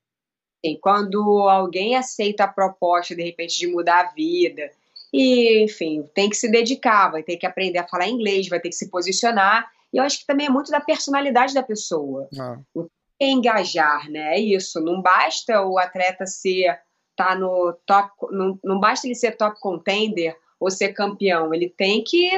assim, 0.64 0.78
quando 0.80 1.20
alguém 1.48 1.96
aceita 1.96 2.44
a 2.44 2.48
proposta, 2.48 3.14
de 3.14 3.22
repente, 3.22 3.58
de 3.58 3.66
mudar 3.66 4.00
a 4.00 4.12
vida, 4.12 4.70
e, 5.12 5.62
enfim, 5.62 6.08
tem 6.14 6.28
que 6.28 6.36
se 6.36 6.50
dedicar, 6.50 7.10
vai 7.10 7.22
ter 7.22 7.36
que 7.36 7.46
aprender 7.46 7.78
a 7.78 7.86
falar 7.86 8.08
inglês, 8.08 8.48
vai 8.48 8.58
ter 8.58 8.68
que 8.68 8.74
se 8.74 8.90
posicionar. 8.90 9.70
E 9.92 9.98
eu 9.98 10.02
acho 10.02 10.18
que 10.18 10.26
também 10.26 10.46
é 10.46 10.50
muito 10.50 10.72
da 10.72 10.80
personalidade 10.80 11.54
da 11.54 11.62
pessoa. 11.62 12.28
É. 12.32 12.58
O 12.74 12.84
que 12.84 13.24
é 13.24 13.30
engajar, 13.30 14.10
né? 14.10 14.36
É 14.36 14.40
isso. 14.40 14.80
Não 14.80 15.00
basta 15.00 15.62
o 15.62 15.78
atleta 15.78 16.26
ser 16.26 16.76
tá 17.16 17.34
no 17.34 17.72
top, 17.86 18.10
não, 18.30 18.58
não 18.62 18.80
basta 18.80 19.06
ele 19.06 19.14
ser 19.14 19.36
top 19.36 19.58
contender 19.60 20.36
ou 20.58 20.70
ser 20.70 20.92
campeão, 20.92 21.52
ele 21.52 21.68
tem 21.68 22.02
que, 22.02 22.30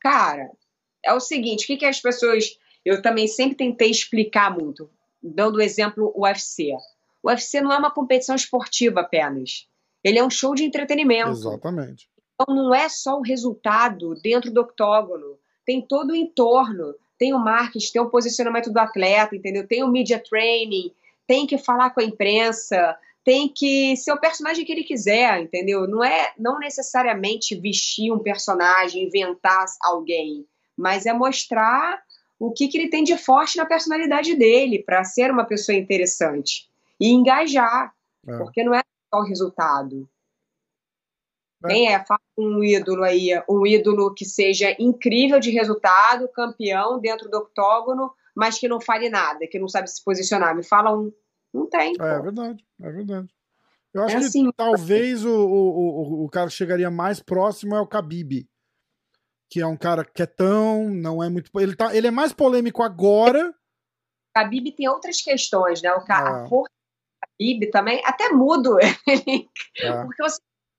cara, 0.00 0.50
é 1.04 1.12
o 1.12 1.20
seguinte, 1.20 1.64
o 1.64 1.66
que, 1.66 1.76
que 1.76 1.86
as 1.86 2.00
pessoas, 2.00 2.58
eu 2.84 3.02
também 3.02 3.26
sempre 3.26 3.56
tentei 3.56 3.90
explicar 3.90 4.56
muito, 4.56 4.88
dando 5.22 5.56
o 5.56 5.62
exemplo 5.62 6.12
o 6.14 6.24
UFC. 6.24 6.72
O 7.22 7.28
UFC 7.28 7.60
não 7.60 7.72
é 7.72 7.78
uma 7.78 7.90
competição 7.90 8.34
esportiva 8.34 9.00
apenas, 9.00 9.66
ele 10.02 10.18
é 10.18 10.24
um 10.24 10.30
show 10.30 10.54
de 10.54 10.64
entretenimento. 10.64 11.30
Exatamente. 11.30 12.08
Então 12.34 12.54
não 12.54 12.74
é 12.74 12.88
só 12.88 13.18
o 13.18 13.22
resultado 13.22 14.14
dentro 14.22 14.50
do 14.50 14.60
octógono, 14.60 15.38
tem 15.64 15.80
todo 15.80 16.10
o 16.10 16.16
entorno, 16.16 16.94
tem 17.18 17.32
o 17.32 17.38
marketing, 17.38 17.92
tem 17.92 18.02
o 18.02 18.10
posicionamento 18.10 18.72
do 18.72 18.78
atleta, 18.78 19.36
entendeu? 19.36 19.66
Tem 19.66 19.84
o 19.84 19.88
media 19.88 20.18
training, 20.18 20.92
tem 21.26 21.46
que 21.46 21.56
falar 21.56 21.90
com 21.90 22.00
a 22.00 22.04
imprensa, 22.04 22.96
tem 23.24 23.48
que 23.48 23.96
ser 23.96 24.12
o 24.12 24.20
personagem 24.20 24.64
que 24.64 24.72
ele 24.72 24.84
quiser, 24.84 25.40
entendeu? 25.40 25.86
Não 25.86 26.02
é 26.02 26.32
não 26.38 26.58
necessariamente 26.58 27.54
vestir 27.54 28.12
um 28.12 28.18
personagem, 28.18 29.04
inventar 29.04 29.64
alguém, 29.80 30.46
mas 30.76 31.06
é 31.06 31.12
mostrar 31.12 32.02
o 32.38 32.50
que, 32.50 32.66
que 32.66 32.76
ele 32.76 32.90
tem 32.90 33.04
de 33.04 33.16
forte 33.16 33.56
na 33.56 33.64
personalidade 33.64 34.34
dele 34.34 34.82
para 34.82 35.04
ser 35.04 35.30
uma 35.30 35.44
pessoa 35.44 35.76
interessante 35.76 36.68
e 36.98 37.10
engajar, 37.10 37.92
é. 38.26 38.38
porque 38.38 38.64
não 38.64 38.74
é 38.74 38.82
só 39.12 39.20
o 39.20 39.24
resultado. 39.24 40.08
É. 41.64 41.68
Quem 41.68 41.92
é? 41.92 42.04
Fala 42.04 42.20
um 42.36 42.62
ídolo 42.64 43.04
aí, 43.04 43.30
um 43.48 43.64
ídolo 43.66 44.12
que 44.12 44.24
seja 44.24 44.74
incrível 44.78 45.38
de 45.38 45.50
resultado, 45.50 46.28
campeão 46.28 46.98
dentro 46.98 47.30
do 47.30 47.38
octógono, 47.38 48.12
mas 48.34 48.58
que 48.58 48.66
não 48.66 48.80
fale 48.80 49.08
nada, 49.08 49.46
que 49.46 49.58
não 49.58 49.68
sabe 49.68 49.88
se 49.88 50.02
posicionar. 50.02 50.56
Me 50.56 50.64
fala 50.64 50.96
um. 50.96 51.12
Não 51.52 51.68
tem. 51.68 51.94
É, 52.00 52.04
é 52.04 52.20
verdade, 52.20 52.64
é 52.80 52.90
verdade. 52.90 53.28
Eu 53.92 54.02
acho 54.04 54.16
é 54.16 54.18
assim, 54.18 54.46
que 54.46 54.56
talvez 54.56 55.24
o, 55.24 55.30
o, 55.30 56.22
o, 56.22 56.24
o 56.24 56.28
cara 56.30 56.48
que 56.48 56.54
chegaria 56.54 56.90
mais 56.90 57.20
próximo 57.20 57.74
é 57.74 57.80
o 57.80 57.86
Khabib, 57.86 58.48
que 59.50 59.60
é 59.60 59.66
um 59.66 59.76
cara 59.76 60.04
quietão, 60.04 60.88
não 60.88 61.22
é 61.22 61.28
muito. 61.28 61.50
Ele, 61.60 61.76
tá, 61.76 61.94
ele 61.94 62.06
é 62.06 62.10
mais 62.10 62.32
polêmico 62.32 62.82
agora. 62.82 63.54
Khabib 64.34 64.72
tem 64.72 64.88
outras 64.88 65.20
questões, 65.20 65.82
né? 65.82 65.92
O 65.92 66.04
cara, 66.04 66.30
é. 66.30 66.44
A 66.44 66.48
força 66.48 66.72
do 66.72 67.44
Khabib 67.44 67.70
também, 67.70 68.00
até 68.04 68.30
mudo, 68.30 68.78
ele, 69.06 69.48
é. 69.78 70.04
porque 70.04 70.22
a 70.22 70.28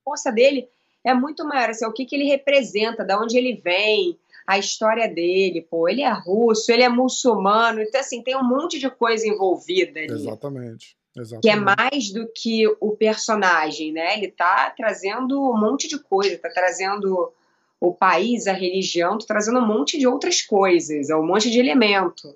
força 0.03 0.31
dele 0.31 0.67
é 1.05 1.13
muito 1.13 1.45
maior, 1.45 1.69
assim, 1.69 1.85
o 1.85 1.93
que, 1.93 2.05
que 2.05 2.15
ele 2.15 2.25
representa, 2.25 3.03
de 3.03 3.15
onde 3.15 3.37
ele 3.37 3.61
vem, 3.61 4.17
a 4.45 4.57
história 4.57 5.07
dele, 5.07 5.61
pô, 5.69 5.87
ele 5.87 6.01
é 6.01 6.11
russo, 6.11 6.71
ele 6.71 6.83
é 6.83 6.89
muçulmano, 6.89 7.81
então 7.81 7.99
assim, 7.99 8.21
tem 8.21 8.35
um 8.35 8.43
monte 8.43 8.79
de 8.79 8.89
coisa 8.89 9.27
envolvida 9.27 9.99
ali. 9.99 10.11
Exatamente. 10.11 10.97
Exatamente. 11.15 11.41
Que 11.43 11.49
é 11.49 11.55
mais 11.55 12.11
do 12.11 12.27
que 12.27 12.67
o 12.79 12.91
personagem, 12.97 13.91
né? 13.91 14.17
Ele 14.17 14.29
tá 14.29 14.73
trazendo 14.75 15.39
um 15.39 15.57
monte 15.57 15.87
de 15.87 15.99
coisa, 15.99 16.37
tá 16.39 16.49
trazendo 16.49 17.31
o 17.79 17.93
país, 17.93 18.47
a 18.47 18.53
religião, 18.53 19.17
tá 19.17 19.25
trazendo 19.27 19.59
um 19.59 19.67
monte 19.67 19.99
de 19.99 20.07
outras 20.07 20.41
coisas, 20.41 21.09
é 21.09 21.15
um 21.15 21.25
monte 21.25 21.51
de 21.51 21.59
elemento. 21.59 22.35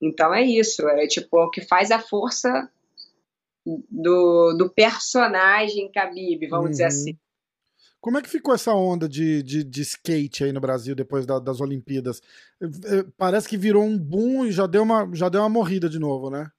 Então 0.00 0.32
é 0.32 0.42
isso, 0.42 0.86
é 0.88 1.06
tipo 1.06 1.38
o 1.38 1.50
que 1.50 1.62
faz 1.62 1.90
a 1.90 1.98
força 1.98 2.70
do, 3.64 4.54
do 4.58 4.70
personagem 4.70 5.90
Khabib, 5.90 6.46
vamos 6.46 6.66
uhum. 6.66 6.70
dizer 6.70 6.84
assim. 6.84 7.18
Como 8.04 8.18
é 8.18 8.20
que 8.20 8.28
ficou 8.28 8.54
essa 8.54 8.74
onda 8.74 9.08
de, 9.08 9.42
de, 9.42 9.64
de 9.64 9.80
skate 9.80 10.44
aí 10.44 10.52
no 10.52 10.60
Brasil 10.60 10.94
depois 10.94 11.24
da, 11.24 11.38
das 11.38 11.62
Olimpíadas? 11.62 12.20
É, 12.60 12.66
é, 12.66 13.04
parece 13.16 13.48
que 13.48 13.56
virou 13.56 13.82
um 13.82 13.98
boom 13.98 14.44
e 14.44 14.52
já 14.52 14.66
deu 14.66 14.82
uma, 14.82 15.08
já 15.14 15.30
deu 15.30 15.40
uma 15.40 15.48
morrida 15.48 15.88
de 15.88 15.98
novo, 15.98 16.28
né? 16.28 16.50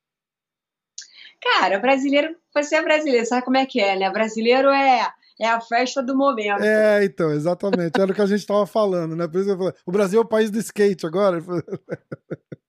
Cara, 1.39 1.77
brasileiro, 1.77 2.35
você 2.51 2.77
é 2.77 2.81
brasileiro, 2.81 3.27
sabe 3.27 3.45
como 3.45 3.57
é 3.57 3.65
que 3.67 3.79
é, 3.79 3.95
né? 3.95 4.09
Brasileiro 4.09 4.69
é, 4.69 5.07
é 5.39 5.47
a 5.47 5.61
festa 5.61 6.01
do 6.01 6.17
momento. 6.17 6.63
É, 6.63 7.05
então, 7.05 7.31
exatamente. 7.31 8.01
Era 8.01 8.11
o 8.11 8.15
que 8.15 8.21
a 8.23 8.25
gente 8.25 8.39
estava 8.39 8.65
falando, 8.65 9.15
né? 9.15 9.27
Por 9.27 9.41
isso 9.41 9.51
eu 9.51 9.57
falei, 9.59 9.73
o 9.85 9.91
Brasil 9.91 10.19
é 10.19 10.23
o 10.23 10.27
país 10.27 10.49
do 10.49 10.57
skate 10.57 11.05
agora. 11.05 11.37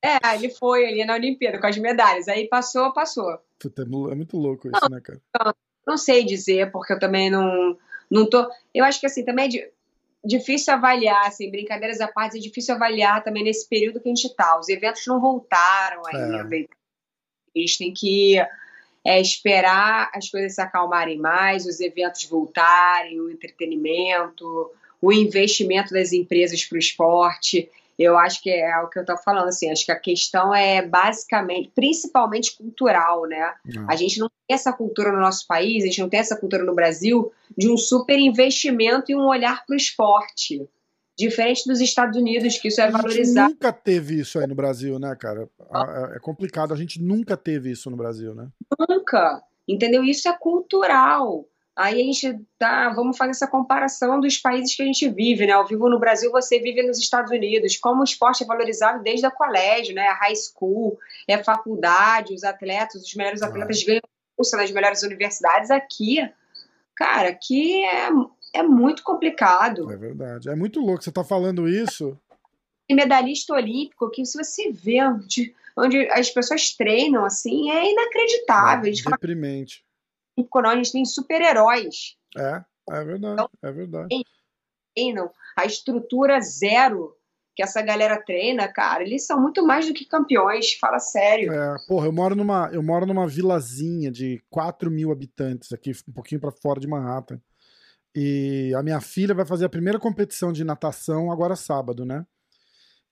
É, 0.05 0.35
ele 0.35 0.51
foi 0.51 0.87
ali 0.87 1.03
na 1.07 1.14
Olimpíada 1.14 1.59
com 1.59 1.66
as 1.66 1.79
medalhas. 1.79 2.29
Aí 2.29 2.47
passou, 2.47 2.93
passou. 2.93 3.39
Puta, 3.59 3.85
é 3.85 4.14
muito 4.14 4.37
louco 4.37 4.68
isso, 4.68 4.79
não, 4.83 4.91
né, 4.91 5.01
cara? 5.01 5.18
Não, 5.43 5.55
não 5.87 5.97
sei 5.97 6.27
dizer, 6.27 6.70
porque 6.70 6.93
eu 6.93 6.99
também 6.99 7.31
não 7.31 7.74
não 8.11 8.28
tô. 8.28 8.48
Eu 8.74 8.84
acho 8.84 9.00
que 9.00 9.07
assim, 9.07 9.24
também 9.24 9.48
é 9.57 9.70
difícil 10.24 10.74
avaliar, 10.74 11.26
assim, 11.26 11.50
brincadeiras 11.50 12.00
à 12.00 12.09
parte, 12.09 12.38
é 12.38 12.40
difícil 12.40 12.74
avaliar 12.74 13.22
também 13.22 13.44
nesse 13.44 13.68
período 13.68 14.00
que 14.00 14.09
a 14.09 14.14
gente 14.14 14.26
está. 14.26 14.59
Os 14.59 14.68
eventos 14.68 15.07
não 15.07 15.20
voltaram 15.20 16.02
ainda. 16.07 16.57
É. 16.57 16.66
Eles 17.54 17.76
têm 17.76 17.92
que 17.92 18.36
é, 19.04 19.20
esperar 19.20 20.11
as 20.12 20.28
coisas 20.28 20.54
se 20.54 20.61
acalmarem 20.61 21.18
mais, 21.18 21.64
os 21.64 21.80
eventos 21.80 22.24
voltarem, 22.24 23.20
o 23.20 23.30
entretenimento, 23.30 24.70
o 25.00 25.12
investimento 25.12 25.94
das 25.94 26.12
empresas 26.12 26.64
para 26.64 26.76
o 26.76 26.78
esporte. 26.78 27.70
Eu 27.99 28.18
acho 28.18 28.42
que 28.42 28.51
é 28.51 28.78
o 28.80 28.88
que 28.88 28.99
eu 28.99 29.03
estou 29.03 29.16
falando, 29.16 29.49
assim, 29.49 29.70
acho 29.70 29.84
que 29.84 29.92
a 29.92 29.99
questão 29.99 30.55
é 30.55 30.86
basicamente, 30.86 31.72
principalmente 31.74 32.57
cultural, 32.57 33.24
né? 33.26 33.55
Não. 33.64 33.88
A 33.88 33.97
gente 33.97 34.18
não 34.18 34.28
tem 34.28 34.55
essa 34.55 34.72
cultura 34.72 35.11
no 35.11 35.20
nosso 35.20 35.47
país, 35.47 35.82
a 35.82 35.86
gente 35.86 36.01
não 36.01 36.09
tem 36.09 36.20
essa 36.20 36.36
cultura 36.36 36.62
no 36.62 36.74
Brasil 36.74 37.32
de 37.57 37.70
um 37.70 37.76
super 37.76 38.18
investimento 38.18 39.11
e 39.11 39.16
um 39.16 39.26
olhar 39.26 39.64
para 39.64 39.74
o 39.74 39.76
esporte. 39.76 40.68
Diferente 41.18 41.66
dos 41.66 41.80
Estados 41.80 42.18
Unidos, 42.18 42.59
que 42.59 42.68
isso 42.68 42.78
é 42.78 42.90
valorizado. 42.90 43.47
A 43.47 43.49
gente 43.49 43.55
nunca 43.55 43.72
teve 43.72 44.20
isso 44.20 44.38
aí 44.38 44.47
no 44.47 44.55
Brasil, 44.55 44.99
né, 44.99 45.16
cara? 45.18 45.49
É 46.14 46.18
complicado, 46.18 46.74
a 46.74 46.76
gente 46.76 47.01
nunca 47.01 47.38
teve 47.38 47.70
isso 47.70 47.90
no 47.90 47.97
Brasil, 47.97 48.34
né? 48.34 48.49
Nunca. 48.86 49.42
Entendeu? 49.66 50.05
Isso 50.05 50.28
é 50.28 50.36
cultural. 50.36 51.47
Aí 51.77 52.01
a 52.01 52.05
gente 52.05 52.41
tá, 52.59 52.89
vamos 52.89 53.18
fazer 53.18 53.33
essa 53.33 53.47
comparação 53.47 54.18
dos 54.18 54.39
países 54.39 54.74
que 54.74 54.83
a 54.83 54.87
gente 54.87 55.07
vive, 55.11 55.47
né? 55.47 55.53
Eu 55.53 55.66
vivo 55.66 55.91
no 55.91 55.99
Brasil, 55.99 56.33
você 56.33 56.59
vive 56.59 56.83
nos 56.83 56.99
Estados 56.99 57.31
Unidos. 57.31 57.77
Como 57.77 58.01
o 58.01 58.05
esporte 58.05 58.43
é 58.43 58.47
valorizado 58.47 59.03
desde 59.03 59.27
o 59.27 59.31
colégio, 59.31 59.95
né? 59.95 60.09
A 60.09 60.14
high 60.14 60.35
school, 60.35 60.99
é 61.29 61.45
faculdade, 61.45 62.33
os 62.33 62.45
atletas, 62.45 63.03
os 63.03 63.14
melhores 63.14 63.43
atletas 63.43 63.85
ganham 63.85 64.01
curso 64.35 64.57
nas 64.57 64.70
melhores 64.70 65.03
universidades. 65.03 65.70
Aqui, 65.70 66.27
cara, 66.95 67.29
aqui 67.29 67.85
é, 67.85 68.09
é 68.55 68.62
muito 68.62 69.03
complicado. 69.03 69.93
É 69.93 69.97
verdade. 69.99 70.49
É 70.49 70.57
muito 70.57 70.81
louco 70.81 71.03
você 71.03 71.12
tá 71.12 71.22
falando 71.22 71.68
isso. 71.68 72.18
E 72.89 72.95
medalhista 72.95 73.53
olímpico, 73.53 74.11
que 74.11 74.24
se 74.24 74.43
você 74.43 74.72
vê 74.72 75.03
onde, 75.03 75.55
onde 75.77 76.09
as 76.11 76.31
pessoas 76.31 76.70
treinam, 76.74 77.22
assim, 77.22 77.70
é 77.70 77.93
inacreditável. 77.93 78.91
É 78.91 79.11
deprimente. 79.11 79.85
Quando 80.45 80.66
a 80.66 80.76
gente 80.76 80.93
tem 80.93 81.05
super-heróis. 81.05 82.16
É, 82.37 82.62
é 82.91 83.05
verdade, 83.05 83.34
então, 83.34 83.51
é 83.62 83.72
verdade. 83.72 84.09
Treinam 84.95 85.30
a 85.57 85.64
estrutura 85.64 86.41
zero 86.41 87.16
que 87.57 87.62
essa 87.62 87.80
galera 87.80 88.22
treina, 88.22 88.68
cara, 88.68 89.03
eles 89.03 89.24
são 89.24 89.41
muito 89.41 89.66
mais 89.66 89.87
do 89.87 89.95
que 89.95 90.05
campeões, 90.05 90.74
fala 90.74 90.99
sério. 90.99 91.51
É, 91.51 91.76
porra, 91.89 92.07
eu 92.07 92.12
moro 92.12 92.37
numa, 92.37 92.68
eu 92.70 92.82
moro 92.82 93.07
numa 93.07 93.26
vilazinha 93.26 94.11
de 94.11 94.43
4 94.51 94.91
mil 94.91 95.11
habitantes 95.11 95.72
aqui, 95.72 95.93
um 96.07 96.12
pouquinho 96.12 96.41
para 96.41 96.53
fora 96.53 96.78
de 96.78 96.87
Manhattan. 96.87 97.41
E 98.14 98.74
a 98.76 98.82
minha 98.82 99.01
filha 99.01 99.34
vai 99.34 99.47
fazer 99.47 99.64
a 99.64 99.70
primeira 99.70 99.99
competição 99.99 100.53
de 100.53 100.64
natação 100.64 101.32
agora 101.32 101.57
sábado, 101.57 102.05
né? 102.05 102.26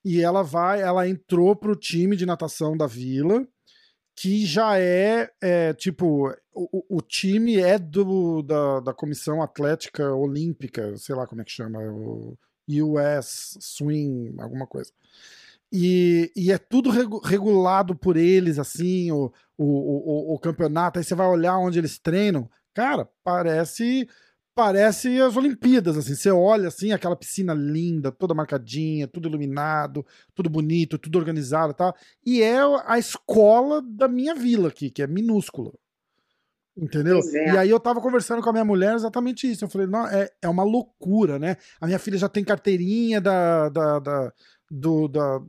E 0.05 0.21
ela 0.21 0.43
vai, 0.43 0.83
ela 0.83 1.09
entrou 1.09 1.57
pro 1.57 1.75
time 1.75 2.15
de 2.15 2.27
natação 2.27 2.77
da 2.77 2.87
vila 2.87 3.47
que 4.17 4.47
já 4.47 4.79
é, 4.79 5.31
é 5.41 5.73
tipo, 5.75 6.33
o, 6.53 6.99
o, 6.99 7.01
time 7.03 7.57
é 7.57 7.79
do, 7.79 8.43
da, 8.43 8.81
da 8.81 8.95
Comissão 8.95 9.43
Atlética 9.43 10.15
Olímpica, 10.15 10.97
sei 10.97 11.15
lá 11.15 11.27
como 11.27 11.43
é 11.43 11.45
que 11.45 11.51
chama, 11.51 11.81
o 11.81 12.39
US 12.69 13.59
Swing, 13.61 14.35
alguma 14.39 14.67
coisa. 14.67 14.93
E, 15.73 16.31
e 16.37 16.53
é 16.53 16.59
tudo 16.59 16.91
regulado 17.21 17.97
por 17.97 18.17
eles, 18.17 18.61
assim, 18.61 19.11
o, 19.11 19.33
o, 19.59 19.65
o, 19.65 20.35
o 20.35 20.39
campeonato. 20.39 20.99
Aí 20.99 21.05
você 21.05 21.17
vai 21.17 21.27
olhar 21.27 21.59
onde 21.59 21.81
eles 21.81 21.99
treinam, 21.99 22.49
cara, 22.73 23.09
parece 23.25 24.09
parece 24.55 25.21
as 25.21 25.37
Olimpíadas, 25.37 25.97
assim, 25.97 26.15
você 26.15 26.31
olha 26.31 26.69
assim, 26.69 26.93
aquela 26.93 27.17
piscina 27.17 27.53
linda, 27.53 28.13
toda 28.13 28.35
marcadinha, 28.35 29.09
tudo 29.09 29.29
iluminado, 29.29 30.07
tudo 30.35 30.49
bonito, 30.49 30.99
tudo 30.99 31.19
organizado, 31.19 31.75
tá? 31.75 31.95
E 32.25 32.43
é 32.43 32.59
a 32.87 32.99
escola 32.99 33.83
da 33.83 34.07
minha 34.07 34.35
vila 34.35 34.69
aqui, 34.69 34.91
que 34.91 35.03
é 35.03 35.07
minúscula. 35.07 35.73
Entendeu? 36.77 37.21
É. 37.35 37.53
E 37.53 37.59
aí 37.59 37.71
eu 37.71 37.79
tava 37.79 38.01
conversando 38.01 38.43
com 38.43 38.51
a 38.51 38.53
minha 38.53 38.65
mulher 38.65 38.95
exatamente 38.95 39.49
isso. 39.49 39.65
Eu 39.65 39.69
falei, 39.69 39.87
não, 39.87 40.07
é, 40.09 40.29
é 40.43 40.49
uma 40.49 40.65
loucura, 40.65 41.39
né? 41.39 41.57
A 41.81 41.87
minha 41.87 42.01
filha 42.01 42.19
já 42.19 42.29
tem 42.29 42.43
carteirinha 42.43 43.21
da, 43.21 43.69
da, 43.69 43.99
da 44.01 44.33
do, 44.69 45.07
da, 45.07 45.41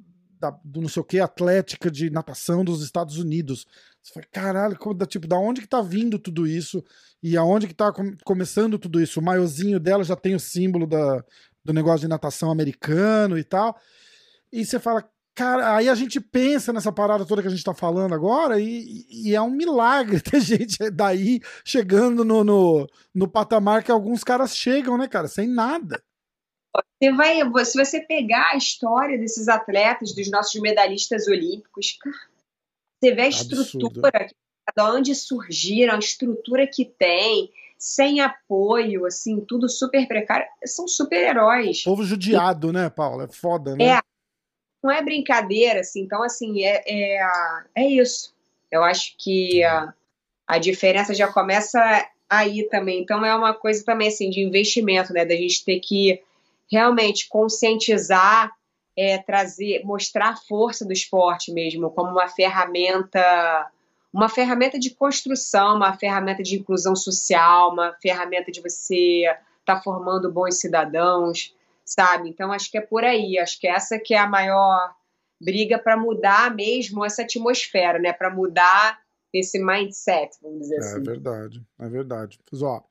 da, 0.46 0.60
do 0.64 0.82
não 0.82 0.90
sei 0.90 1.02
o 1.02 1.06
que, 1.06 1.20
atlética 1.20 1.90
de 1.90 2.10
natação 2.10 2.64
dos 2.64 2.84
Estados 2.84 3.18
Unidos. 3.18 3.66
Você 4.02 4.14
fala, 4.14 4.26
caralho, 4.32 4.78
como, 4.78 5.06
tipo, 5.06 5.28
da 5.28 5.38
onde 5.38 5.62
que 5.62 5.68
tá 5.68 5.82
vindo 5.82 6.20
tudo 6.20 6.46
isso? 6.46 6.84
E 7.22 7.36
aonde 7.36 7.68
que 7.68 7.74
tá 7.74 7.92
com, 7.92 8.16
começando 8.24 8.78
tudo 8.78 9.02
isso? 9.02 9.20
O 9.20 9.24
maiozinho 9.24 9.80
dela 9.80 10.04
já 10.04 10.16
tem 10.16 10.36
o 10.36 10.40
símbolo 10.40 10.86
da, 10.86 11.24
do 11.64 11.74
negócio 11.74 12.02
de 12.02 12.08
natação 12.08 12.52
americano 12.52 13.38
e 13.38 13.44
tal. 13.44 13.76
E 14.52 14.64
você 14.64 14.80
fala, 14.80 15.04
cara, 15.34 15.76
aí 15.76 15.90
a 15.90 15.96
gente 15.96 16.22
pensa 16.22 16.72
nessa 16.72 16.92
parada 16.92 17.26
toda 17.26 17.42
que 17.42 17.48
a 17.48 17.52
gente 17.52 17.64
tá 17.64 17.74
falando 17.74 18.14
agora 18.14 18.60
e, 18.60 19.06
e 19.10 19.36
é 19.36 19.42
um 19.42 19.50
milagre 19.50 20.22
ter 20.22 20.40
gente 20.40 20.78
daí 20.92 21.42
chegando 21.64 22.24
no, 22.24 22.44
no, 22.44 22.88
no 23.14 23.28
patamar 23.28 23.84
que 23.84 23.92
alguns 23.92 24.24
caras 24.24 24.56
chegam, 24.56 24.98
né, 24.98 25.08
cara? 25.08 25.28
Sem 25.28 25.48
nada. 25.48 26.02
Você 27.02 27.12
vai, 27.12 27.66
se 27.66 27.78
você 27.78 28.02
pegar 28.02 28.52
a 28.52 28.58
história 28.58 29.18
desses 29.18 29.48
atletas, 29.48 30.14
dos 30.14 30.30
nossos 30.32 30.60
medalhistas 30.62 31.28
olímpicos, 31.28 31.98
você 33.00 33.14
vê 33.14 33.24
a 33.24 33.28
estrutura, 33.28 34.28
de 34.76 34.82
onde 34.82 35.14
surgiram, 35.14 35.96
a 35.96 36.00
estrutura 36.00 36.66
que 36.66 36.86
tem, 36.86 37.52
sem 37.78 38.22
apoio, 38.22 39.06
assim, 39.06 39.42
tudo 39.42 39.70
super 39.70 40.08
precário, 40.08 40.48
são 40.66 40.88
super-heróis. 40.88 41.84
Povo 41.84 42.04
judiado, 42.04 42.72
né, 42.72 42.90
Paula? 42.90 43.26
É 43.26 43.28
foda, 43.28 43.76
né? 43.76 43.86
É, 43.86 44.00
não 44.84 44.92
é 44.92 45.04
brincadeira, 45.04 45.82
assim, 45.82 46.02
então, 46.02 46.24
assim, 46.24 46.64
é, 46.64 46.84
é, 46.88 47.20
é 47.76 47.88
isso. 47.88 48.34
Eu 48.72 48.84
acho 48.84 49.16
que 49.18 49.64
a, 49.64 49.94
a 50.48 50.58
diferença 50.58 51.14
já 51.14 51.32
começa 51.32 51.80
aí 52.30 52.64
também. 52.70 53.02
Então, 53.02 53.24
é 53.24 53.36
uma 53.36 53.54
coisa 53.54 53.84
também, 53.84 54.08
assim, 54.08 54.30
de 54.30 54.42
investimento, 54.42 55.14
né, 55.14 55.26
da 55.26 55.36
gente 55.36 55.64
ter 55.64 55.80
que 55.80 56.22
realmente 56.72 57.28
conscientizar, 57.30 58.52
é, 58.98 59.18
trazer, 59.18 59.84
mostrar 59.84 60.30
a 60.30 60.36
força 60.36 60.86
do 60.86 60.94
esporte 60.94 61.52
mesmo 61.52 61.92
como 61.92 62.12
uma 62.12 62.28
ferramenta, 62.28 63.70
uma 64.14 64.30
ferramenta 64.30 64.80
de 64.80 64.92
construção, 64.92 65.76
uma 65.76 65.98
ferramenta 65.98 66.42
de 66.42 66.56
inclusão 66.56 66.96
social, 66.96 67.72
uma 67.72 67.94
ferramenta 68.02 68.52
de 68.52 68.62
você 68.62 69.24
estar 69.60 69.76
tá 69.76 69.82
formando 69.82 70.32
bons 70.32 70.60
cidadãos, 70.60 71.54
sabe? 71.84 72.30
Então 72.30 72.52
acho 72.52 72.72
que 72.72 72.78
é 72.78 72.82
por 72.82 73.04
aí, 73.04 73.38
acho 73.38 73.60
que 73.60 73.68
essa 73.68 74.00
que 74.00 74.14
é 74.14 74.20
a 74.20 74.28
maior 74.28 74.94
briga 75.42 75.78
para 75.78 75.98
mudar 75.98 76.54
mesmo 76.56 77.04
essa 77.04 77.24
atmosfera, 77.24 78.00
né? 78.00 78.14
Para 78.14 78.30
mudar 78.30 79.00
esse 79.34 79.60
mindset, 79.60 80.38
vamos 80.42 80.60
dizer 80.60 80.76
é 80.76 80.80
assim. 80.80 80.98
É 80.98 81.02
verdade, 81.02 81.64
é 81.80 81.90
verdade. 81.90 82.40
Mas, 82.52 82.62
ó, 82.62 82.84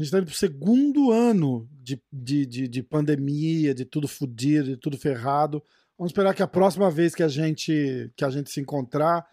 a 0.00 0.04
gente 0.04 0.06
está 0.06 0.18
indo 0.18 0.26
para 0.26 0.32
o 0.32 0.36
segundo 0.36 1.10
ano 1.10 1.68
de, 1.72 2.02
de, 2.10 2.46
de, 2.46 2.68
de, 2.68 2.82
pandemia, 2.82 3.74
de 3.74 3.84
tudo 3.84 4.08
fodido, 4.08 4.68
de 4.68 4.76
tudo 4.76 4.96
ferrado. 4.96 5.62
Vamos 5.98 6.10
esperar 6.10 6.34
que 6.34 6.42
a 6.42 6.46
próxima 6.46 6.90
vez 6.90 7.14
que 7.14 7.22
a 7.22 7.28
gente, 7.28 8.10
que 8.16 8.24
a 8.24 8.30
gente 8.30 8.50
se 8.50 8.60
encontrar, 8.60 9.26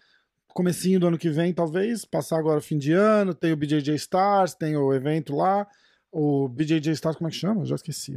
comecinho 0.48 1.00
do 1.00 1.06
ano 1.06 1.18
que 1.18 1.30
vem, 1.30 1.54
talvez, 1.54 2.04
passar 2.04 2.38
agora 2.38 2.58
o 2.58 2.62
fim 2.62 2.76
de 2.76 2.92
ano, 2.92 3.32
tem 3.32 3.52
o 3.52 3.56
BJJ 3.56 3.94
Stars, 3.94 4.54
tem 4.54 4.76
o 4.76 4.92
evento 4.92 5.34
lá. 5.34 5.66
O 6.12 6.48
BJJ 6.48 6.92
Stars, 6.92 7.16
como 7.16 7.28
é 7.28 7.30
que 7.30 7.38
chama? 7.38 7.62
Eu 7.62 7.66
já 7.66 7.76
esqueci. 7.76 8.14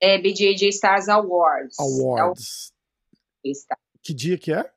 É 0.00 0.16
BJJ 0.16 0.68
Stars 0.68 1.08
Awards. 1.08 1.76
Awards. 1.78 2.72
O... 3.44 3.50
Que 4.00 4.14
dia 4.14 4.38
que 4.38 4.52
é? 4.52 4.70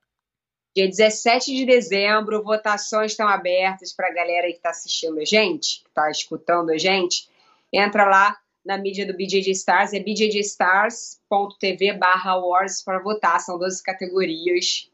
Dia 0.76 0.88
17 0.88 1.55
de 1.55 1.65
dezembro, 1.65 2.43
votações 2.43 3.11
estão 3.11 3.28
abertas 3.28 3.93
para 3.93 4.07
a 4.07 4.13
galera 4.13 4.47
que 4.47 4.53
está 4.53 4.71
assistindo 4.71 5.19
a 5.19 5.26
gente, 5.26 5.84
que 5.84 5.89
está 5.89 6.09
escutando 6.09 6.71
a 6.71 6.78
gente. 6.78 7.30
Entra 7.71 8.05
lá 8.05 8.38
na 8.65 8.78
mídia 8.78 9.05
do 9.05 9.13
BJJ 9.13 9.51
Stars, 9.51 9.93
é 9.93 9.99
bjjstars.tv 9.99 11.93
barra 11.93 12.32
awards 12.32 12.82
para 12.82 12.99
votar, 12.99 13.39
são 13.39 13.59
12 13.59 13.84
categorias. 13.84 14.89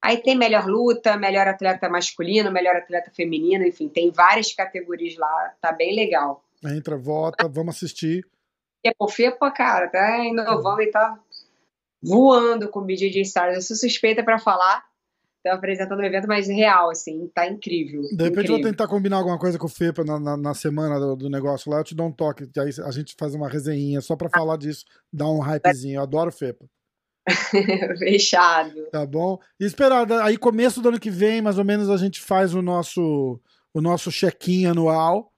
Aí 0.00 0.16
tem 0.16 0.36
melhor 0.36 0.66
luta, 0.66 1.16
melhor 1.16 1.46
atleta 1.46 1.88
masculino, 1.88 2.52
melhor 2.52 2.76
atleta 2.76 3.10
feminino, 3.10 3.66
enfim, 3.66 3.88
tem 3.88 4.10
várias 4.10 4.54
categorias 4.54 5.16
lá, 5.16 5.54
tá 5.60 5.72
bem 5.72 5.94
legal. 5.94 6.42
Entra, 6.64 6.96
vota, 6.96 7.48
vamos 7.48 7.76
assistir. 7.76 8.24
É 8.84 8.92
por 8.96 9.10
FEPA, 9.10 9.50
cara, 9.50 9.88
tá 9.88 10.24
inovando 10.24 10.82
e 10.82 10.90
tá 10.90 11.18
voando 12.00 12.68
com 12.68 12.78
o 12.78 12.84
BJJ 12.84 13.22
Stars. 13.22 13.56
Eu 13.56 13.62
sou 13.62 13.76
suspeita 13.76 14.22
para 14.22 14.38
falar, 14.38 14.84
Estão 15.38 15.56
apresentando 15.56 16.00
um 16.00 16.04
evento 16.04 16.26
mais 16.26 16.48
real, 16.48 16.90
assim, 16.90 17.30
tá 17.32 17.46
incrível. 17.46 18.02
De 18.02 18.08
repente 18.08 18.26
incrível. 18.26 18.56
eu 18.56 18.62
vou 18.62 18.70
tentar 18.70 18.88
combinar 18.88 19.18
alguma 19.18 19.38
coisa 19.38 19.56
com 19.56 19.66
o 19.66 19.70
FEPA 19.70 20.02
na, 20.04 20.18
na, 20.18 20.36
na 20.36 20.54
semana 20.54 20.98
do, 20.98 21.14
do, 21.14 21.30
negócio 21.30 21.70
lá, 21.70 21.78
eu 21.78 21.84
te 21.84 21.94
dou 21.94 22.08
um 22.08 22.12
toque, 22.12 22.48
aí 22.58 22.70
a 22.84 22.90
gente 22.90 23.14
faz 23.16 23.34
uma 23.34 23.48
resenha 23.48 24.00
só 24.00 24.16
pra 24.16 24.28
falar 24.28 24.56
disso, 24.56 24.84
dar 25.12 25.28
um 25.28 25.38
hypezinho. 25.38 25.96
Eu 25.96 26.02
adoro 26.02 26.32
FEPA. 26.32 26.66
Fechado. 27.98 28.90
Tá 28.90 29.06
bom? 29.06 29.38
E 29.60 29.64
esperar, 29.64 30.10
aí 30.22 30.36
começo 30.36 30.80
do 30.80 30.88
ano 30.88 30.98
que 30.98 31.10
vem, 31.10 31.40
mais 31.40 31.56
ou 31.56 31.64
menos, 31.64 31.88
a 31.88 31.96
gente 31.96 32.20
faz 32.20 32.54
o 32.54 32.62
nosso 32.62 33.40
o 33.72 33.80
nosso 33.80 34.10
check-in 34.10 34.66
anual. 34.66 35.32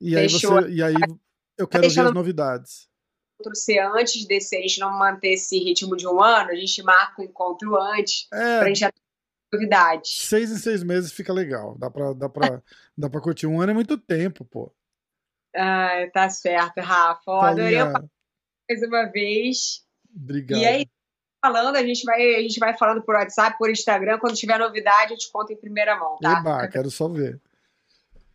E 0.00 0.16
aí 0.16 0.28
você. 0.28 0.46
E 0.70 0.82
aí 0.82 0.94
eu 1.56 1.68
quero 1.68 1.88
ver 1.88 2.00
as 2.00 2.12
novidades 2.12 2.88
ser 3.52 3.80
antes 3.80 4.24
desse, 4.26 4.56
a 4.56 4.60
gente 4.60 4.80
não 4.80 4.96
manter 4.96 5.34
esse 5.34 5.58
ritmo 5.58 5.96
de 5.96 6.06
um 6.06 6.22
ano, 6.22 6.50
a 6.50 6.54
gente 6.54 6.82
marca 6.82 7.20
o 7.20 7.22
um 7.22 7.26
encontro 7.26 7.76
antes, 7.76 8.26
é, 8.32 8.58
pra 8.58 8.68
gente 8.68 8.80
já 8.80 8.92
novidades. 9.54 10.16
Seis 10.26 10.50
em 10.50 10.56
seis 10.56 10.82
meses 10.82 11.12
fica 11.12 11.32
legal. 11.32 11.76
Dá 11.78 11.90
pra, 11.90 12.12
dá 12.12 12.28
pra, 12.28 12.62
dá 12.96 13.10
pra 13.10 13.20
curtir. 13.20 13.46
Um 13.46 13.60
ano 13.60 13.70
é 13.70 13.74
muito 13.74 13.96
tempo, 13.96 14.44
pô. 14.44 14.72
Ah, 15.56 16.08
tá 16.12 16.28
certo, 16.28 16.80
Rafa. 16.80 17.22
Eu 17.30 17.40
adorei 17.40 17.82
o 17.82 17.92
mais 18.68 18.82
uma 18.82 19.04
vez. 19.06 19.84
Obrigado. 20.14 20.60
E 20.60 20.66
aí, 20.66 20.86
falando, 21.44 21.76
a 21.76 21.82
gente 21.82 22.04
vai, 22.04 22.34
a 22.36 22.40
gente 22.40 22.58
vai 22.58 22.76
falando 22.76 23.02
por 23.02 23.14
WhatsApp, 23.14 23.56
por 23.58 23.70
Instagram. 23.70 24.18
Quando 24.18 24.34
tiver 24.34 24.58
novidade, 24.58 25.12
eu 25.12 25.18
te 25.18 25.30
conto 25.30 25.52
em 25.52 25.56
primeira 25.56 25.98
mão, 25.98 26.16
tá? 26.20 26.38
Eba, 26.40 26.68
quero 26.68 26.90
só 26.90 27.08
ver. 27.08 27.40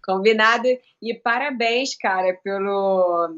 Combinado. 0.03 0.67
E 1.01 1.13
parabéns, 1.13 1.95
cara, 1.95 2.37
pelo, 2.43 3.35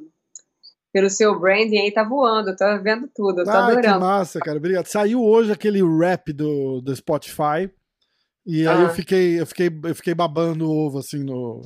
pelo 0.92 1.10
seu 1.10 1.40
branding 1.40 1.78
aí, 1.80 1.92
tá 1.92 2.04
voando. 2.04 2.56
Tô 2.56 2.66
vendo 2.82 3.08
tudo, 3.14 3.44
tô 3.44 3.44
que 3.44 3.50
adorando. 3.50 4.00
massa, 4.00 4.40
cara. 4.40 4.58
Obrigado. 4.58 4.86
Saiu 4.88 5.24
hoje 5.24 5.52
aquele 5.52 5.82
rap 6.00 6.32
do, 6.34 6.82
do 6.82 6.96
Spotify. 6.96 7.70
E 8.46 8.68
aí 8.68 8.78
Ah. 8.78 8.82
eu 8.82 8.90
fiquei, 8.90 9.40
eu 9.40 9.46
fiquei, 9.46 9.68
eu 9.86 9.96
fiquei 9.96 10.14
babando 10.14 10.68
o 10.70 10.72
ovo, 10.76 11.00
assim, 11.00 11.24
no, 11.24 11.62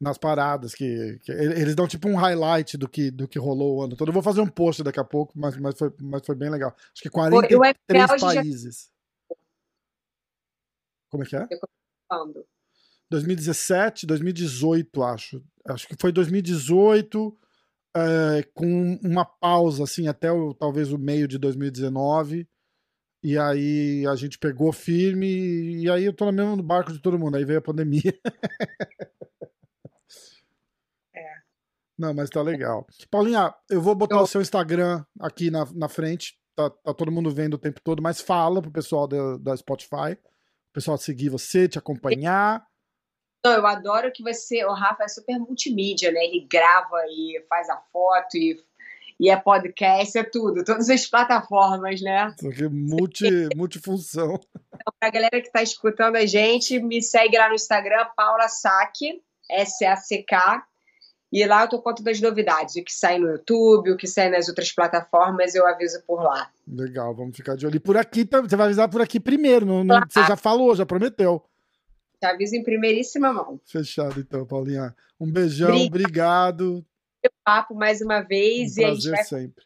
nas 0.00 0.16
paradas. 0.16 0.74
Que, 0.74 1.18
que 1.22 1.32
eles 1.32 1.74
dão 1.74 1.86
tipo 1.88 2.08
um 2.08 2.16
highlight 2.16 2.76
do 2.78 2.88
que, 2.88 3.10
do 3.10 3.26
que 3.28 3.38
rolou 3.38 3.76
o 3.78 3.82
ano 3.82 3.96
todo. 3.96 4.08
Eu 4.08 4.12
vou 4.14 4.22
fazer 4.22 4.40
um 4.40 4.46
post 4.46 4.82
daqui 4.82 5.00
a 5.00 5.04
pouco, 5.04 5.32
mas, 5.36 5.56
mas, 5.56 5.76
foi, 5.76 5.92
mas 6.00 6.22
foi 6.24 6.34
bem 6.34 6.50
legal. 6.50 6.74
Acho 6.92 7.02
que 7.02 7.10
Pô, 7.10 7.26
e 7.26 7.30
43 7.30 7.60
o 7.60 7.64
FPL 7.64 8.12
hoje 8.14 8.34
já 8.34 8.40
países. 8.42 8.90
Como 11.10 11.22
é 11.22 11.26
que 11.26 11.36
é? 11.36 11.46
tá 11.46 11.68
falando. 12.08 12.44
2017, 13.10 14.06
2018, 14.06 15.02
acho. 15.02 15.42
Acho 15.68 15.86
que 15.86 15.94
foi 15.98 16.10
2018, 16.10 17.36
é, 17.96 18.42
com 18.54 18.98
uma 19.02 19.24
pausa, 19.24 19.84
assim, 19.84 20.08
até 20.08 20.30
o, 20.32 20.52
talvez 20.54 20.92
o 20.92 20.98
meio 20.98 21.26
de 21.28 21.38
2019. 21.38 22.48
E 23.22 23.38
aí 23.38 24.06
a 24.06 24.14
gente 24.16 24.38
pegou 24.38 24.70
firme, 24.72 25.26
e 25.82 25.88
aí 25.90 26.04
eu 26.04 26.12
tô 26.12 26.26
no 26.26 26.32
mesmo 26.32 26.62
barco 26.62 26.92
de 26.92 27.00
todo 27.00 27.18
mundo. 27.18 27.36
Aí 27.36 27.44
veio 27.44 27.58
a 27.58 27.62
pandemia. 27.62 28.02
É. 31.14 31.34
Não, 31.98 32.12
mas 32.12 32.28
tá 32.28 32.42
legal. 32.42 32.86
Paulinha, 33.10 33.54
eu 33.70 33.80
vou 33.80 33.94
botar 33.94 34.16
Eu- 34.16 34.22
o 34.22 34.26
seu 34.26 34.40
Instagram 34.42 35.04
aqui 35.20 35.50
na, 35.50 35.64
na 35.74 35.88
frente. 35.88 36.36
Tá, 36.56 36.70
tá 36.70 36.94
todo 36.94 37.10
mundo 37.10 37.30
vendo 37.32 37.54
o 37.54 37.58
tempo 37.58 37.80
todo, 37.82 38.02
mas 38.02 38.20
fala 38.20 38.60
pro 38.62 38.70
pessoal 38.70 39.06
da, 39.08 39.36
da 39.38 39.56
Spotify. 39.56 40.12
O 40.12 40.72
pessoal 40.72 40.96
seguir 40.98 41.28
você, 41.28 41.68
te 41.68 41.78
acompanhar. 41.78 42.64
Não, 43.44 43.52
eu 43.52 43.66
adoro 43.66 44.10
que 44.10 44.22
você, 44.22 44.64
o 44.64 44.72
Rafa 44.72 45.04
é 45.04 45.08
super 45.08 45.38
multimídia, 45.38 46.10
né? 46.10 46.24
Ele 46.24 46.46
grava 46.50 46.96
e 47.10 47.44
faz 47.48 47.68
a 47.68 47.76
foto 47.92 48.36
e, 48.36 48.58
e 49.20 49.28
é 49.28 49.36
podcast, 49.36 50.16
é 50.16 50.24
tudo, 50.24 50.64
todas 50.64 50.88
as 50.88 51.06
plataformas, 51.06 52.00
né? 52.00 52.32
Isso 52.38 52.48
aqui 52.48 52.64
é 52.64 52.68
multi, 52.70 53.48
multifunção. 53.54 54.40
Então, 54.74 54.92
pra 54.98 55.10
galera 55.10 55.40
que 55.42 55.52
tá 55.52 55.62
escutando 55.62 56.16
a 56.16 56.24
gente, 56.24 56.78
me 56.80 57.02
segue 57.02 57.36
lá 57.36 57.48
no 57.48 57.54
Instagram, 57.54 58.06
Paula 58.16 58.48
Sack, 58.48 59.20
S-A-C-K. 59.50 60.64
E 61.32 61.44
lá 61.46 61.62
eu 61.64 61.68
tô 61.68 61.82
contando 61.82 62.08
as 62.08 62.20
novidades, 62.20 62.76
o 62.76 62.84
que 62.84 62.92
sai 62.92 63.18
no 63.18 63.28
YouTube, 63.28 63.90
o 63.90 63.96
que 63.96 64.06
sai 64.06 64.30
nas 64.30 64.48
outras 64.48 64.70
plataformas, 64.72 65.52
eu 65.54 65.66
aviso 65.66 66.00
por 66.06 66.22
lá. 66.22 66.48
Legal, 66.66 67.12
vamos 67.12 67.36
ficar 67.36 67.56
de 67.56 67.66
olho. 67.66 67.74
E 67.76 67.80
por 67.80 67.96
aqui, 67.96 68.24
você 68.24 68.54
vai 68.56 68.66
avisar 68.66 68.88
por 68.88 69.02
aqui 69.02 69.18
primeiro. 69.18 69.66
Não, 69.66 69.82
não- 69.82 70.00
você 70.08 70.22
já 70.24 70.36
falou, 70.36 70.74
já 70.76 70.86
prometeu. 70.86 71.44
Te 72.24 72.28
aviso 72.28 72.56
em 72.56 72.62
primeiríssima 72.62 73.34
mão. 73.34 73.60
Fechado 73.66 74.18
então, 74.18 74.46
Paulinha. 74.46 74.94
Um 75.20 75.30
beijão, 75.30 75.68
Obrigada. 75.76 76.64
obrigado. 76.64 76.86
Papo 77.44 77.74
mais 77.74 78.00
uma 78.00 78.20
Um 78.20 78.26
vez 78.26 78.78
e 78.78 78.84
a 78.84 78.94
gente 78.94 79.10
vai 79.10 79.24
sempre. 79.24 79.62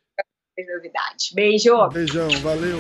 novidades. 0.75 1.33
Beijo! 1.33 1.89
Beijão, 1.91 2.29
valeu. 2.43 2.79